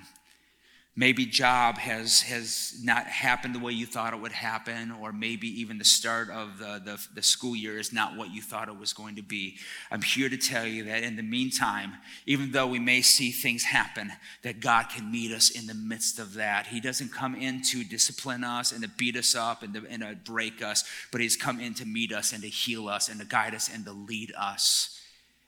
Maybe 0.93 1.25
job 1.25 1.77
has, 1.77 2.19
has 2.23 2.75
not 2.83 3.05
happened 3.05 3.55
the 3.55 3.59
way 3.59 3.71
you 3.71 3.85
thought 3.85 4.13
it 4.13 4.19
would 4.19 4.33
happen, 4.33 4.91
or 4.91 5.13
maybe 5.13 5.47
even 5.61 5.77
the 5.77 5.85
start 5.85 6.29
of 6.29 6.59
the, 6.59 6.81
the, 6.83 7.07
the, 7.15 7.21
school 7.21 7.55
year 7.55 7.79
is 7.79 7.93
not 7.93 8.17
what 8.17 8.33
you 8.33 8.41
thought 8.41 8.67
it 8.67 8.77
was 8.77 8.91
going 8.91 9.15
to 9.15 9.21
be. 9.21 9.55
I'm 9.89 10.01
here 10.01 10.27
to 10.27 10.35
tell 10.35 10.67
you 10.67 10.83
that 10.85 11.03
in 11.03 11.15
the 11.15 11.23
meantime, 11.23 11.93
even 12.25 12.51
though 12.51 12.67
we 12.67 12.79
may 12.79 13.01
see 13.01 13.31
things 13.31 13.63
happen, 13.63 14.11
that 14.41 14.59
God 14.59 14.89
can 14.89 15.09
meet 15.09 15.31
us 15.31 15.49
in 15.49 15.65
the 15.65 15.73
midst 15.73 16.19
of 16.19 16.33
that. 16.33 16.67
He 16.67 16.81
doesn't 16.81 17.13
come 17.13 17.35
in 17.35 17.61
to 17.71 17.85
discipline 17.85 18.43
us 18.43 18.73
and 18.73 18.83
to 18.83 18.89
beat 18.89 19.15
us 19.15 19.33
up 19.33 19.63
and 19.63 19.73
to, 19.75 19.87
and 19.89 20.01
to 20.01 20.17
break 20.29 20.61
us, 20.61 20.83
but 21.09 21.21
He's 21.21 21.37
come 21.37 21.61
in 21.61 21.73
to 21.75 21.85
meet 21.85 22.11
us 22.11 22.33
and 22.33 22.43
to 22.43 22.49
heal 22.49 22.89
us 22.89 23.07
and 23.07 23.17
to 23.21 23.25
guide 23.25 23.55
us 23.55 23.69
and 23.73 23.85
to 23.85 23.93
lead 23.93 24.33
us. 24.37 25.00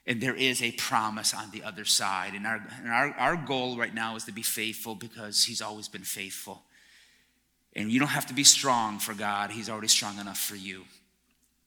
And 0.05 0.19
there 0.19 0.35
is 0.35 0.61
a 0.61 0.71
promise 0.73 1.33
on 1.33 1.51
the 1.51 1.63
other 1.63 1.85
side. 1.85 2.33
And, 2.33 2.45
our, 2.45 2.61
and 2.79 2.89
our, 2.89 3.11
our 3.11 3.35
goal 3.37 3.77
right 3.77 3.93
now 3.93 4.15
is 4.15 4.25
to 4.25 4.33
be 4.33 4.41
faithful 4.41 4.95
because 4.95 5.45
He's 5.45 5.61
always 5.61 5.87
been 5.87 6.03
faithful. 6.03 6.63
And 7.75 7.91
you 7.91 7.99
don't 7.99 8.09
have 8.09 8.27
to 8.27 8.33
be 8.33 8.43
strong 8.43 8.99
for 8.99 9.13
God, 9.13 9.51
He's 9.51 9.69
already 9.69 9.87
strong 9.87 10.19
enough 10.19 10.39
for 10.39 10.55
you. 10.55 10.83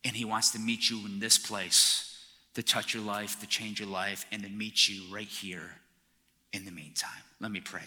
And 0.04 0.14
He 0.14 0.24
wants 0.24 0.50
to 0.52 0.58
meet 0.58 0.90
you 0.90 1.04
in 1.06 1.18
this 1.18 1.38
place 1.38 2.12
to 2.54 2.62
touch 2.62 2.94
your 2.94 3.02
life, 3.02 3.40
to 3.40 3.46
change 3.46 3.80
your 3.80 3.88
life, 3.88 4.24
and 4.32 4.42
to 4.42 4.48
meet 4.48 4.88
you 4.88 5.02
right 5.14 5.28
here 5.28 5.72
in 6.52 6.64
the 6.64 6.70
meantime. 6.70 7.10
Let 7.40 7.50
me 7.50 7.60
pray. 7.60 7.82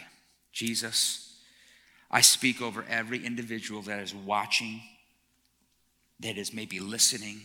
Jesus, 0.51 1.38
I 2.12 2.21
speak 2.21 2.62
over 2.62 2.85
every 2.89 3.25
individual 3.25 3.81
that 3.83 3.99
is 3.99 4.13
watching, 4.13 4.81
that 6.19 6.38
is 6.38 6.53
maybe 6.53 6.79
listening 6.79 7.41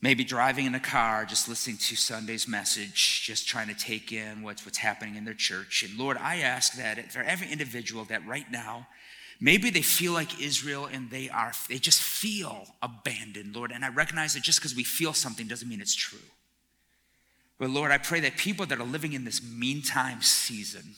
Maybe 0.00 0.22
driving 0.22 0.66
in 0.66 0.74
a 0.76 0.80
car, 0.80 1.24
just 1.24 1.48
listening 1.48 1.76
to 1.78 1.96
Sunday's 1.96 2.46
message, 2.46 3.22
just 3.24 3.48
trying 3.48 3.66
to 3.66 3.74
take 3.74 4.12
in 4.12 4.42
what's, 4.42 4.64
what's 4.64 4.78
happening 4.78 5.16
in 5.16 5.24
their 5.24 5.34
church. 5.34 5.82
And 5.82 5.98
Lord, 5.98 6.16
I 6.16 6.36
ask 6.36 6.74
that 6.74 7.12
for 7.12 7.20
every 7.20 7.50
individual 7.50 8.04
that 8.04 8.24
right 8.24 8.48
now, 8.50 8.86
maybe 9.40 9.70
they 9.70 9.82
feel 9.82 10.12
like 10.12 10.40
Israel 10.40 10.86
and 10.86 11.10
they 11.10 11.28
are, 11.28 11.52
they 11.68 11.78
just 11.78 12.00
feel 12.00 12.76
abandoned, 12.80 13.56
Lord. 13.56 13.72
And 13.72 13.84
I 13.84 13.88
recognize 13.88 14.34
that 14.34 14.44
just 14.44 14.60
because 14.60 14.76
we 14.76 14.84
feel 14.84 15.12
something 15.12 15.48
doesn't 15.48 15.68
mean 15.68 15.80
it's 15.80 15.96
true. 15.96 16.18
But 17.58 17.70
Lord, 17.70 17.90
I 17.90 17.98
pray 17.98 18.20
that 18.20 18.36
people 18.36 18.66
that 18.66 18.78
are 18.78 18.84
living 18.84 19.14
in 19.14 19.24
this 19.24 19.42
meantime 19.42 20.22
season, 20.22 20.94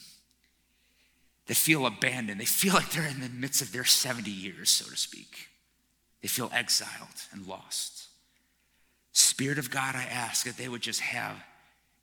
they 1.46 1.54
feel 1.54 1.86
abandoned. 1.86 2.38
They 2.38 2.44
feel 2.44 2.74
like 2.74 2.90
they're 2.90 3.08
in 3.08 3.20
the 3.20 3.30
midst 3.30 3.62
of 3.62 3.72
their 3.72 3.84
70 3.84 4.30
years, 4.30 4.70
so 4.70 4.90
to 4.90 4.96
speak. 4.96 5.48
They 6.20 6.28
feel 6.28 6.50
exiled 6.54 7.24
and 7.32 7.46
lost. 7.46 8.09
Spirit 9.12 9.58
of 9.58 9.70
God, 9.70 9.94
I 9.94 10.04
ask 10.04 10.44
that 10.46 10.56
they 10.56 10.68
would 10.68 10.82
just 10.82 11.00
have 11.00 11.36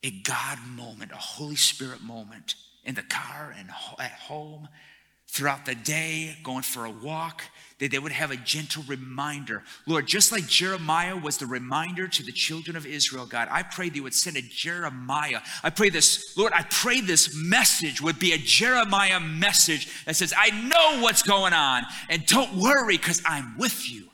a 0.04 0.12
God 0.12 0.60
moment, 0.76 1.12
a 1.12 1.16
Holy 1.18 1.56
Spirit 1.56 2.02
moment 2.02 2.56
in 2.84 2.96
the 2.96 3.04
car 3.04 3.54
and 3.58 3.70
at 4.00 4.12
home, 4.12 4.68
throughout 5.30 5.66
the 5.66 5.76
day, 5.76 6.38
going 6.42 6.64
for 6.64 6.86
a 6.86 6.90
walk, 6.90 7.44
that 7.80 7.92
they 7.92 8.00
would 8.00 8.14
have 8.14 8.32
a 8.32 8.38
gentle 8.38 8.82
reminder. 8.88 9.62
Lord, 9.86 10.08
just 10.08 10.32
like 10.32 10.48
Jeremiah 10.48 11.18
was 11.18 11.38
the 11.38 11.46
reminder 11.46 12.08
to 12.08 12.24
the 12.24 12.32
children 12.32 12.78
of 12.78 12.86
Israel, 12.86 13.26
God, 13.26 13.50
I 13.52 13.64
pray 13.64 13.90
that 13.90 13.96
you 13.96 14.04
would 14.04 14.14
send 14.14 14.38
a 14.38 14.42
Jeremiah. 14.42 15.42
I 15.64 15.70
pray 15.70 15.90
this, 15.90 16.38
Lord, 16.38 16.54
I 16.54 16.64
pray 16.70 17.02
this 17.02 17.36
message 17.36 18.02
would 18.02 18.20
be 18.20 18.32
a 18.32 18.38
Jeremiah 18.38 19.20
message 19.20 20.06
that 20.06 20.16
says, 20.16 20.34
I 20.36 20.50
know 20.52 21.02
what's 21.04 21.24
going 21.24 21.54
on, 21.54 21.84
and 22.10 22.26
don't 22.26 22.56
worry 22.56 22.96
because 22.96 23.22
I'm 23.26 23.58
with 23.58 23.92
you. 23.92 24.06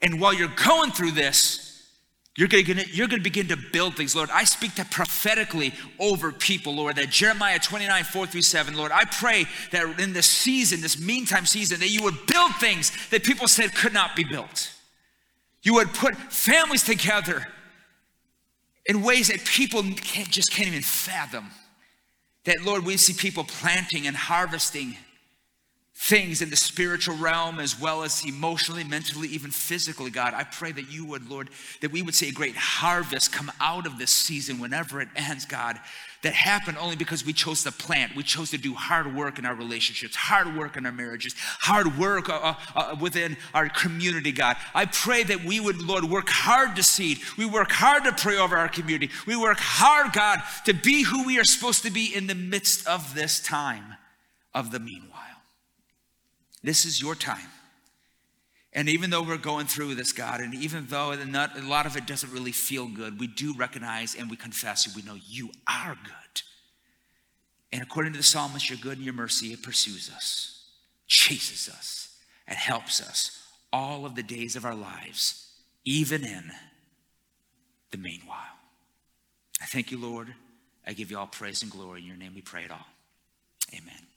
And 0.00 0.20
while 0.20 0.32
you're 0.32 0.54
going 0.54 0.92
through 0.92 1.12
this, 1.12 1.71
you're 2.36 2.48
going, 2.48 2.64
to, 2.64 2.88
you're 2.90 3.08
going 3.08 3.20
to 3.20 3.24
begin 3.24 3.48
to 3.48 3.58
build 3.72 3.96
things, 3.96 4.16
Lord. 4.16 4.30
I 4.30 4.44
speak 4.44 4.76
that 4.76 4.90
prophetically 4.90 5.74
over 5.98 6.32
people, 6.32 6.74
Lord, 6.74 6.96
that 6.96 7.10
Jeremiah 7.10 7.58
29, 7.58 8.04
4 8.04 8.26
through 8.26 8.42
7, 8.42 8.74
Lord. 8.74 8.90
I 8.90 9.04
pray 9.04 9.44
that 9.70 10.00
in 10.00 10.14
this 10.14 10.26
season, 10.26 10.80
this 10.80 10.98
meantime 10.98 11.44
season, 11.44 11.80
that 11.80 11.90
you 11.90 12.02
would 12.04 12.26
build 12.26 12.52
things 12.56 12.90
that 13.10 13.22
people 13.22 13.48
said 13.48 13.74
could 13.74 13.92
not 13.92 14.16
be 14.16 14.24
built. 14.24 14.72
You 15.62 15.74
would 15.74 15.92
put 15.92 16.16
families 16.16 16.82
together 16.84 17.46
in 18.86 19.02
ways 19.02 19.28
that 19.28 19.44
people 19.44 19.82
can't, 19.82 20.30
just 20.30 20.52
can't 20.52 20.68
even 20.68 20.82
fathom. 20.82 21.50
That, 22.44 22.62
Lord, 22.62 22.84
we 22.84 22.96
see 22.96 23.12
people 23.12 23.44
planting 23.44 24.06
and 24.06 24.16
harvesting 24.16 24.96
things 26.02 26.42
in 26.42 26.50
the 26.50 26.56
spiritual 26.56 27.16
realm 27.16 27.60
as 27.60 27.78
well 27.78 28.02
as 28.02 28.26
emotionally, 28.26 28.82
mentally, 28.82 29.28
even 29.28 29.52
physically, 29.52 30.10
God. 30.10 30.34
I 30.34 30.42
pray 30.42 30.72
that 30.72 30.90
you 30.90 31.04
would, 31.04 31.30
Lord, 31.30 31.48
that 31.80 31.92
we 31.92 32.02
would 32.02 32.16
see 32.16 32.28
a 32.28 32.32
great 32.32 32.56
harvest 32.56 33.30
come 33.30 33.52
out 33.60 33.86
of 33.86 33.98
this 33.98 34.10
season 34.10 34.58
whenever 34.58 35.00
it 35.00 35.06
ends, 35.14 35.44
God. 35.44 35.78
That 36.22 36.32
happened 36.34 36.78
only 36.78 36.96
because 36.96 37.24
we 37.24 37.32
chose 37.32 37.62
to 37.62 37.70
plant. 37.70 38.16
We 38.16 38.24
chose 38.24 38.50
to 38.50 38.58
do 38.58 38.74
hard 38.74 39.14
work 39.14 39.38
in 39.38 39.46
our 39.46 39.54
relationships, 39.54 40.16
hard 40.16 40.56
work 40.56 40.76
in 40.76 40.86
our 40.86 40.92
marriages, 40.92 41.36
hard 41.38 41.96
work 41.96 42.28
uh, 42.28 42.32
uh, 42.34 42.54
uh 42.74 42.96
within 43.00 43.36
our 43.54 43.68
community, 43.68 44.32
God. 44.32 44.56
I 44.74 44.86
pray 44.86 45.22
that 45.22 45.44
we 45.44 45.60
would, 45.60 45.80
Lord, 45.80 46.04
work 46.04 46.28
hard 46.28 46.74
to 46.76 46.82
seed. 46.82 47.18
We 47.38 47.46
work 47.46 47.70
hard 47.70 48.02
to 48.04 48.12
pray 48.12 48.38
over 48.38 48.56
our 48.56 48.68
community. 48.68 49.10
We 49.24 49.36
work 49.36 49.58
hard, 49.60 50.12
God, 50.12 50.40
to 50.64 50.74
be 50.74 51.04
who 51.04 51.24
we 51.24 51.38
are 51.38 51.44
supposed 51.44 51.84
to 51.84 51.92
be 51.92 52.12
in 52.12 52.26
the 52.26 52.34
midst 52.34 52.88
of 52.88 53.14
this 53.14 53.40
time 53.40 53.94
of 54.52 54.72
the 54.72 54.80
meanwhile. 54.80 55.11
This 56.62 56.84
is 56.84 57.00
your 57.00 57.14
time. 57.14 57.48
And 58.72 58.88
even 58.88 59.10
though 59.10 59.22
we're 59.22 59.36
going 59.36 59.66
through 59.66 59.96
this, 59.96 60.12
God, 60.12 60.40
and 60.40 60.54
even 60.54 60.86
though 60.86 61.14
not, 61.24 61.58
a 61.58 61.62
lot 61.62 61.84
of 61.84 61.96
it 61.96 62.06
doesn't 62.06 62.32
really 62.32 62.52
feel 62.52 62.86
good, 62.86 63.20
we 63.20 63.26
do 63.26 63.54
recognize 63.54 64.14
and 64.14 64.30
we 64.30 64.36
confess 64.36 64.86
and 64.86 64.96
we 64.96 65.02
know 65.02 65.18
you 65.28 65.50
are 65.68 65.94
good. 66.02 66.42
And 67.70 67.82
according 67.82 68.12
to 68.12 68.18
the 68.18 68.24
psalmist, 68.24 68.70
your 68.70 68.78
good 68.78 68.96
and 68.96 69.04
your 69.04 69.14
mercy, 69.14 69.52
it 69.52 69.62
pursues 69.62 70.10
us, 70.14 70.64
chases 71.06 71.68
us, 71.68 72.16
and 72.46 72.56
helps 72.56 73.00
us 73.00 73.42
all 73.72 74.06
of 74.06 74.14
the 74.14 74.22
days 74.22 74.56
of 74.56 74.64
our 74.64 74.74
lives, 74.74 75.48
even 75.84 76.24
in 76.24 76.50
the 77.90 77.98
meanwhile. 77.98 78.36
I 79.60 79.66
thank 79.66 79.90
you, 79.90 79.98
Lord. 79.98 80.34
I 80.86 80.92
give 80.92 81.10
you 81.10 81.18
all 81.18 81.26
praise 81.26 81.62
and 81.62 81.70
glory. 81.70 82.00
In 82.00 82.06
your 82.06 82.16
name 82.16 82.32
we 82.34 82.42
pray 82.42 82.64
it 82.64 82.70
all. 82.70 82.86
Amen. 83.74 84.11